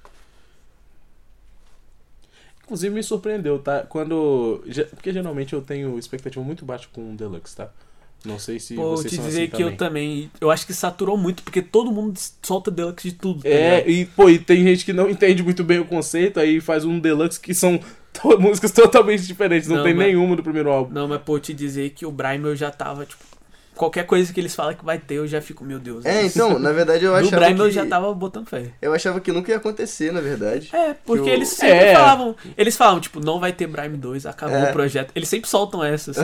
Inclusive 2.73 2.95
me 2.95 3.03
surpreendeu, 3.03 3.59
tá? 3.59 3.81
Quando. 3.87 4.63
Porque 4.91 5.13
geralmente 5.13 5.53
eu 5.53 5.61
tenho 5.61 5.97
expectativa 5.99 6.43
muito 6.43 6.65
baixa 6.65 6.87
com 6.91 7.13
o 7.13 7.15
Deluxe, 7.15 7.55
tá? 7.55 7.69
Não 8.25 8.39
sei 8.39 8.57
se 8.59 8.73
Pô, 8.75 8.91
vocês 8.95 9.11
te 9.13 9.17
dizer 9.19 9.41
assim 9.43 9.45
que 9.47 9.57
também. 9.57 9.71
eu 9.71 9.77
também. 9.77 10.31
Eu 10.41 10.49
acho 10.49 10.65
que 10.65 10.73
saturou 10.73 11.15
muito, 11.17 11.43
porque 11.43 11.61
todo 11.61 11.91
mundo 11.91 12.17
solta 12.41 12.71
deluxe 12.71 13.09
de 13.11 13.15
tudo. 13.15 13.43
tá 13.43 13.49
É, 13.49 13.75
ligado? 13.81 13.89
e 13.91 14.05
pô, 14.05 14.29
e 14.29 14.39
tem 14.39 14.63
gente 14.63 14.85
que 14.85 14.93
não 14.93 15.09
entende 15.09 15.43
muito 15.43 15.63
bem 15.63 15.79
o 15.79 15.85
conceito, 15.85 16.39
aí 16.39 16.59
faz 16.61 16.83
um 16.85 16.99
deluxe 16.99 17.39
que 17.39 17.53
são 17.53 17.77
to- 18.13 18.39
músicas 18.39 18.71
totalmente 18.71 19.23
diferentes, 19.27 19.67
não, 19.67 19.77
Não, 19.77 19.83
tem 19.83 19.93
mas- 19.93 20.07
nenhuma 20.07 20.35
do 20.37 20.41
primeiro 20.43 20.69
álbum. 20.71 20.93
Não, 20.93 21.07
mas 21.07 21.21
pô, 21.21 21.37
te 21.37 21.53
dizer 21.53 21.89
que 21.91 22.05
o 22.05 22.11
Brime 22.11 22.45
eu 22.45 22.55
já 22.55 22.71
tava, 22.71 23.05
tipo. 23.05 23.21
Qualquer 23.75 24.05
coisa 24.05 24.31
que 24.31 24.39
eles 24.39 24.53
falam 24.53 24.75
que 24.75 24.85
vai 24.85 24.99
ter, 24.99 25.15
eu 25.15 25.27
já 25.27 25.41
fico, 25.41 25.63
meu 25.65 25.79
Deus. 25.79 26.05
É, 26.05 26.23
então, 26.25 26.59
na 26.59 26.71
verdade 26.71 27.03
eu 27.05 27.15
achava 27.15 27.37
Brime 27.39 27.55
que... 27.55 27.61
eu 27.61 27.71
já 27.71 27.85
tava 27.87 28.13
botando 28.13 28.47
fé. 28.47 28.71
Eu 28.81 28.93
achava 28.93 29.19
que 29.19 29.31
nunca 29.31 29.51
ia 29.51 29.57
acontecer, 29.57 30.11
na 30.13 30.21
verdade. 30.21 30.69
É, 30.71 30.93
porque 30.93 31.23
Que 31.23 31.29
o- 31.29 31.33
eles 31.33 31.49
sempre 31.49 31.75
É. 31.77 31.93
falavam. 31.95 32.35
Eles 32.55 32.77
falavam, 32.77 32.99
tipo, 33.01 33.19
não 33.19 33.39
vai 33.39 33.51
ter 33.51 33.65
Brime 33.65 33.97
2, 33.97 34.25
acabou 34.27 34.55
É. 34.57 34.69
o 34.69 34.73
projeto. 34.73 35.11
Eles 35.15 35.27
sempre 35.27 35.49
soltam 35.49 35.83
essas. 35.83 36.17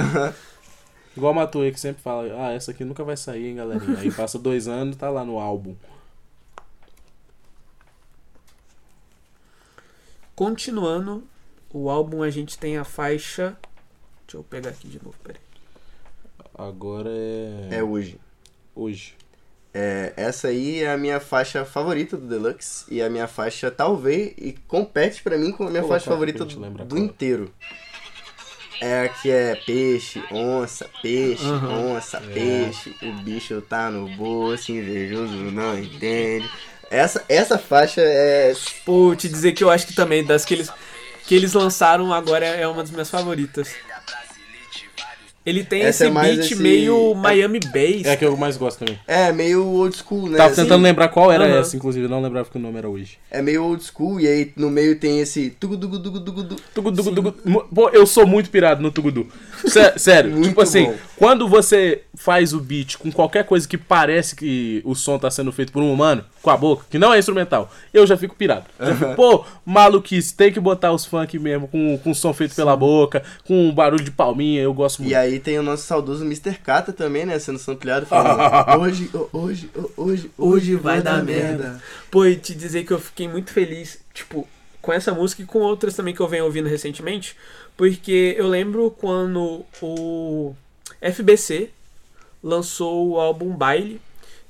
Igual 1.17 1.31
a 1.31 1.35
Matuê 1.35 1.71
que 1.71 1.79
sempre 1.79 2.01
fala, 2.03 2.23
ah, 2.47 2.51
essa 2.53 2.69
aqui 2.71 2.85
nunca 2.85 3.03
vai 3.03 3.17
sair, 3.17 3.47
hein, 3.47 3.55
galerinha. 3.55 3.97
Aí 3.99 4.11
passa 4.11 4.37
dois 4.37 4.67
anos 4.67 4.95
tá 4.95 5.09
lá 5.09 5.25
no 5.25 5.39
álbum. 5.39 5.75
Continuando, 10.35 11.23
o 11.73 11.89
álbum 11.89 12.23
a 12.23 12.29
gente 12.29 12.57
tem 12.57 12.77
a 12.77 12.83
faixa. 12.83 13.57
Deixa 14.25 14.37
eu 14.37 14.43
pegar 14.43 14.69
aqui 14.69 14.87
de 14.87 15.03
novo, 15.03 15.15
peraí. 15.23 15.41
Agora 16.59 17.09
é. 17.09 17.77
É 17.77 17.83
hoje. 17.83 18.19
hoje. 18.75 19.13
É, 19.73 20.13
essa 20.17 20.49
aí 20.49 20.81
é 20.83 20.91
a 20.91 20.97
minha 20.97 21.19
faixa 21.19 21.63
favorita 21.63 22.17
do 22.17 22.27
Deluxe. 22.27 22.85
E 22.89 23.01
a 23.01 23.09
minha 23.09 23.27
faixa, 23.27 23.71
talvez, 23.71 24.33
e 24.37 24.53
compete 24.67 25.21
pra 25.23 25.37
mim 25.37 25.51
com 25.51 25.63
a 25.63 25.69
minha 25.69 25.81
Colocar 25.81 25.99
faixa 25.99 26.11
favorita 26.11 26.43
do 26.43 26.55
qual 26.55 26.97
é. 26.97 26.99
inteiro. 26.99 27.53
É 28.81 29.03
a 29.05 29.09
que 29.09 29.29
é 29.29 29.55
peixe, 29.55 30.23
onça, 30.31 30.89
peixe, 31.01 31.43
Uhum. 31.45 31.95
onça, 31.95 32.19
peixe. 32.21 32.95
O 33.03 33.11
bicho 33.23 33.61
tá 33.61 33.89
no 33.91 34.07
bolso, 34.15 34.71
invejoso 34.71 35.33
não 35.33 35.77
entende. 35.77 36.49
Essa, 36.89 37.23
essa 37.29 37.57
faixa 37.57 38.01
é. 38.01 38.53
Pô, 38.85 39.15
te 39.15 39.29
dizer 39.29 39.51
que 39.51 39.63
eu 39.63 39.69
acho 39.69 39.85
que 39.85 39.93
também, 39.93 40.23
das 40.23 40.43
que 40.45 40.53
eles, 40.55 40.71
que 41.27 41.35
eles 41.35 41.53
lançaram 41.53 42.11
agora 42.13 42.45
é 42.45 42.65
uma 42.67 42.81
das 42.81 42.89
minhas 42.91 43.09
favoritas. 43.09 43.69
Ele 45.49 45.63
tem 45.63 45.81
Essa 45.81 46.05
esse 46.07 46.17
é 46.17 46.21
beat 46.21 46.39
esse- 46.39 46.55
meio 46.55 47.13
Miami 47.15 47.59
Bass. 47.59 48.05
É 48.05 48.11
a 48.13 48.17
que 48.17 48.23
eu 48.25 48.37
mais 48.37 48.55
gosto 48.57 48.79
também. 48.79 48.99
É 49.07 49.31
meio 49.31 49.65
old 49.65 49.95
school, 49.97 50.29
né? 50.29 50.37
Tava 50.37 50.51
assim. 50.51 50.61
tentando 50.63 50.83
lembrar 50.83 51.07
qual 51.09 51.31
era 51.31 51.45
Aham. 51.45 51.59
essa, 51.59 51.75
inclusive, 51.75 52.05
eu 52.05 52.09
não 52.09 52.21
lembrava 52.21 52.49
que 52.49 52.57
o 52.57 52.61
nome 52.61 52.77
era 52.77 52.87
hoje. 52.87 53.17
É 53.31 53.41
meio 53.41 53.63
old 53.63 53.83
school, 53.83 54.19
e 54.19 54.27
aí 54.27 54.51
no 54.55 54.69
meio 54.69 54.97
tem 54.99 55.19
esse 55.19 55.49
tugu 55.49 55.75
dugu 55.75 55.97
dugu 55.97 56.19
dugu 56.19 56.43
du. 56.43 56.55
Tugudu, 56.73 57.03
tugudu. 57.03 57.35
Mo- 57.43 57.65
Pô, 57.73 57.89
eu 57.89 58.05
sou 58.05 58.27
muito 58.27 58.49
pirado 58.49 58.81
no 58.81 58.91
Tugudu. 58.91 59.27
Sé- 59.65 59.97
Sério, 59.97 60.41
tipo 60.41 60.61
assim, 60.61 60.85
bom. 60.85 60.95
quando 61.17 61.47
você 61.47 62.03
faz 62.15 62.53
o 62.53 62.59
beat 62.59 62.97
com 62.97 63.11
qualquer 63.11 63.43
coisa 63.45 63.67
que 63.67 63.77
parece 63.77 64.35
que 64.35 64.81
o 64.85 64.93
som 64.95 65.17
tá 65.19 65.29
sendo 65.31 65.51
feito 65.51 65.71
por 65.71 65.81
um 65.81 65.91
humano, 65.91 66.23
com 66.41 66.49
a 66.49 66.57
boca, 66.57 66.85
que 66.89 66.97
não 66.97 67.13
é 67.13 67.19
instrumental, 67.19 67.71
eu 67.93 68.05
já 68.07 68.15
fico 68.17 68.35
pirado. 68.35 68.65
Já 68.79 68.95
fico, 68.95 69.15
pô, 69.15 69.45
maluquice, 69.65 70.33
tem 70.33 70.51
que 70.51 70.59
botar 70.59 70.91
os 70.91 71.05
funk 71.05 71.37
mesmo, 71.39 71.67
com, 71.67 71.97
com 71.97 72.13
som 72.13 72.33
feito 72.33 72.55
pela 72.55 72.75
boca, 72.75 73.21
com 73.45 73.67
um 73.69 73.73
barulho 73.73 74.03
de 74.03 74.11
palminha, 74.11 74.61
eu 74.61 74.73
gosto 74.73 74.99
muito. 75.01 75.11
E 75.11 75.15
aí 75.15 75.39
tem 75.39 75.57
o 75.59 75.63
nosso 75.63 75.83
saudoso 75.83 76.23
Mr. 76.25 76.55
Kata 76.63 76.91
também, 76.93 77.25
né? 77.25 77.37
Sendo 77.39 77.59
sampleado 77.59 78.05
falando. 78.05 78.39
hoje, 78.81 79.09
ho- 79.13 79.29
hoje, 79.33 79.69
ho- 79.75 79.91
hoje, 79.97 80.31
Hoje 80.37 80.75
vai 80.75 81.01
dar 81.01 81.23
merda. 81.23 81.81
Pô, 82.09 82.25
e 82.25 82.35
te 82.35 82.55
dizer 82.55 82.83
que 82.85 82.91
eu 82.91 82.99
fiquei 82.99 83.27
muito 83.27 83.51
feliz, 83.51 83.99
tipo, 84.13 84.47
com 84.89 84.93
essa 84.93 85.13
música 85.13 85.43
e 85.43 85.45
com 85.45 85.59
outras 85.59 85.95
também 85.95 86.15
que 86.15 86.19
eu 86.19 86.27
venho 86.27 86.45
ouvindo 86.45 86.67
recentemente, 86.67 87.35
porque 87.77 88.33
eu 88.35 88.47
lembro 88.47 88.89
quando 88.99 89.63
o 89.83 90.55
FBC 90.99 91.69
lançou 92.43 93.09
o 93.09 93.19
álbum 93.19 93.55
Baile, 93.55 94.01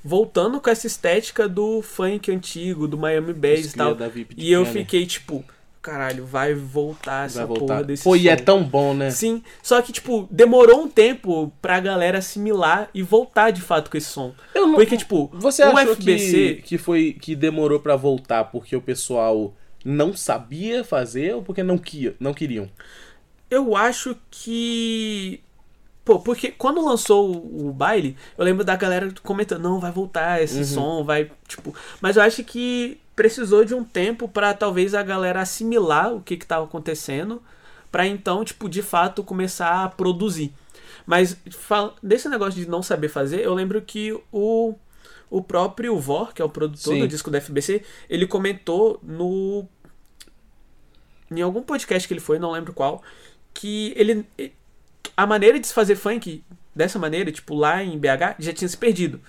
voltando 0.02 0.62
com 0.62 0.70
essa 0.70 0.88
estética 0.88 1.46
do 1.50 1.82
funk 1.82 2.32
antigo, 2.32 2.88
do 2.88 2.98
Miami 2.98 3.34
Bass 3.34 3.66
e 3.74 3.76
tal. 3.76 3.98
E 4.38 4.50
eu 4.50 4.66
fiquei 4.66 5.06
tipo, 5.06 5.44
caralho, 5.82 6.26
vai 6.26 6.54
voltar 6.54 7.26
essa 7.26 7.40
vai 7.40 7.48
porra 7.48 7.60
voltar. 7.60 7.82
desse 7.84 8.04
Pô, 8.06 8.16
e 8.16 8.30
é 8.30 8.38
som. 8.38 8.44
tão 8.46 8.64
bom, 8.64 8.94
né? 8.94 9.12
Sim, 9.12 9.44
só 9.62 9.82
que, 9.82 9.92
tipo, 9.92 10.26
demorou 10.32 10.84
um 10.84 10.88
tempo 10.88 11.52
pra 11.62 11.82
galera 11.82 12.20
assimilar 12.20 12.90
e 12.94 13.04
voltar 13.04 13.52
de 13.52 13.62
fato 13.62 13.92
com 13.92 13.98
esse 13.98 14.08
som. 14.08 14.34
Eu 14.56 14.68
não- 14.68 14.76
Porque, 14.76 14.96
tipo, 14.96 15.30
Você 15.34 15.64
o 15.66 15.76
achou 15.76 15.96
FBC. 15.98 16.56
que, 16.56 16.62
que 16.62 16.78
foi 16.78 17.12
que 17.20 17.36
demorou 17.36 17.82
pra 17.82 17.98
voltar 17.98 18.46
porque 18.46 18.74
o 18.74 18.82
pessoal 18.82 19.54
não 19.84 20.14
sabia 20.16 20.84
fazer 20.84 21.36
ou 21.36 21.44
porque 21.44 21.64
não, 21.64 21.78
quia, 21.78 22.16
não 22.20 22.34
queriam? 22.34 22.70
Eu 23.50 23.76
acho 23.76 24.16
que. 24.30 25.42
Pô, 26.06 26.20
porque 26.20 26.50
quando 26.52 26.84
lançou 26.84 27.36
o, 27.36 27.68
o 27.70 27.74
baile, 27.74 28.18
eu 28.38 28.44
lembro 28.44 28.64
da 28.64 28.76
galera 28.76 29.14
comentando, 29.22 29.62
não, 29.64 29.80
vai 29.80 29.92
voltar 29.92 30.42
esse 30.42 30.64
som, 30.66 31.04
vai. 31.04 31.32
Tipo. 31.48 31.74
Mas 32.02 32.16
eu 32.18 32.24
acho 32.24 32.44
que 32.44 33.00
precisou 33.16 33.66
de 33.66 33.76
um 33.76 33.84
tempo 33.84 34.28
pra 34.28 34.54
talvez 34.54 34.96
a 34.96 35.04
galera 35.04 35.42
assimilar 35.42 36.14
o 36.14 36.22
que 36.22 36.38
que 36.38 36.46
tava 36.46 36.66
acontecendo, 36.66 37.42
pra 37.92 38.08
então, 38.08 38.44
tipo, 38.46 38.70
de 38.70 38.82
fato 38.82 39.24
começar 39.24 39.84
a 39.84 39.90
produzir. 39.90 40.54
Mas 41.06 41.38
fal- 41.52 41.96
desse 42.02 42.30
negócio 42.30 42.60
de 42.60 42.70
não 42.70 42.82
saber 42.82 43.10
fazer, 43.10 43.42
eu 43.42 43.54
lembro 43.54 43.82
que 43.82 44.18
o, 44.32 44.74
o 45.30 45.42
próprio 45.42 45.98
Vor, 46.00 46.34
que 46.34 46.42
é 46.42 46.46
o 46.46 46.50
produtor 46.50 46.94
Sim. 46.94 47.00
do 47.02 47.08
disco 47.08 47.30
da 47.30 47.40
FBC, 47.40 47.84
ele 48.10 48.26
comentou 48.28 49.00
no. 49.04 49.68
Em 51.32 51.42
algum 51.42 51.62
podcast 51.62 52.08
que 52.08 52.14
ele 52.14 52.22
foi, 52.22 52.40
não 52.40 52.52
lembro 52.52 52.74
qual, 52.74 53.04
que 53.54 53.94
ele. 53.96 54.26
A 55.16 55.28
maneira 55.28 55.60
de 55.60 55.68
se 55.68 55.74
fazer 55.74 55.96
funk 55.96 56.44
dessa 56.76 56.98
maneira, 56.98 57.32
tipo, 57.32 57.54
lá 57.56 57.84
em 57.84 57.98
BH, 57.98 58.36
já 58.40 58.54
tinha 58.54 58.68
se 58.68 58.78
perdido. 58.78 59.20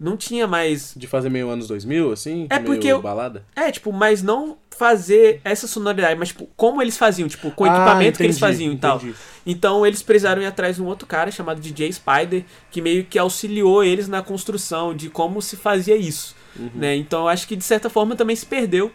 Não 0.00 0.16
tinha 0.16 0.46
mais. 0.46 0.94
De 0.96 1.06
fazer 1.06 1.28
meio 1.28 1.48
anos 1.50 1.68
2000, 1.68 2.12
assim? 2.12 2.46
É 2.50 2.58
porque 2.58 2.88
eu- 2.88 3.02
balada? 3.02 3.44
É, 3.54 3.70
tipo, 3.70 3.92
mas 3.92 4.22
não 4.22 4.56
fazer 4.76 5.40
essa 5.44 5.66
sonoridade, 5.66 6.18
mas, 6.18 6.28
tipo, 6.28 6.48
como 6.56 6.82
eles 6.82 6.96
faziam, 6.96 7.28
tipo, 7.28 7.50
com 7.50 7.64
o 7.64 7.66
Ah, 7.66 7.74
equipamento 7.76 8.18
que 8.18 8.24
eles 8.24 8.36
entendi, 8.36 8.52
faziam 8.52 8.72
e 8.72 8.76
tal. 8.78 8.96
entendi. 8.96 9.14
Então 9.46 9.86
eles 9.86 10.02
precisaram 10.02 10.40
ir 10.42 10.46
atrás 10.46 10.76
de 10.76 10.82
um 10.82 10.86
outro 10.86 11.06
cara 11.06 11.30
chamado 11.30 11.60
DJ 11.60 11.92
Spider, 11.92 12.44
que 12.70 12.80
meio 12.80 13.04
que 13.04 13.18
auxiliou 13.18 13.84
eles 13.84 14.08
na 14.08 14.22
construção 14.22 14.94
de 14.94 15.10
como 15.10 15.40
se 15.42 15.56
fazia 15.56 15.96
isso. 15.96 16.34
Uhum. 16.56 16.70
Né? 16.74 16.96
Então 16.96 17.22
eu 17.22 17.28
acho 17.28 17.46
que 17.46 17.54
de 17.56 17.64
certa 17.64 17.90
forma 17.90 18.16
também 18.16 18.34
se 18.36 18.46
perdeu 18.46 18.90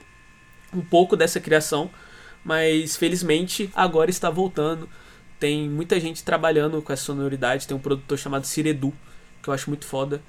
um 0.74 0.82
pouco 0.82 1.16
dessa 1.16 1.40
criação, 1.40 1.90
mas 2.44 2.96
felizmente 2.96 3.70
agora 3.76 4.10
está 4.10 4.30
voltando. 4.30 4.90
Tem 5.40 5.70
muita 5.70 6.00
gente 6.00 6.24
trabalhando 6.24 6.82
com 6.82 6.92
essa 6.92 7.04
sonoridade, 7.04 7.68
tem 7.68 7.76
um 7.78 7.80
produtor 7.80 8.18
chamado 8.18 8.46
Ciredu, 8.46 8.94
que 9.42 9.50
eu 9.50 9.54
acho 9.54 9.70
muito 9.70 9.86
foda. 9.86 10.22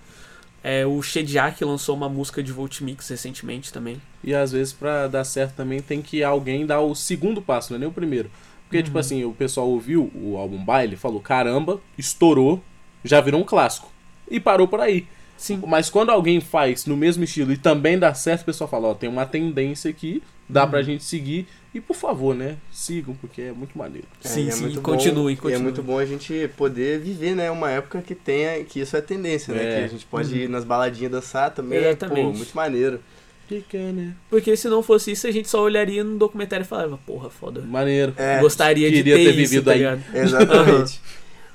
É, 0.62 0.85
o 0.87 1.01
Shediak 1.03 1.64
lançou 1.64 1.96
uma 1.96 2.09
música 2.09 2.42
de 2.42 2.53
Volt 2.53 2.81
Mix 2.83 3.09
recentemente 3.09 3.73
também. 3.73 4.01
E 4.23 4.35
às 4.35 4.53
vezes 4.53 4.73
pra 4.73 5.07
dar 5.09 5.25
certo 5.25 5.55
também 5.57 5.81
tem 5.81 6.03
que 6.03 6.23
alguém 6.23 6.66
dar 6.66 6.81
o 6.81 6.94
segundo 6.94 7.40
passo, 7.40 7.73
não 7.73 7.77
é 7.77 7.81
nem 7.81 7.88
o 7.88 7.92
primeiro. 7.92 8.31
Porque, 8.68 8.83
tipo 8.83 8.99
assim, 8.99 9.25
o 9.25 9.33
pessoal 9.33 9.68
ouviu 9.68 10.11
o 10.14 10.37
álbum 10.37 10.62
Baile, 10.64 10.94
falou, 10.96 11.20
caramba, 11.20 11.81
estourou, 11.99 12.62
já 13.03 13.20
virou 13.20 13.40
um 13.40 13.44
clássico. 13.44 13.90
E 14.31 14.38
parou 14.38 14.68
por 14.68 14.81
aí. 14.81 15.07
Sim. 15.37 15.61
Mas 15.66 15.88
quando 15.90 16.11
alguém 16.11 16.38
faz 16.40 16.85
no 16.87 16.96
mesmo 16.96 17.25
estilo 17.25 17.51
e 17.53 17.57
também 17.57 17.99
dá 17.99 18.12
certo, 18.14 18.42
o 18.42 18.44
pessoal 18.44 18.68
fala, 18.70 18.88
ó, 18.88 18.94
tem 18.94 19.09
uma 19.09 19.27
tendência 19.27 19.90
aqui, 19.90 20.23
dá 20.49 20.64
Uhum. 20.64 20.70
pra 20.70 20.83
gente 20.83 21.03
seguir. 21.03 21.49
E 21.72 21.80
por 21.80 21.94
favor, 21.94 22.35
né, 22.35 22.56
sigam, 22.72 23.14
porque 23.20 23.42
é 23.42 23.52
muito 23.52 23.78
maneiro. 23.78 24.06
Sim, 24.20 24.46
e 24.46 24.48
é 24.48 24.50
sim, 24.50 24.62
muito 24.62 24.80
continue, 24.80 25.37
bom, 25.37 25.48
E 25.48 25.52
é 25.52 25.59
muito 25.59 25.83
bom 25.83 25.98
a 26.00 26.04
gente 26.04 26.50
poder 26.56 26.98
viver, 26.98 27.37
né? 27.37 27.48
Uma 27.50 27.70
época 27.70 28.02
que 28.02 28.14
tenha, 28.14 28.64
que 28.64 28.80
isso 28.80 28.96
é 28.96 29.00
tendência, 29.00 29.54
né? 29.54 29.62
É. 29.62 29.78
Que 29.78 29.85
a 29.85 29.88
gente 29.88 30.04
pode 30.06 30.37
ir 30.37 30.48
nas 30.48 30.64
baladinhas 30.64 31.12
dançar 31.12 31.52
também. 31.52 31.78
Exatamente. 31.78 32.24
Pô, 32.26 32.33
muito 32.33 32.54
maneiro. 32.56 33.00
Fica, 33.48 33.78
né? 33.78 34.14
Porque 34.28 34.56
se 34.56 34.68
não 34.68 34.83
fosse 34.83 35.12
isso, 35.12 35.26
a 35.26 35.30
gente 35.30 35.48
só 35.48 35.62
olharia 35.62 36.02
no 36.02 36.18
documentário 36.18 36.64
e 36.64 36.66
falava, 36.66 36.98
porra, 37.06 37.30
foda. 37.30 37.61
Maneiro. 37.62 38.14
É, 38.16 38.40
Gostaria 38.40 38.90
de 38.90 39.02
ter, 39.04 39.14
ter 39.14 39.20
isso, 39.28 39.37
vivido 39.37 39.64
tá 39.64 39.70
aí. 39.72 39.78
ligado? 39.78 40.02
Exatamente. 40.14 41.00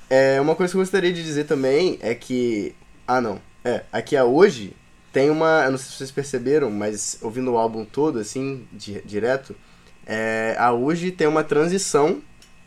é, 0.10 0.40
uma 0.40 0.56
coisa 0.56 0.72
que 0.72 0.78
eu 0.78 0.82
gostaria 0.82 1.12
de 1.12 1.22
dizer 1.24 1.44
também 1.46 1.98
é 2.02 2.16
que. 2.16 2.74
Ah, 3.08 3.20
não. 3.20 3.40
É, 3.64 3.82
aqui 3.92 4.16
a 4.16 4.24
hoje 4.26 4.74
tem 5.12 5.30
uma. 5.30 5.64
Eu 5.66 5.72
não 5.72 5.78
sei 5.78 5.88
se 5.90 5.98
vocês 5.98 6.12
perceberam, 6.12 6.70
mas 6.72 7.18
ouvindo 7.22 7.52
o 7.52 7.58
álbum 7.58 7.84
todo, 7.86 8.20
assim, 8.20 8.66
di- 8.72 9.02
direto, 9.06 9.56
é, 10.06 10.56
a 10.60 10.72
hoje 10.72 11.12
tem 11.12 11.28
uma 11.28 11.44
transição 11.44 12.22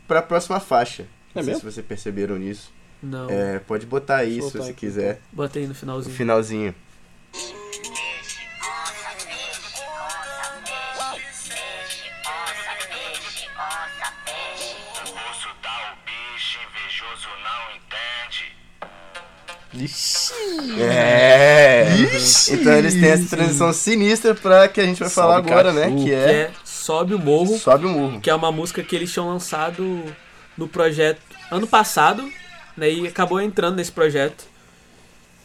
pra 0.07 0.21
próxima 0.23 0.59
faixa. 0.61 1.03
É 1.03 1.07
não 1.37 1.43
sei 1.45 1.53
mesmo? 1.55 1.69
se 1.71 1.75
vocês 1.75 1.87
perceberam 1.87 2.37
nisso. 2.37 2.73
Não, 3.03 3.31
É, 3.31 3.59
pode 3.61 3.87
botar 3.87 4.17
aí 4.17 4.35
se 4.35 4.41
você 4.51 4.59
aqui, 4.71 4.73
quiser. 4.75 5.21
botei 5.33 5.63
no 5.63 5.69
No 5.69 5.75
finalzinho. 5.75 6.15
finalzinho. 6.17 6.75
Osso 15.31 15.49
dá 15.63 15.93
o 15.93 15.97
bicho, 16.05 16.59
invejoso 16.69 17.29
não 17.45 17.77
entende. 17.77 18.47
É. 20.81 21.87
Então 22.51 22.73
eles 22.73 22.95
têm 22.95 23.11
essa 23.11 23.37
transição 23.37 23.73
sinistra 23.73 24.35
pra 24.35 24.67
que 24.69 24.81
a 24.81 24.85
gente 24.87 25.01
vai 25.01 25.09
falar 25.11 25.37
agora, 25.39 25.73
né? 25.73 25.83
cachorro. 25.83 25.99
Que 26.05 26.05
Que 26.11 26.15
é, 26.15 26.31
é 26.31 26.51
Sobe 26.89 27.13
o 27.15 27.19
Morro, 27.19 27.59
Sobe 27.59 27.85
o 27.85 27.91
Morro. 27.91 28.21
que 28.23 28.31
é 28.31 28.35
uma 28.35 28.51
música 28.51 28.83
que 28.83 28.97
eles 28.97 29.13
tinham 29.13 29.29
lançado 29.29 30.03
no 30.57 30.67
projeto 30.67 31.21
ano 31.51 31.67
passado, 31.67 32.27
né? 32.75 32.91
E 32.91 33.07
acabou 33.07 33.39
entrando 33.43 33.77
nesse 33.77 33.93
projeto. 33.93 34.47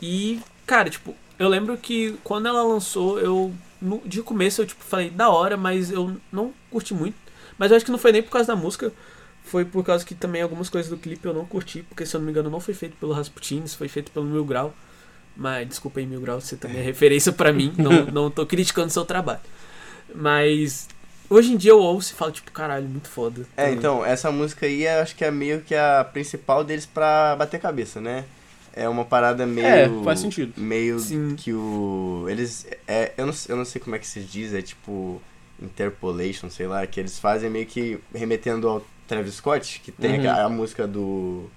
E, 0.01 0.39
cara, 0.65 0.89
tipo, 0.89 1.13
eu 1.38 1.49
lembro 1.49 1.75
que 1.75 2.15
quando 2.23 2.47
ela 2.47 2.63
lançou, 2.63 3.19
eu. 3.19 3.53
no- 3.82 4.01
de 4.06 4.21
começo 4.21 4.62
eu 4.62 4.65
tipo, 4.65 4.82
falei, 4.86 5.10
da 5.10 5.27
hora, 5.29 5.58
mas 5.58 5.91
eu 5.91 6.15
não 6.32 6.53
curti 6.71 6.93
muito. 6.93 7.17
Mas 7.58 7.71
eu 7.71 7.75
acho 7.75 7.86
que 7.86 7.91
não 7.91 7.97
foi 7.99 8.13
nem 8.13 8.23
por 8.23 8.32
causa 8.32 8.47
da 8.47 8.56
música. 8.56 8.93
Foi 9.43 9.65
por 9.65 9.84
causa 9.84 10.06
que 10.06 10.15
também 10.15 10.41
algumas 10.41 10.69
coisas 10.69 10.89
do 10.89 10.95
clipe 10.97 11.25
eu 11.27 11.34
não 11.34 11.45
curti, 11.45 11.84
porque 11.89 12.06
se 12.06 12.15
eu 12.15 12.19
não 12.19 12.25
me 12.25 12.32
engano 12.32 12.49
não 12.49 12.62
foi 12.62 12.73
feito 12.73 12.95
pelo 12.95 13.12
Rasputin, 13.12 13.67
foi 13.67 13.89
feito 13.89 14.12
pelo 14.12 14.25
Mil 14.25 14.45
Grau. 14.45 14.73
Mas 15.36 15.67
desculpa 15.67 15.99
aí, 15.99 16.06
Mil 16.06 16.21
Grau, 16.21 16.39
você 16.39 16.56
também 16.56 16.77
é 16.79 16.84
referência 16.84 17.34
pra 17.34 17.51
mim, 17.51 17.73
não, 17.77 18.06
não 18.06 18.32
tô 18.32 18.45
criticando 18.45 18.89
seu 18.89 19.03
trabalho. 19.03 19.41
Mas 20.15 20.88
hoje 21.29 21.53
em 21.53 21.57
dia 21.57 21.71
eu 21.71 21.79
ouço 21.79 22.13
e 22.13 22.15
falo, 22.15 22.31
tipo, 22.31 22.51
caralho, 22.51 22.88
muito 22.88 23.07
foda. 23.09 23.41
É, 23.57 23.63
também. 23.63 23.77
então, 23.77 24.05
essa 24.05 24.31
música 24.31 24.65
aí 24.65 24.83
eu 24.86 25.01
acho 25.01 25.15
que 25.15 25.23
é 25.25 25.31
meio 25.31 25.62
que 25.62 25.73
a 25.75 26.03
principal 26.12 26.63
deles 26.63 26.86
pra 26.86 27.36
bater 27.36 27.59
cabeça, 27.59 27.99
né? 28.01 28.25
É 28.75 28.89
uma 28.89 29.05
parada 29.05 29.45
meio. 29.45 29.67
É, 29.67 29.88
faz 30.03 30.19
sentido. 30.19 30.53
Meio 30.57 30.99
Sim. 30.99 31.36
que 31.38 31.53
o. 31.53 32.25
Eles. 32.27 32.65
É, 32.88 33.12
eu, 33.17 33.27
não, 33.27 33.33
eu 33.47 33.55
não 33.55 33.65
sei 33.65 33.79
como 33.79 33.95
é 33.95 33.99
que 33.99 34.07
se 34.07 34.19
diz, 34.21 34.53
é 34.53 34.62
tipo. 34.62 35.21
Interpolation, 35.62 36.49
sei 36.49 36.67
lá, 36.67 36.86
que 36.86 36.99
eles 36.99 37.17
fazem 37.19 37.49
meio 37.49 37.65
que 37.65 37.99
remetendo 38.13 38.67
ao 38.67 38.86
Travis 39.07 39.36
Scott, 39.36 39.79
que 39.83 39.91
tem 39.91 40.19
Uhum. 40.21 40.29
a, 40.29 40.43
a 40.43 40.49
música 40.49 40.88
do. 40.88 41.49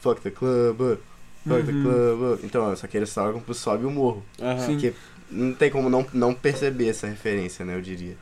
Fuck 0.00 0.20
the 0.22 0.30
Club, 0.30 0.80
up, 0.80 1.02
fuck 1.46 1.62
the 1.66 1.72
Uhum. 1.72 1.82
Club. 1.82 2.32
up. 2.34 2.46
Então, 2.46 2.74
só 2.76 2.86
que 2.86 2.96
eles 2.96 3.12
tocam 3.12 3.40
pro 3.40 3.52
Sobe 3.52 3.84
o 3.84 3.90
Morro. 3.90 4.22
Aham. 4.40 4.66
Sim. 4.66 4.78
Que 4.78 4.94
não 5.30 5.52
tem 5.52 5.70
como 5.70 5.90
não, 5.90 6.06
não 6.14 6.32
perceber 6.32 6.88
essa 6.88 7.06
referência, 7.06 7.64
né? 7.64 7.74
Eu 7.76 7.82
diria. 7.82 8.16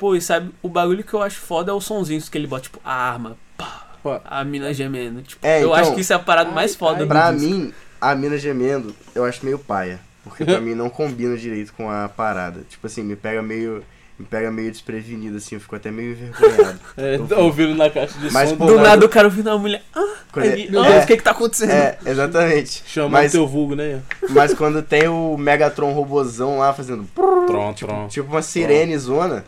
Pô, 0.00 0.16
e 0.16 0.20
sabe, 0.22 0.50
o 0.62 0.68
bagulho 0.70 1.04
que 1.04 1.12
eu 1.12 1.20
acho 1.22 1.38
foda 1.38 1.70
é 1.70 1.74
os 1.74 1.84
sonzinhos 1.84 2.26
que 2.30 2.38
ele 2.38 2.46
bota, 2.46 2.62
tipo, 2.62 2.80
a 2.82 2.90
arma, 2.94 3.36
pá, 3.58 3.86
Pô. 4.02 4.18
a 4.24 4.42
mina 4.42 4.72
gemendo. 4.72 5.20
Tipo, 5.20 5.46
É, 5.46 5.58
eu 5.58 5.68
então, 5.68 5.74
acho 5.74 5.94
que 5.94 6.00
isso 6.00 6.12
é 6.14 6.16
a 6.16 6.18
parada 6.18 6.50
mais 6.50 6.74
foda 6.74 7.00
do 7.04 7.06
Pra 7.06 7.30
disco. 7.30 7.46
mim, 7.50 7.70
a 8.00 8.14
mina 8.14 8.38
gemendo, 8.38 8.94
eu 9.14 9.26
acho 9.26 9.44
meio 9.44 9.58
paia. 9.58 10.00
Porque 10.24 10.42
pra 10.42 10.58
mim 10.60 10.74
não 10.74 10.88
combina 10.88 11.36
direito 11.36 11.74
com 11.74 11.90
a 11.90 12.08
parada. 12.08 12.62
Tipo 12.68 12.86
assim, 12.86 13.02
me 13.02 13.14
pega 13.14 13.42
meio. 13.42 13.84
Me 14.18 14.24
pega 14.26 14.50
meio 14.50 14.70
desprevenido, 14.70 15.36
assim, 15.38 15.54
eu 15.56 15.60
fico 15.62 15.76
até 15.76 15.90
meio 15.90 16.12
envergonhado. 16.12 16.78
É, 16.96 17.16
tá 17.18 17.38
ouvindo 17.38 17.74
na 17.74 17.88
caixa 17.90 18.18
de 18.18 18.30
Mas, 18.32 18.50
som, 18.50 18.56
pô, 18.56 18.66
Do 18.66 18.74
mas- 18.76 18.82
nada 18.82 19.04
o 19.04 19.08
cara 19.08 19.26
ouvindo 19.26 19.46
uma 19.48 19.58
mulher. 19.58 19.82
Ah, 19.94 20.14
Quando 20.32 20.44
é- 20.46 20.52
aí, 20.52 20.70
meu 20.70 20.84
é, 20.84 20.90
Deus, 20.92 21.04
o 21.04 21.06
que 21.06 21.16
que 21.18 21.22
tá 21.22 21.30
acontecendo? 21.30 21.70
É, 21.72 21.98
exatamente. 22.06 22.82
chamando 22.88 23.12
mas, 23.12 23.32
teu 23.32 23.46
vulgo, 23.46 23.74
né? 23.74 24.00
mas 24.30 24.52
quando 24.54 24.82
tem 24.82 25.08
o 25.08 25.36
Megatron 25.38 25.92
robozão 25.94 26.58
lá 26.58 26.72
fazendo. 26.74 27.04
Pronto, 27.14 27.86
pronto. 27.86 28.10
Tipo 28.12 28.30
uma 28.30 28.42
sirene 28.42 28.96
zona, 28.98 29.42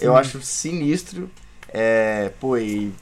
eu 0.00 0.12
Sim. 0.12 0.18
acho 0.18 0.42
sinistro. 0.42 1.30
É, 1.68 2.30
pô, 2.40 2.56
e. 2.56 2.92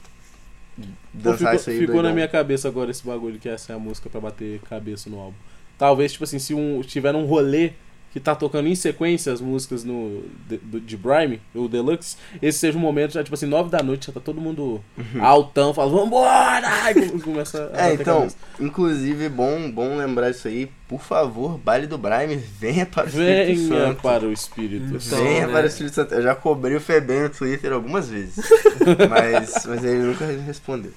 dançar 1.13 1.37
ficou 1.37 1.53
isso 1.53 1.69
aí. 1.69 1.79
ficou 1.79 1.95
doidão. 1.95 2.09
na 2.09 2.15
minha 2.15 2.27
cabeça 2.27 2.67
agora 2.67 2.91
esse 2.91 3.05
bagulho 3.05 3.39
que 3.39 3.49
essa 3.49 3.73
é 3.73 3.75
a 3.75 3.79
música 3.79 4.09
pra 4.09 4.21
bater 4.21 4.59
cabeça 4.61 5.09
no 5.09 5.19
álbum. 5.19 5.37
Talvez, 5.77 6.11
tipo 6.11 6.23
assim, 6.23 6.39
se 6.39 6.53
um, 6.53 6.81
tiver 6.81 7.15
um 7.15 7.25
rolê 7.25 7.73
que 8.11 8.19
tá 8.19 8.35
tocando 8.35 8.67
em 8.67 8.75
sequência 8.75 9.31
as 9.31 9.39
músicas 9.39 9.83
no, 9.83 10.23
de, 10.47 10.57
de 10.81 10.97
Brime, 10.97 11.41
o 11.55 11.67
Deluxe, 11.67 12.17
esse 12.41 12.59
seja 12.59 12.77
um 12.77 12.81
momento 12.81 13.13
já, 13.13 13.23
tipo 13.23 13.33
assim, 13.33 13.45
nove 13.45 13.69
da 13.69 13.81
noite, 13.81 14.07
já 14.07 14.13
tá 14.13 14.19
todo 14.19 14.39
mundo 14.41 14.81
altão, 15.19 15.73
fala, 15.73 15.89
vambora! 15.91 16.67
E 16.91 16.93
come- 17.09 17.21
começa 17.21 17.71
a 17.73 17.89
É, 17.89 17.93
então, 17.93 18.17
cabeça. 18.19 18.37
inclusive, 18.59 19.29
bom, 19.29 19.71
bom 19.71 19.95
lembrar 19.95 20.29
isso 20.29 20.47
aí. 20.47 20.69
Por 20.89 20.99
favor, 21.01 21.57
baile 21.57 21.87
do 21.87 21.97
Brime, 21.97 22.35
venha 22.35 22.85
para 22.85 23.05
o 23.05 23.07
Espírito 23.07 23.69
Venha 23.69 23.85
Santo. 23.87 24.01
para 24.01 24.25
o 24.25 24.33
Espírito 24.33 24.85
Então, 24.97 25.23
venha 25.23 25.47
né? 25.47 25.53
para 25.53 25.63
o 25.63 25.67
Espírito 25.67 25.93
Santo. 25.95 26.13
Eu 26.13 26.21
já 26.21 26.35
cobrei 26.35 26.75
o 26.75 26.81
Febem 26.81 27.21
no 27.21 27.29
Twitter 27.29 27.71
algumas 27.71 28.09
vezes. 28.09 28.35
mas, 29.09 29.65
mas 29.65 29.83
ele 29.85 29.99
nunca 30.03 30.25
respondeu. 30.25 30.91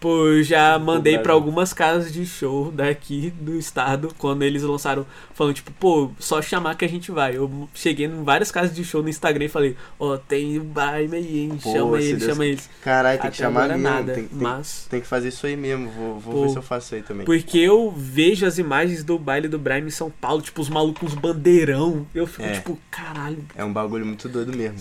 Pô, 0.00 0.40
já 0.42 0.78
mandei 0.78 1.18
pra 1.18 1.32
algumas 1.32 1.72
casas 1.72 2.12
de 2.12 2.24
show 2.24 2.70
daqui 2.70 3.32
do 3.40 3.56
estado, 3.56 4.14
quando 4.16 4.42
eles 4.44 4.62
lançaram, 4.62 5.04
falando, 5.34 5.54
tipo, 5.54 5.72
pô, 5.72 6.10
só 6.20 6.40
chamar 6.40 6.76
que 6.76 6.84
a 6.84 6.88
gente 6.88 7.10
vai. 7.10 7.36
Eu 7.36 7.68
cheguei 7.74 8.06
em 8.06 8.22
várias 8.22 8.52
casas 8.52 8.74
de 8.76 8.84
show 8.84 9.02
no 9.02 9.08
Instagram 9.08 9.46
e 9.46 9.48
falei, 9.48 9.76
ó, 9.98 10.16
tem 10.16 10.56
o 10.58 10.62
Baime 10.62 11.16
aí, 11.16 11.38
hein? 11.40 11.58
Pô, 11.60 11.72
chama 11.72 11.96
eles, 12.00 12.18
Deus 12.20 12.30
chama 12.32 12.46
eles. 12.46 12.70
Caralho, 12.82 13.20
tem 13.20 13.30
que 13.32 13.36
chamar 13.38 13.68
mesmo. 13.68 13.82
nada, 13.82 14.14
tem, 14.14 14.28
tem- 14.28 14.38
mas... 14.38 14.86
tem 14.88 15.00
que 15.00 15.06
fazer 15.06 15.28
isso 15.28 15.44
aí 15.46 15.56
mesmo. 15.56 15.90
Vou, 15.90 16.18
vou 16.20 16.32
Pô. 16.34 16.42
ver 16.42 16.48
se 16.50 16.56
eu 16.58 16.62
faço 16.62 16.94
aí 16.94 17.02
também. 17.02 17.26
Porque 17.26 17.58
eu 17.58 17.90
vejo 17.90 18.46
as 18.46 18.56
imagens 18.58 19.02
do 19.02 19.18
baile 19.18 19.48
do 19.48 19.58
Brime 19.58 19.88
em 19.88 19.90
São 19.90 20.10
Paulo, 20.10 20.40
tipo, 20.42 20.60
os 20.62 20.68
malucos 20.68 21.12
bandeirão. 21.14 22.06
Eu 22.14 22.26
fico, 22.26 22.42
É. 22.44 22.52
tipo, 22.52 22.78
caralho. 22.88 23.44
É 23.56 23.64
um 23.64 23.72
bagulho 23.72 24.06
muito 24.06 24.28
doido 24.28 24.56
mesmo. 24.56 24.78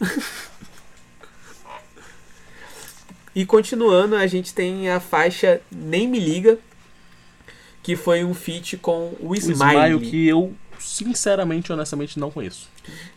E 3.34 3.46
continuando, 3.46 4.16
a 4.16 4.26
gente 4.26 4.52
tem 4.52 4.90
a 4.90 5.00
faixa 5.00 5.60
Nem 5.70 6.06
Me 6.06 6.20
Liga, 6.20 6.58
que 7.82 7.96
foi 7.96 8.24
um 8.24 8.34
feat 8.34 8.76
com 8.76 9.12
o 9.20 9.30
O 9.30 9.34
Smile. 9.34 9.54
Smile 9.54 10.10
que 10.10 10.28
eu, 10.28 10.52
sinceramente, 10.78 11.72
honestamente, 11.72 12.18
não 12.18 12.30
conheço. 12.30 12.68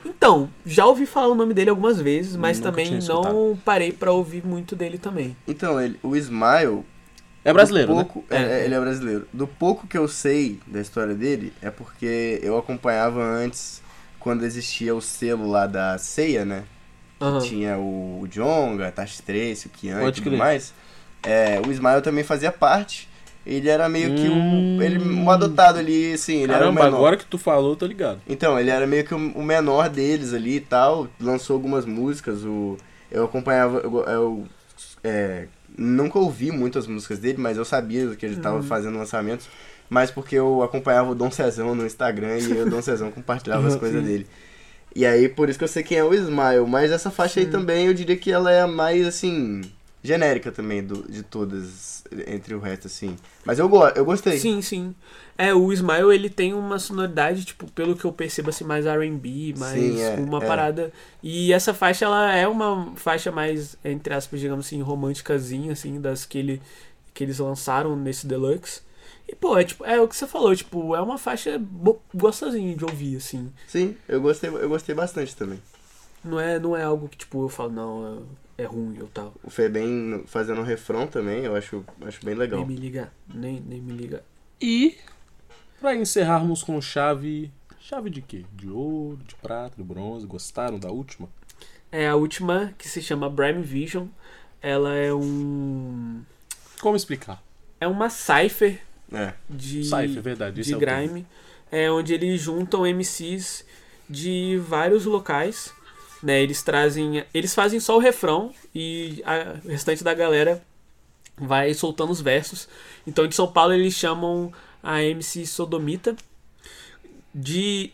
Então, 0.06 0.50
já 0.66 0.86
ouvi 0.86 1.06
falar 1.06 1.28
o 1.28 1.36
nome 1.36 1.54
dele 1.54 1.70
algumas 1.70 2.00
vezes, 2.00 2.36
mas 2.36 2.60
Nunca 2.60 2.72
também 2.72 3.00
não 3.00 3.58
parei 3.64 3.92
pra 3.92 4.12
ouvir 4.12 4.46
muito 4.46 4.76
dele 4.76 4.98
também. 4.98 5.36
Então, 5.48 5.80
ele, 5.82 6.00
o 6.02 6.16
Smile. 6.16 6.84
É 7.44 7.54
brasileiro, 7.54 7.90
do 7.90 7.96
né? 7.98 8.04
pouco, 8.04 8.26
é, 8.30 8.38
É. 8.42 8.66
Ele 8.66 8.74
é 8.74 8.80
brasileiro. 8.80 9.28
Do 9.32 9.46
pouco 9.46 9.86
que 9.86 9.98
eu 9.98 10.08
sei 10.08 10.60
da 10.66 10.82
história 10.82 11.14
dele, 11.14 11.54
é 11.62 11.70
porque 11.70 12.40
eu 12.42 12.58
acompanhava 12.58 13.22
antes, 13.22 13.84
quando 14.20 14.44
existia 14.44 14.96
o 14.96 15.02
selo 15.02 15.48
lá 15.48 15.68
da 15.68 15.96
Ceia, 16.00 16.44
né? 16.44 16.64
Aham. 17.20 17.40
Tinha 17.40 17.78
o, 17.78 18.22
o 18.22 18.28
Jonga, 18.28 18.92
Tashi 18.92 19.22
Trace, 19.22 19.68
o 19.68 19.70
Kian 19.70 20.00
e 20.00 20.02
Pode 20.04 20.22
tudo 20.22 20.32
crer. 20.32 20.40
mais. 20.40 20.74
É, 21.24 21.62
o 21.66 21.72
Ismael 21.72 22.02
também 22.02 22.24
fazia 22.24 22.52
parte. 22.52 23.08
Ele 23.46 23.70
era 23.70 23.88
meio 23.88 24.16
que 24.16 24.28
um. 24.28 24.82
Ele, 24.82 24.98
um 24.98 25.30
adotado 25.30 25.78
ali, 25.78 26.14
assim, 26.14 26.38
ele 26.42 26.52
era 26.52 26.64
o 26.64 26.74
Caramba, 26.74 26.84
menor. 26.86 26.98
agora 26.98 27.18
que 27.18 27.26
tu 27.26 27.38
falou, 27.38 27.72
eu 27.72 27.76
tô 27.76 27.86
ligado. 27.86 28.20
Então, 28.28 28.60
ele 28.60 28.72
era 28.72 28.88
meio 28.88 29.06
que 29.06 29.14
o 29.14 29.44
menor 29.44 29.88
deles 29.88 30.34
ali 30.34 30.56
e 30.56 30.60
tal. 30.62 31.08
Lançou 31.20 31.54
algumas 31.56 31.86
músicas. 31.86 32.44
O, 32.44 32.76
eu 33.12 33.26
acompanhava. 33.26 33.78
Eu, 33.80 34.04
eu, 34.06 34.48
é, 35.04 35.48
nunca 35.78 36.18
ouvi 36.18 36.52
muitas 36.52 36.88
músicas 36.88 37.20
dele, 37.20 37.38
mas 37.38 37.56
eu 37.56 37.66
sabia 37.66 38.16
que 38.16 38.26
ele 38.26 38.38
tava 38.38 38.64
fazendo 38.64 38.98
lançamentos. 38.98 39.48
Mas 39.88 40.10
porque 40.10 40.36
eu 40.36 40.64
acompanhava 40.64 41.12
o 41.12 41.16
Dom 41.16 41.30
Cezão 41.30 41.76
no 41.76 41.86
Instagram 41.86 42.40
e 42.40 42.62
o 42.62 42.70
Dom 42.70 42.82
Cezão 42.82 43.12
compartilhava 43.12 43.68
as 43.68 43.76
coisas 43.76 44.04
dele. 44.04 44.26
E 44.96 45.06
aí, 45.06 45.28
por 45.28 45.50
isso 45.50 45.60
que 45.60 45.66
eu 45.66 45.68
sei 45.68 45.84
quem 45.84 45.98
é 45.98 46.04
o 46.04 46.14
Smile. 46.14 46.66
Mas 46.66 46.90
essa 46.90 47.12
faixa 47.12 47.42
aí 47.42 47.46
também, 47.46 47.88
eu 47.88 47.94
diria 47.94 48.16
que 48.16 48.32
ela 48.32 48.50
é 48.50 48.62
a 48.62 48.68
mais, 48.68 49.06
assim, 49.06 49.62
genérica 50.02 50.54
também 50.54 50.82
do, 50.82 51.04
de 51.12 51.22
todas, 51.22 52.06
entre 52.26 52.56
o 52.56 52.60
resto, 52.60 52.88
assim. 52.88 53.18
Mas 53.44 53.60
eu, 53.60 53.68
go 53.68 53.86
eu 53.90 54.06
gostei. 54.06 54.40
Sim, 54.40 54.62
sim. 54.62 54.96
É, 55.38 55.54
o 55.54 55.74
Smile, 55.74 56.16
ele 56.16 56.30
tem 56.30 56.54
uma 56.54 56.80
sonoridade, 56.80 57.44
tipo, 57.44 57.70
pelo 57.72 57.94
que 57.94 58.06
eu 58.06 58.14
percebo, 58.14 58.52
assim, 58.52 58.64
mais 58.64 58.86
R&B, 58.86 59.54
mais 59.58 59.74
Sim, 59.74 60.02
é, 60.02 60.16
uma 60.16 60.42
é. 60.42 60.48
parada... 60.48 60.94
E 61.22 61.52
essa 61.52 61.74
faixa, 61.74 62.06
ela 62.06 62.34
é 62.34 62.48
uma 62.48 62.94
faixa 62.96 63.34
mais, 63.34 63.76
entre 63.84 64.14
aspas, 64.14 64.40
digamos 64.40 64.68
assim, 64.68 64.82
românticazinha, 64.82 65.74
assim, 65.74 66.00
das 66.00 66.24
que, 66.24 66.38
ele, 66.38 66.62
que 67.14 67.22
eles 67.22 67.40
lançaram 67.40 67.98
nesse 67.98 68.26
Deluxe. 68.26 68.85
E, 69.28 69.36
pô, 69.36 69.58
é, 69.58 69.64
tipo, 69.64 69.84
é 69.86 70.00
o 70.00 70.08
que 70.08 70.16
você 70.16 70.28
falou, 70.28 70.56
tipo, 70.56 70.96
é 70.96 71.02
uma 71.02 71.18
faixa 71.18 71.60
gostosinha 72.14 72.76
de 72.76 72.86
ouvir, 72.86 73.18
assim. 73.18 73.52
Sim, 73.68 73.96
eu 74.08 74.22
gostei, 74.22 74.50
eu 74.50 74.70
gostei 74.70 74.94
bastante 74.94 75.36
também. 75.36 75.60
Não 76.24 76.40
é, 76.40 76.60
não 76.60 76.76
é 76.76 76.84
algo 76.84 77.08
que, 77.08 77.18
tipo, 77.18 77.44
eu 77.44 77.50
falo, 77.50 77.72
não, 77.72 78.26
é, 78.58 78.64
é 78.64 78.66
ruim 78.66 79.00
ou 79.02 79.08
tal. 79.08 79.34
O 79.44 79.50
Febem 79.50 80.24
fazendo 80.28 80.62
um 80.62 80.64
refrão 80.64 81.08
também, 81.08 81.44
eu 81.44 81.56
acho, 81.56 81.84
acho 82.02 82.24
bem 82.24 82.36
legal. 82.36 82.60
Nem 82.60 82.68
me 82.68 82.76
liga, 82.76 83.12
nem, 83.34 83.60
nem 83.62 83.82
me 83.82 83.94
liga. 83.94 84.24
E 84.62 84.98
pra 85.80 85.96
encerrarmos 85.96 86.64
com 86.64 86.80
chave. 86.82 87.52
Chave 87.80 88.10
de 88.10 88.22
quê? 88.22 88.46
De 88.54 88.70
ouro, 88.70 89.18
de 89.18 89.36
prata, 89.36 89.76
de 89.78 89.84
bronze. 89.84 90.26
Gostaram 90.26 90.80
da 90.80 90.90
última? 90.90 91.30
É 91.92 92.08
a 92.08 92.16
última, 92.16 92.74
que 92.78 92.88
se 92.88 93.02
chama 93.02 93.30
Brime 93.30 93.62
Vision. 93.62 94.08
Ela 94.62 94.96
é 94.96 95.14
um... 95.14 96.24
Como 96.82 96.96
explicar? 96.96 97.44
É 97.80 97.88
uma 97.88 98.10
cipher 98.10 98.82
É. 99.12 99.34
de, 99.50 99.84
Cypher, 99.84 100.22
verdade, 100.22 100.62
de 100.62 100.74
é 100.74 100.78
grime, 100.78 101.26
é 101.72 101.90
onde 101.92 102.14
eles 102.14 102.42
juntam 102.42 102.86
MCs 102.86 103.64
de 104.10 104.58
vários 104.68 105.06
locais, 105.06 105.72
né? 106.24 106.42
Eles 106.42 106.62
trazem, 106.64 107.24
eles 107.34 107.54
fazem 107.54 107.80
só 107.80 107.96
o 107.98 108.00
refrão 108.00 108.54
e 108.74 109.22
a- 109.26 109.60
o 109.64 109.70
restante 109.70 110.04
da 110.04 110.14
galera 110.14 110.62
vai 111.38 111.74
soltando 111.74 112.12
os 112.12 112.22
versos. 112.22 112.68
Então 113.06 113.28
de 113.28 113.36
São 113.36 113.48
Paulo 113.52 113.74
eles 113.74 113.94
chamam 113.94 114.52
a 114.82 115.04
MC 115.04 115.46
Sodomita. 115.46 116.16
De 117.34 117.92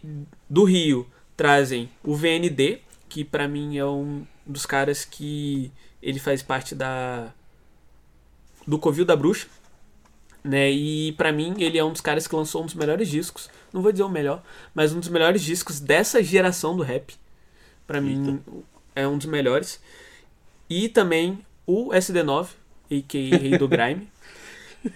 do 0.50 0.64
Rio 0.64 1.08
trazem 1.36 1.90
o 2.04 2.16
VND, 2.16 2.80
que 3.10 3.26
pra 3.26 3.48
mim 3.48 3.78
é 3.78 3.86
um 3.86 4.24
dos 4.46 4.66
caras 4.68 5.04
que 5.04 5.72
ele 6.02 6.20
faz 6.20 6.44
parte 6.44 6.76
da 6.76 7.32
do 8.68 8.78
Covil 8.78 9.04
da 9.06 9.16
Bruxa 9.16 9.48
né? 10.44 10.72
E 10.72 11.12
pra 11.14 11.32
mim 11.32 11.56
ele 11.60 11.78
é 11.78 11.84
um 11.84 11.92
dos 11.92 12.02
caras 12.02 12.28
que 12.28 12.36
lançou 12.36 12.62
um 12.64 12.66
dos 12.66 12.76
melhores 12.76 13.08
discos, 13.10 13.50
não 13.74 13.82
vou 13.82 13.92
dizer 13.92 14.04
o 14.04 14.10
melhor, 14.10 14.42
mas 14.74 14.94
um 14.94 15.00
dos 15.00 15.10
melhores 15.10 15.42
discos 15.42 15.80
dessa 15.80 16.22
geração 16.24 16.76
do 16.76 16.84
rap. 16.84 17.14
Pra 17.88 18.00
mim 18.02 18.40
é 18.96 19.08
um 19.08 19.18
dos 19.18 19.28
melhores. 19.28 19.80
E 20.70 20.88
também 20.88 21.40
o 21.68 21.90
SD9, 21.90 22.48
a.k.a. 22.90 23.38
Rei 23.38 23.58
do 23.58 23.68
Grime. 23.68 24.08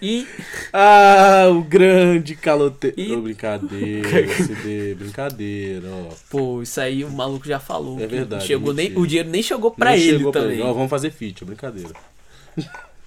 E 0.02 0.26
Ah, 0.72 1.44
o 1.50 1.62
grande 1.62 2.34
caloteiro. 2.34 2.98
E- 3.00 3.12
Ô, 3.12 3.20
brincadeira, 3.20 4.08
CD, 4.34 4.94
brincadeira, 4.94 5.86
ó. 5.88 6.12
pô, 6.30 6.60
isso 6.62 6.80
aí 6.80 7.04
o 7.04 7.10
maluco 7.10 7.46
já 7.46 7.60
falou. 7.60 8.00
É 8.00 8.06
verdade, 8.06 8.46
Chegou 8.46 8.72
nem, 8.74 8.96
o 8.98 9.06
dinheiro 9.06 9.28
nem 9.30 9.42
chegou 9.42 9.70
pra 9.70 9.90
Nem 9.92 10.00
ele 10.02 10.16
chegou 10.18 10.32
pra 10.32 10.40
também. 10.40 10.60
Ó, 10.62 10.72
vamos 10.72 10.90
fazer 10.90 11.10
feat, 11.10 11.42
é 11.42 11.46
brincadeira. 11.46 11.92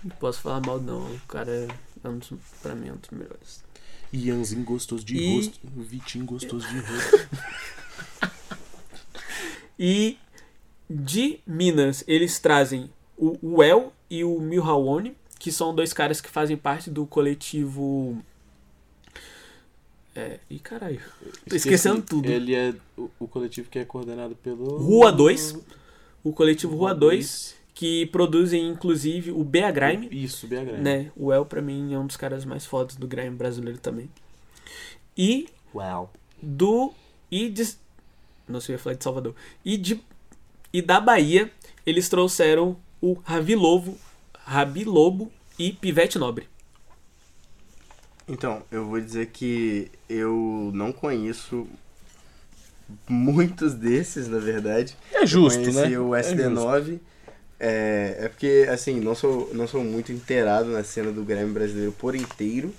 Não 0.04 0.12
posso 0.20 0.40
falar 0.42 0.62
mal 0.66 0.80
não, 0.80 1.02
o 1.02 1.20
cara 1.28 1.68
dos, 2.04 2.34
pra 2.62 2.74
mim 2.76 2.92
um 2.92 2.96
dos 2.96 3.10
melhores. 3.12 3.64
Ianzinho 4.14 4.64
gostoso 4.64 5.04
de 5.06 5.16
E- 5.18 5.36
rosto, 5.36 5.60
Vitinho 5.76 6.26
gostoso 6.26 6.68
de 6.68 6.80
rosto. 6.80 7.30
E 9.82 10.18
de 10.90 11.40
Minas, 11.48 12.04
eles 12.06 12.38
trazem 12.38 12.90
o 13.18 13.64
El 13.64 13.94
e 14.10 14.24
o 14.26 14.40
Milhawone, 14.40 15.16
que 15.38 15.52
são 15.54 15.74
dois 15.74 15.94
caras 15.94 16.20
que 16.20 16.30
fazem 16.30 16.58
parte 16.58 16.90
do 16.90 17.06
coletivo. 17.06 18.18
É. 20.14 20.40
Ih, 20.50 20.60
caralho. 20.60 21.00
Tô 21.48 21.56
esquecendo 21.56 22.02
tudo. 22.02 22.30
Ele 22.30 22.54
é 22.56 22.74
o, 22.98 23.10
o 23.20 23.28
coletivo 23.28 23.70
que 23.70 23.80
é 23.80 23.86
coordenado 23.86 24.36
pelo. 24.36 24.78
Rua 24.78 25.12
2. 25.12 25.56
O 26.26 26.34
coletivo 26.34 26.76
Rua 26.76 26.94
2, 26.94 27.56
que 27.80 28.08
produzem 28.08 28.68
inclusive 28.68 29.32
o 29.32 29.42
BA 29.42 29.72
Grime. 29.72 30.10
Isso, 30.12 30.46
BH 30.48 30.56
Grime. 30.66 30.82
Né? 30.82 31.12
O 31.16 31.32
El, 31.32 31.46
pra 31.46 31.62
mim, 31.62 31.94
é 31.94 31.98
um 31.98 32.06
dos 32.06 32.18
caras 32.18 32.44
mais 32.44 32.66
fodas 32.66 32.98
do 32.98 33.08
Grime 33.08 33.30
brasileiro 33.38 33.80
também. 33.80 34.10
E 35.18 35.48
Uau. 35.74 36.12
do 36.42 36.92
e 37.32 37.48
de 37.48 37.66
não 38.50 38.60
sei 38.60 38.76
eu 38.76 38.78
ia 38.78 38.84
falar 38.84 38.96
de 38.98 39.04
Salvador 39.06 39.34
e 39.64 39.78
de 39.78 40.02
e 40.74 40.82
da 40.82 41.00
Bahia 41.00 41.50
eles 41.86 42.10
trouxeram 42.10 42.76
o 43.00 43.14
Ravi 43.14 43.56
Lobo, 43.56 43.98
Rabi 44.34 44.84
Lobo 44.84 45.32
e 45.58 45.72
Pivete 45.72 46.20
Nobre. 46.20 46.50
Então, 48.28 48.62
eu 48.70 48.86
vou 48.86 49.00
dizer 49.00 49.28
que 49.28 49.90
eu 50.10 50.70
não 50.74 50.92
conheço 50.92 51.66
muitos 53.08 53.74
desses, 53.74 54.28
na 54.28 54.38
verdade. 54.38 54.98
É 55.14 55.26
justo, 55.26 55.62
eu 55.62 55.66
né? 55.68 55.82
conheci 55.82 55.98
o 55.98 56.14
É 56.14 56.24
justo. 56.24 56.38
SD9. 56.38 56.96
É, 56.96 57.00
é 57.60 58.28
porque, 58.30 58.68
assim, 58.72 59.00
não 59.00 59.14
sou, 59.16 59.50
não 59.54 59.68
sou 59.68 59.84
muito 59.84 60.12
inteirado 60.12 60.70
na 60.70 60.84
cena 60.84 61.12
do 61.12 61.24
Grêmio 61.24 61.54
brasileiro 61.54 61.92
por 61.92 62.16
inteiro. 62.16 62.74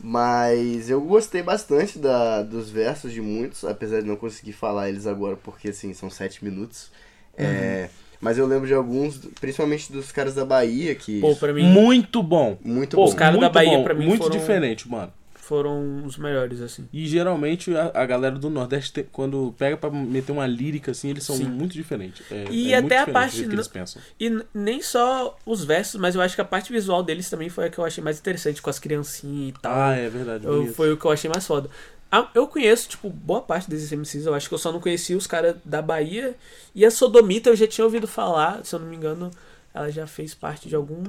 Mas 0.00 0.88
eu 0.88 1.00
gostei 1.00 1.42
bastante 1.42 1.98
da, 1.98 2.42
dos 2.42 2.70
versos 2.70 3.12
de 3.12 3.20
muitos, 3.20 3.64
apesar 3.64 4.00
de 4.00 4.06
não 4.06 4.14
conseguir 4.16 4.52
falar 4.52 4.88
eles 4.88 5.06
agora, 5.06 5.36
porque, 5.36 5.70
assim, 5.70 5.92
são 5.92 6.08
sete 6.08 6.44
minutos. 6.44 6.90
É, 7.36 7.88
Mas 8.20 8.38
eu 8.38 8.46
lembro 8.46 8.66
de 8.66 8.74
alguns, 8.74 9.16
principalmente 9.40 9.92
dos 9.92 10.10
caras 10.12 10.34
da 10.34 10.44
Bahia, 10.44 10.94
que. 10.94 11.20
Pô, 11.20 11.34
pra 11.36 11.52
mim, 11.52 11.64
Muito 11.64 12.22
bom. 12.22 12.56
muito 12.64 12.96
Pô, 12.96 13.02
bom. 13.04 13.08
Os 13.08 13.14
caras 13.14 13.34
da 13.34 13.40
muito 13.40 13.52
Bahia, 13.54 13.78
bom, 13.78 13.84
pra 13.84 13.94
mim, 13.94 14.06
Muito 14.06 14.22
foram- 14.24 14.36
diferente, 14.38 14.88
mano. 14.88 15.12
Foram 15.48 16.04
os 16.04 16.18
melhores, 16.18 16.60
assim. 16.60 16.86
E 16.92 17.06
geralmente 17.06 17.74
a, 17.74 17.90
a 17.94 18.04
galera 18.06 18.38
do 18.38 18.50
Nordeste, 18.50 18.92
tem- 18.92 19.04
quando 19.10 19.54
pega 19.56 19.76
pra 19.76 19.90
meter 19.90 20.30
uma 20.32 20.46
lírica 20.46 20.90
assim, 20.90 21.08
eles 21.08 21.24
são 21.24 21.34
Sim. 21.36 21.44
muito 21.44 21.72
diferentes. 21.72 22.22
É, 22.30 22.44
E 22.50 22.72
é 22.72 22.76
até 22.76 22.98
a 22.98 23.06
parte 23.06 23.42
que 23.44 23.52
eles 23.54 23.66
pensam. 23.66 24.00
E 24.20 24.42
nem 24.52 24.82
só 24.82 25.36
os 25.46 25.64
versos, 25.64 25.98
mas 26.00 26.14
eu 26.14 26.20
acho 26.20 26.34
que 26.34 26.40
a 26.40 26.44
parte 26.44 26.70
visual 26.72 27.02
deles 27.02 27.30
também 27.30 27.48
foi 27.48 27.66
a 27.66 27.70
que 27.70 27.78
eu 27.78 27.84
achei 27.84 28.04
mais 28.04 28.18
interessante, 28.18 28.60
com 28.60 28.68
as 28.68 28.78
criancinhas 28.78 29.48
e 29.56 29.60
tal. 29.60 29.72
Ah, 29.74 29.94
é 29.96 30.08
verdade. 30.08 30.44
Eu- 30.46 30.66
foi 30.74 30.92
o 30.92 30.96
que 30.98 31.04
eu 31.06 31.10
achei 31.10 31.30
mais 31.30 31.46
foda. 31.46 31.70
Ah, 32.10 32.30
Eu 32.34 32.46
conheço, 32.46 32.88
tipo, 32.90 33.08
boa 33.10 33.40
parte 33.42 33.68
desses 33.68 33.90
MCs, 33.92 34.26
eu 34.26 34.34
acho 34.34 34.48
que 34.48 34.54
eu 34.54 34.58
só 34.58 34.70
não 34.72 34.80
conhecia 34.80 35.16
os 35.16 35.26
caras 35.26 35.56
da 35.64 35.80
Bahia. 35.82 36.34
E 36.74 36.84
a 36.84 36.90
Sodomita 36.90 37.50
eu 37.50 37.56
já 37.56 37.66
tinha 37.66 37.84
ouvido 37.84 38.06
falar, 38.08 38.64
se 38.64 38.74
eu 38.74 38.78
não 38.78 38.86
me 38.86 38.96
engano, 38.96 39.30
ela 39.74 39.90
já 39.90 40.06
fez 40.06 40.34
parte 40.34 40.68
de 40.68 40.74
algum. 40.76 41.02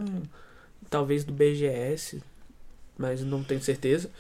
Talvez 0.90 1.24
do 1.24 1.32
BGS, 1.32 2.22
mas 3.00 3.22
não 3.24 3.44
tenho 3.44 3.64
certeza. 3.64 4.12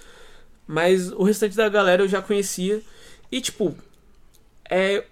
Mas 0.68 1.12
o 1.12 1.24
restante 1.24 1.56
da 1.56 1.70
galera 1.70 2.04
eu 2.04 2.08
já 2.08 2.22
conhecia. 2.22 2.82
E, 3.32 3.42
tipo, 3.42 3.76
é. 4.70 5.04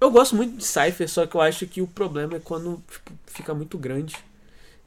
Eu 0.00 0.10
gosto 0.10 0.36
muito 0.36 0.56
de 0.58 0.64
Cypher, 0.64 1.08
só 1.08 1.26
que 1.26 1.34
eu 1.34 1.40
acho 1.40 1.66
que 1.66 1.80
o 1.80 1.86
problema 1.86 2.36
é 2.36 2.40
quando 2.40 2.82
tipo, 2.90 3.12
fica 3.26 3.54
muito 3.54 3.78
grande. 3.78 4.16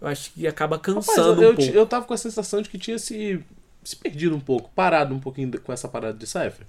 Eu 0.01 0.07
acho 0.07 0.31
que 0.33 0.45
acaba 0.47 0.77
Rapaz, 0.77 1.05
cansando 1.07 1.41
eu, 1.41 1.49
um 1.49 1.51
eu, 1.51 1.55
pouco. 1.55 1.71
ti- 1.71 1.75
eu 1.77 1.88
tava 1.88 2.05
com 2.05 2.13
a 2.13 2.17
sensação 2.17 2.61
de 2.61 2.69
que 2.69 2.77
tinha 2.77 2.99
se, 2.99 3.43
se 3.83 3.95
perdido 3.95 4.35
um 4.35 4.39
pouco, 4.39 4.69
parado 4.75 5.15
um 5.15 5.19
pouquinho 5.19 5.59
com 5.61 5.73
essa 5.73 5.88
parada 5.88 6.17
de 6.17 6.27
Cypher. 6.27 6.67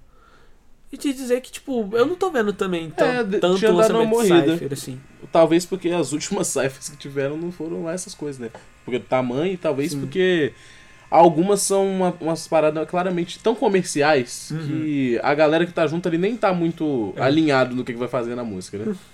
E 0.91 0.97
te 0.97 1.13
dizer 1.13 1.43
que, 1.43 1.53
tipo, 1.53 1.91
eu 1.93 2.07
não 2.07 2.17
tô 2.17 2.31
vendo 2.31 2.53
também 2.55 2.89
tão, 2.91 3.07
É, 3.07 3.23
tanto 3.25 3.59
tinha 3.59 3.73
dado 3.75 3.95
uma 3.95 4.05
morrida. 4.07 4.53
Cypher, 4.55 4.73
assim. 4.73 5.01
Talvez 5.31 5.67
porque 5.67 5.91
as 5.91 6.13
últimas 6.15 6.47
cyphers 6.47 6.89
que 6.89 6.97
tiveram 6.97 7.37
não 7.37 7.53
foram 7.53 7.85
lá 7.85 7.93
essas 7.93 8.15
coisas, 8.15 8.39
né? 8.41 8.51
Porque 8.85 8.99
do 8.99 9.05
tamanho 9.05 9.53
e 9.53 9.57
talvez 9.59 9.93
Sim. 9.93 10.01
porque 10.01 10.55
algumas 11.11 11.63
são 11.63 11.87
uma- 11.89 12.17
umas 12.21 12.47
paradas 12.47 12.89
claramente 12.89 13.39
tão 13.39 13.55
comerciais 13.55 14.51
Uhum. 14.51 14.67
que 14.67 15.21
a 15.23 15.35
galera 15.35 15.65
que 15.67 15.73
tá 15.73 15.87
junto 15.87 16.07
ali 16.09 16.19
nem 16.19 16.37
tá 16.37 16.53
muito 16.53 17.13
É. 17.17 17.23
alinhado 17.23 17.75
no 17.75 17.85
que, 17.85 17.93
que 17.93 17.99
vai 17.99 18.09
fazer 18.09 18.35
na 18.35 18.45
música, 18.45 18.79
né? 18.79 18.95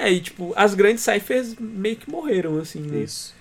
É, 0.00 0.12
e, 0.12 0.20
tipo, 0.20 0.52
as 0.54 0.74
grandes 0.74 1.02
Cyphers 1.02 1.56
meio 1.58 1.96
que 1.96 2.08
morreram, 2.08 2.56
assim, 2.60 2.78
né? 2.80 3.00
Isso. 3.00 3.34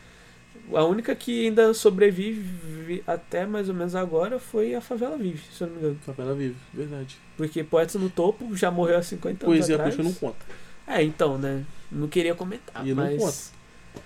A 0.74 0.84
única 0.84 1.14
que 1.16 1.46
ainda 1.46 1.72
sobrevive 1.72 3.04
até 3.06 3.46
mais 3.46 3.70
ou 3.70 3.76
menos 3.76 3.94
agora 3.94 4.40
foi 4.40 4.74
a 4.74 4.82
Favela 4.82 5.16
Vive, 5.20 5.40
se 5.56 5.62
eu 5.64 5.68
não 5.68 5.76
me 5.76 5.80
engano. 5.82 6.00
Favela 6.04 6.34
vive, 6.34 6.56
verdade. 6.74 7.16
Porque 7.38 7.64
Poetas 7.64 7.94
no 8.02 8.10
Topo 8.10 8.56
já 8.56 8.72
morreu 8.72 8.98
há 8.98 9.04
50 9.04 9.46
anos 9.46 9.56
Poesia 9.56 9.76
atrás. 9.76 9.94
acústica 9.94 10.26
não 10.26 10.32
conta. 10.32 10.44
É, 10.88 11.04
então, 11.04 11.38
né? 11.38 11.64
Não 11.92 12.08
queria 12.08 12.34
comentar, 12.34 12.84
E 12.86 12.90
não 12.92 13.04
mas... 13.04 13.18
conta. 13.22 14.02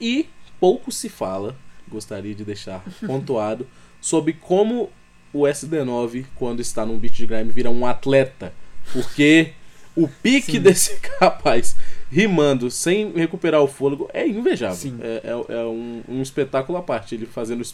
E 0.00 0.28
pouco 0.60 0.90
se 0.92 1.08
fala, 1.08 1.56
gostaria 1.92 2.34
de 2.34 2.44
deixar 2.44 2.82
pontuado, 3.06 3.66
sobre 4.00 4.32
como 4.32 4.90
o 5.32 5.42
SD9, 5.42 6.24
quando 6.34 6.60
está 6.60 6.84
num 6.84 6.98
beat 6.98 7.14
de 7.14 7.26
grime, 7.26 7.50
vira 7.52 7.70
um 7.70 7.86
atleta. 7.86 8.52
Porque 8.92 9.52
o 9.94 10.08
pique 10.08 10.52
Sim. 10.52 10.60
desse 10.60 10.98
rapaz 11.20 11.76
rimando 12.10 12.70
sem 12.70 13.10
recuperar 13.12 13.62
o 13.62 13.66
fôlego 13.68 14.08
é 14.12 14.26
invejável. 14.26 14.94
É, 15.00 15.22
é- 15.24 15.54
é 15.60 15.64
um, 15.64 16.02
um 16.08 16.22
espetáculo 16.22 16.76
à 16.78 16.82
parte. 16.82 17.14
Ele 17.14 17.26
fazendo. 17.26 17.64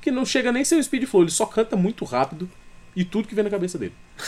Que 0.00 0.10
não 0.10 0.24
chega 0.24 0.50
nem 0.52 0.64
ser 0.64 0.76
um 0.76 0.82
speed 0.82 1.04
flow, 1.04 1.22
ele 1.24 1.30
só 1.30 1.44
canta 1.44 1.76
muito 1.76 2.04
rápido 2.04 2.48
e 2.96 3.04
tudo 3.04 3.28
que 3.28 3.34
vem 3.34 3.44
na 3.44 3.50
cabeça 3.50 3.78
dele. 3.78 3.92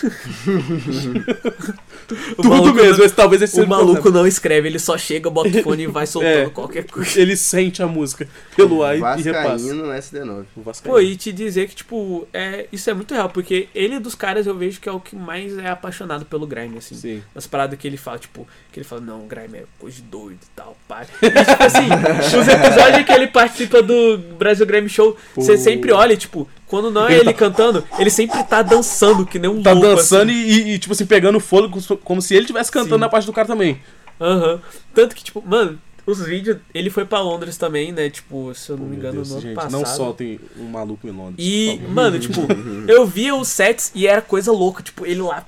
O 2.38 2.42
tudo 2.42 2.48
maluco 2.48 2.72
mesmo, 2.74 3.04
esse 3.04 3.14
talvez 3.14 3.42
esse 3.42 3.52
O 3.52 3.56
seja 3.56 3.66
o 3.66 3.70
maluco 3.70 3.94
problema. 3.94 4.18
não 4.20 4.26
escreve, 4.26 4.68
ele 4.68 4.78
só 4.78 4.96
chega, 4.96 5.28
bota 5.28 5.48
o 5.58 5.62
fone 5.62 5.82
e 5.82 5.86
vai 5.86 6.06
soltando 6.08 6.32
É. 6.32 6.50
qualquer 6.50 6.84
coisa. 6.84 7.20
Ele 7.20 7.36
sente 7.36 7.82
a 7.82 7.86
música 7.86 8.26
pelo 8.56 8.82
ar 8.82 8.96
e- 8.96 9.00
repassa. 9.22 9.50
Vascaíno 9.50 9.86
no 9.86 9.92
SD9. 9.92 10.44
O 10.56 10.62
Vascaíno. 10.62 10.94
Pô, 10.94 11.00
e 11.02 11.16
te 11.16 11.32
dizer 11.32 11.68
que, 11.68 11.74
tipo, 11.76 12.26
é, 12.32 12.66
isso 12.72 12.88
é 12.88 12.94
muito 12.94 13.12
real, 13.12 13.28
porque 13.28 13.68
ele 13.74 13.98
dos 13.98 14.14
caras 14.14 14.46
eu 14.46 14.54
vejo 14.54 14.80
que 14.80 14.88
é 14.88 14.92
o 14.92 15.00
que 15.00 15.14
mais 15.16 15.56
é 15.58 15.68
apaixonado 15.68 16.24
pelo 16.24 16.46
grime, 16.46 16.78
assim. 16.78 16.94
Sim. 16.94 17.22
As 17.34 17.46
paradas 17.46 17.78
que 17.78 17.86
ele 17.86 17.96
fala, 17.98 18.18
tipo, 18.18 18.46
que 18.72 18.78
ele 18.80 18.84
fala, 18.86 19.00
não, 19.02 19.26
grime 19.26 19.58
é 19.58 19.64
coisa 19.78 19.96
de 19.96 20.02
doido 20.02 20.38
e 20.42 20.50
tal, 20.56 20.76
pai. 20.88 21.06
E, 21.22 21.28
tipo 21.30 21.62
assim, 21.62 21.88
os 22.40 22.48
episódios 22.48 23.04
que 23.04 23.12
ele 23.12 23.26
participa 23.26 23.82
do 23.82 24.18
Brasil 24.38 24.64
Grime 24.66 24.88
Show, 24.88 25.16
você 25.34 25.52
Pô. 25.52 25.58
sempre 25.58 25.92
olha, 25.92 26.16
tipo, 26.16 26.48
quando 26.68 26.90
não 26.90 27.08
é 27.08 27.14
ele 27.18 27.32
cantando, 27.32 27.82
ele 27.98 28.10
sempre 28.10 28.42
tá 28.44 28.62
dançando, 28.62 29.26
que 29.26 29.38
nem 29.38 29.50
um 29.50 29.62
Tá 29.62 29.72
louco, 29.72 29.88
dançando 29.96 30.30
assim. 30.30 30.40
e, 30.40 30.74
e, 30.74 30.78
tipo 30.78 30.92
assim, 30.92 31.06
pegando 31.06 31.40
fôlego 31.40 31.80
como 32.04 32.20
se 32.22 32.34
ele 32.34 32.42
estivesse 32.42 32.70
cantando 32.70 32.94
Sim. 32.96 33.00
na 33.00 33.08
parte 33.08 33.24
do 33.26 33.32
cara 33.32 33.46
também. 33.48 33.80
Aham. 34.20 34.60
Tanto 34.94 35.14
que, 35.16 35.24
tipo, 35.24 35.42
mano, 35.46 35.78
os 36.06 36.20
vídeos, 36.24 36.58
ele 36.74 36.90
foi 36.90 37.04
pra 37.04 37.20
Londres 37.20 37.56
também, 37.56 37.92
né, 37.92 38.08
tipo, 38.10 38.54
se 38.54 38.70
eu 38.70 38.76
não 38.76 38.84
Pô, 38.84 38.90
me 38.90 38.96
engano, 38.96 39.14
Deus, 39.16 39.28
no 39.28 39.34
ano 39.36 39.42
gente, 39.42 39.54
passado. 39.54 39.72
não 39.72 39.84
soltem 39.86 40.40
um 40.58 40.64
maluco 40.68 41.06
em 41.06 41.10
Londres. 41.10 41.36
E, 41.38 41.80
mano, 41.88 42.18
tipo, 42.18 42.40
eu 42.88 43.06
via 43.06 43.34
os 43.34 43.48
sets 43.48 43.92
e 43.94 44.06
era 44.06 44.20
coisa 44.22 44.50
louca, 44.52 44.82
tipo, 44.82 45.04
ele 45.06 45.20
lá 45.22 45.46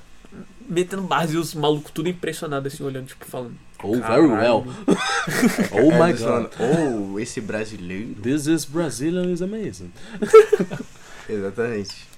metendo 0.68 1.02
base 1.02 1.34
e 1.34 1.38
os 1.38 1.52
malucos 1.54 1.90
tudo 1.92 2.08
impressionado 2.08 2.68
assim, 2.68 2.82
olhando, 2.84 3.06
tipo, 3.06 3.24
falando. 3.26 3.54
Oh, 3.82 3.92
very 3.92 4.02
"Caralho, 4.02 4.28
well. 4.30 4.64
mano." 4.66 4.76
Oh 5.72 5.90
my 6.04 6.10
Eles 6.10 6.20
god. 6.20 6.50
Oh, 6.60 7.18
esse 7.18 7.40
brasileiro. 7.40 8.14
This 8.22 8.46
is 8.46 8.66
Brazilian 8.66 9.32
is 9.32 9.40
amazing. 9.40 9.90
Exatamente. 11.30 12.08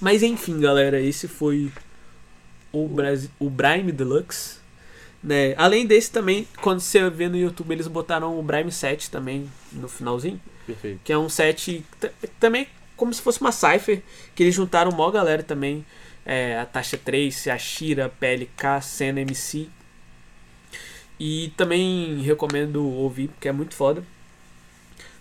Mas 0.00 0.22
enfim, 0.22 0.60
galera, 0.60 1.00
esse 1.00 1.28
foi 1.28 1.72
o, 2.72 2.88
Brasi 2.88 3.30
o 3.38 3.48
Brime 3.48 3.92
Deluxe. 3.92 4.60
Né? 5.22 5.54
Além 5.56 5.86
desse 5.86 6.10
também, 6.10 6.48
quando 6.60 6.80
você 6.80 7.08
vê 7.08 7.28
no 7.28 7.36
YouTube, 7.36 7.72
eles 7.72 7.86
botaram 7.86 8.38
o 8.38 8.42
Brime 8.42 8.72
7 8.72 9.10
também 9.10 9.48
no 9.72 9.88
finalzinho. 9.88 10.40
Perfeito. 10.66 11.00
Que 11.04 11.12
é 11.12 11.18
um 11.18 11.28
set 11.28 11.84
também 12.40 12.66
como 13.02 13.12
se 13.12 13.20
fosse 13.20 13.40
uma 13.40 13.50
Cypher, 13.50 14.00
que 14.32 14.44
eles 14.44 14.54
juntaram 14.54 14.92
mó 14.92 15.10
galera 15.10 15.42
também. 15.42 15.84
É, 16.24 16.56
a 16.56 16.64
Tasha 16.64 16.96
Trace, 16.96 17.50
a 17.50 17.58
Shira, 17.58 18.08
PLK, 18.08 18.80
Senna 18.80 19.20
MC. 19.22 19.68
E 21.18 21.52
também 21.56 22.20
recomendo 22.22 22.84
ouvir, 22.84 23.26
porque 23.26 23.48
é 23.48 23.52
muito 23.52 23.74
foda. 23.74 24.04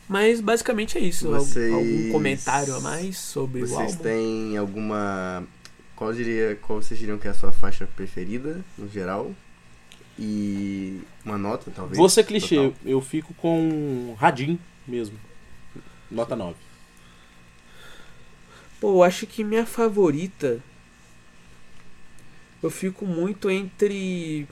Mas 0.09 0.41
basicamente 0.41 0.97
é 0.97 1.01
isso. 1.01 1.29
Vocês- 1.29 1.71
Algum 1.73 2.11
comentário 2.11 2.75
a 2.75 2.79
mais 2.81 3.17
sobre 3.17 3.63
o 3.63 3.67
Vocês 3.67 3.91
álbum? 3.93 4.03
têm 4.03 4.57
alguma. 4.57 5.47
Qual, 5.95 6.11
diria, 6.13 6.55
qual 6.61 6.81
vocês 6.81 6.99
diriam 6.99 7.17
que 7.17 7.27
é 7.27 7.31
a 7.31 7.33
sua 7.33 7.51
faixa 7.51 7.87
preferida, 7.87 8.59
no 8.77 8.89
geral? 8.89 9.31
E 10.19 10.99
uma 11.23 11.37
nota, 11.37 11.71
talvez? 11.73 11.97
Vou 11.97 12.09
ser 12.09 12.23
clichê, 12.25 12.55
total? 12.55 12.73
eu 12.85 12.99
fico 13.01 13.33
com 13.35 14.15
Radin 14.19 14.59
mesmo. 14.87 15.17
Nota 16.09 16.35
9. 16.35 16.55
Pô, 18.79 18.95
eu 18.95 19.03
acho 19.03 19.25
que 19.27 19.43
minha 19.43 19.65
favorita. 19.65 20.59
Eu 22.61 22.69
fico 22.69 23.05
muito 23.05 23.49
entre 23.49 24.47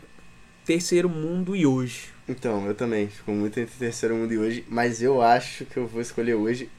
Terceiro 0.65 1.09
Mundo 1.09 1.55
e 1.55 1.65
Hoje. 1.65 2.09
Então, 2.29 2.67
eu 2.67 2.75
também. 2.75 3.07
Fico 3.07 3.31
muito 3.31 3.59
entre 3.59 3.73
Terceiro 3.77 4.15
Mundo 4.15 4.31
e 4.33 4.37
hoje. 4.37 4.63
Mas 4.69 5.01
eu 5.01 5.21
acho 5.21 5.65
que 5.65 5.77
eu 5.77 5.87
vou 5.87 5.99
escolher 6.01 6.35
hoje. 6.35 6.69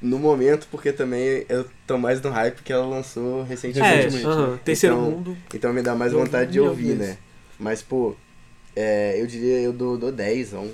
No 0.00 0.18
momento, 0.18 0.66
porque 0.70 0.92
também 0.92 1.44
eu 1.48 1.68
tô 1.86 1.98
mais 1.98 2.22
no 2.22 2.30
hype 2.30 2.62
que 2.62 2.72
ela 2.72 2.86
lançou 2.86 3.42
É, 3.42 3.44
recentemente. 3.44 4.24
aham, 4.26 4.58
Terceiro 4.64 4.96
Então, 4.96 5.10
Mundo. 5.10 5.36
Então 5.52 5.72
me 5.74 5.82
dá 5.82 5.94
mais 5.94 6.12
vontade 6.12 6.52
de 6.52 6.60
ouvi 6.60 6.90
ouvir, 6.92 6.96
né? 6.98 7.18
Mas, 7.58 7.82
pô, 7.82 8.16
é, 8.74 9.20
eu 9.20 9.26
diria, 9.26 9.58
eu 9.60 9.72
dou, 9.74 9.98
dou 9.98 10.10
10, 10.10 10.54
ó. 10.54 10.64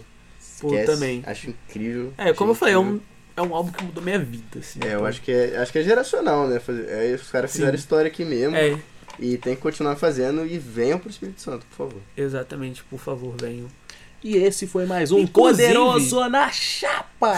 Pô, 0.61 0.69
Esquece. 0.69 0.87
também. 0.87 1.25
Acho 1.27 1.51
incrível. 1.51 2.13
É, 2.17 2.33
como 2.33 2.53
eu 2.53 2.55
falei, 2.55 2.75
é 2.75 2.79
um, 2.79 3.01
é 3.37 3.43
um 3.43 3.53
álbum 3.53 3.73
que 3.73 3.83
mudou 3.83 4.01
minha 4.03 4.19
vida, 4.19 4.61
assim. 4.61 4.79
É, 4.85 4.95
eu 4.95 5.01
pô. 5.01 5.07
acho 5.07 5.21
que 5.23 5.33
é, 5.33 5.57
acho 5.57 5.73
que 5.73 5.79
é 5.81 5.83
geracional, 5.83 6.47
né? 6.47 6.61
Fazer- 6.61 6.89
é, 6.89 7.13
os 7.15 7.29
caras 7.29 7.51
Sim. 7.51 7.59
fizeram 7.59 7.75
história 7.77 8.07
aqui 8.09 8.25
mesmo. 8.25 8.55
É, 8.57 8.79
E 9.19 9.37
tem 9.39 9.57
que 9.57 9.63
continuar 9.63 9.97
fazendo 9.97 10.47
e 10.47 10.57
venham 10.59 10.99
pro 11.01 11.11
Espírito 11.11 11.41
Santo, 11.41 11.67
por 11.67 11.77
favor. 11.77 12.01
exatamente, 12.17 12.85
por 12.85 12.99
favor, 13.01 13.35
venham. 13.41 13.67
E 14.27 14.37
esse 14.39 14.67
foi 14.67 14.87
mais 14.87 15.13
um 15.13 15.21
Inclusive- 15.21 15.69
Poderoso 15.69 16.29
na 16.29 16.51
Chapa! 16.51 17.35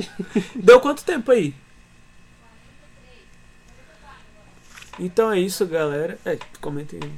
Deu 0.56 0.80
quanto 0.80 1.04
tempo 1.04 1.30
aí? 1.30 1.54
Então 4.98 5.30
é 5.30 5.38
isso, 5.38 5.66
galera. 5.66 6.18
É, 6.24 6.38
comentem. 6.58 6.98
aí. 7.02 7.10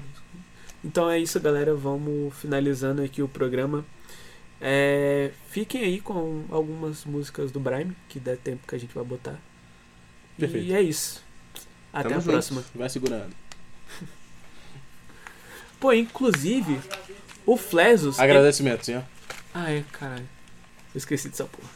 Então 0.84 1.08
é 1.08 1.20
isso, 1.20 1.38
galera. 1.38 1.76
Vamos 1.76 2.34
finalizando 2.34 3.02
aqui 3.02 3.22
o 3.22 3.28
programa. 3.28 3.84
É, 4.60 5.30
fiquem 5.48 5.84
aí 5.84 6.00
com 6.00 6.44
algumas 6.50 7.04
músicas 7.04 7.52
do 7.52 7.60
Brime, 7.60 7.96
que 8.08 8.18
der 8.18 8.36
tempo 8.36 8.66
que 8.66 8.74
a 8.74 8.78
gente 8.78 8.92
vai 8.92 9.04
botar. 9.04 9.38
Perfeito. 10.36 10.66
E 10.66 10.72
é 10.74 10.82
isso. 10.82 11.22
Até 11.92 12.08
Tamo 12.08 12.16
a 12.16 12.20
junto. 12.20 12.32
próxima. 12.32 12.64
Vai 12.74 12.88
segurando. 12.88 13.30
Pô, 15.78 15.92
inclusive, 15.92 16.80
o 17.46 17.56
Flesos. 17.56 18.18
Agradecimento, 18.18 18.84
senhor. 18.84 19.04
Ah, 19.52 19.70
é, 19.70 19.84
caralho. 19.92 20.28
Eu 20.94 20.98
esqueci 20.98 21.28
dessa 21.28 21.44
porra. 21.44 21.68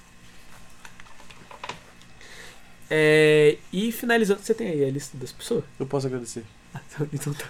É, 2.90 3.58
e 3.72 3.92
finalizando, 3.92 4.40
você 4.42 4.54
tem 4.54 4.68
aí 4.68 4.84
a 4.84 4.90
lista 4.90 5.16
das 5.18 5.30
pessoas? 5.32 5.64
Eu 5.78 5.86
posso 5.86 6.06
agradecer. 6.06 6.44
Ah, 6.74 6.80
então- 6.90 7.08
Então 7.12 7.34
tá. 7.34 7.46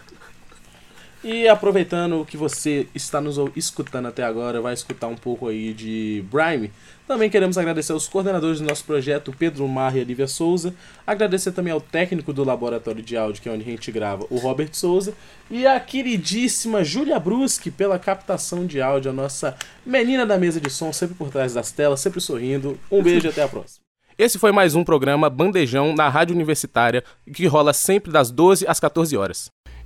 E 1.23 1.49
aproveitando 1.49 2.25
que 2.25 2.37
você 2.37 2.87
está 2.95 3.21
nos 3.21 3.37
escutando 3.57 4.07
até 4.07 4.23
agora, 4.23 4.61
vai 4.61 4.73
escutar 4.73 5.09
um 5.09 5.17
pouco 5.17 5.49
aí 5.49 5.75
de 5.75 6.25
Brime. 6.31 6.71
Também 7.09 7.29
queremos 7.29 7.59
agradecer 7.59 7.93
aos 7.93 8.07
coordenadores 8.07 8.61
do 8.61 8.67
nosso 8.69 8.85
projeto, 8.85 9.35
Pedro 9.37 9.67
Marra 9.67 9.99
e 9.99 10.03
Olivia 10.03 10.29
Souza. 10.29 10.73
Agradecer 11.05 11.51
também 11.53 11.73
ao 11.73 11.81
técnico 11.81 12.33
do 12.33 12.45
laboratório 12.45 13.03
de 13.03 13.17
áudio, 13.17 13.43
que 13.43 13.49
é 13.49 13.53
onde 13.53 13.63
a 13.63 13.67
gente 13.67 13.91
grava, 13.91 14.27
o 14.31 14.37
Robert 14.37 14.71
Souza. 14.73 15.13
E 15.51 15.67
a 15.67 15.81
queridíssima 15.81 16.85
Júlia 16.85 17.19
Bruschi 17.19 17.71
pela 17.71 17.99
captação 17.99 18.65
de 18.65 18.81
áudio, 18.81 19.11
a 19.11 19.15
nossa 19.15 19.57
menina 19.85 20.25
da 20.25 20.39
mesa 20.39 20.61
de 20.61 20.71
som, 20.71 20.93
sempre 20.93 21.17
por 21.17 21.31
trás 21.31 21.55
das 21.55 21.73
telas, 21.73 21.99
sempre 21.99 22.21
sorrindo. 22.21 22.79
Um 22.91 23.03
beijo 23.03 23.27
e 23.27 23.31
até 23.31 23.43
a 23.43 23.49
próxima. 23.49 23.89
Esse 24.19 24.37
foi 24.37 24.51
mais 24.51 24.75
um 24.75 24.83
programa 24.83 25.31
Bandejão 25.31 25.95
na 25.95 26.09
Rádio 26.09 26.35
Universitária, 26.35 27.05
que 27.33 27.47
rola 27.47 27.73
sempre 27.73 28.11
das 28.11 28.33
12 28.33 28.67
às 28.67 28.81
14 28.81 29.17
horas. 29.17 29.49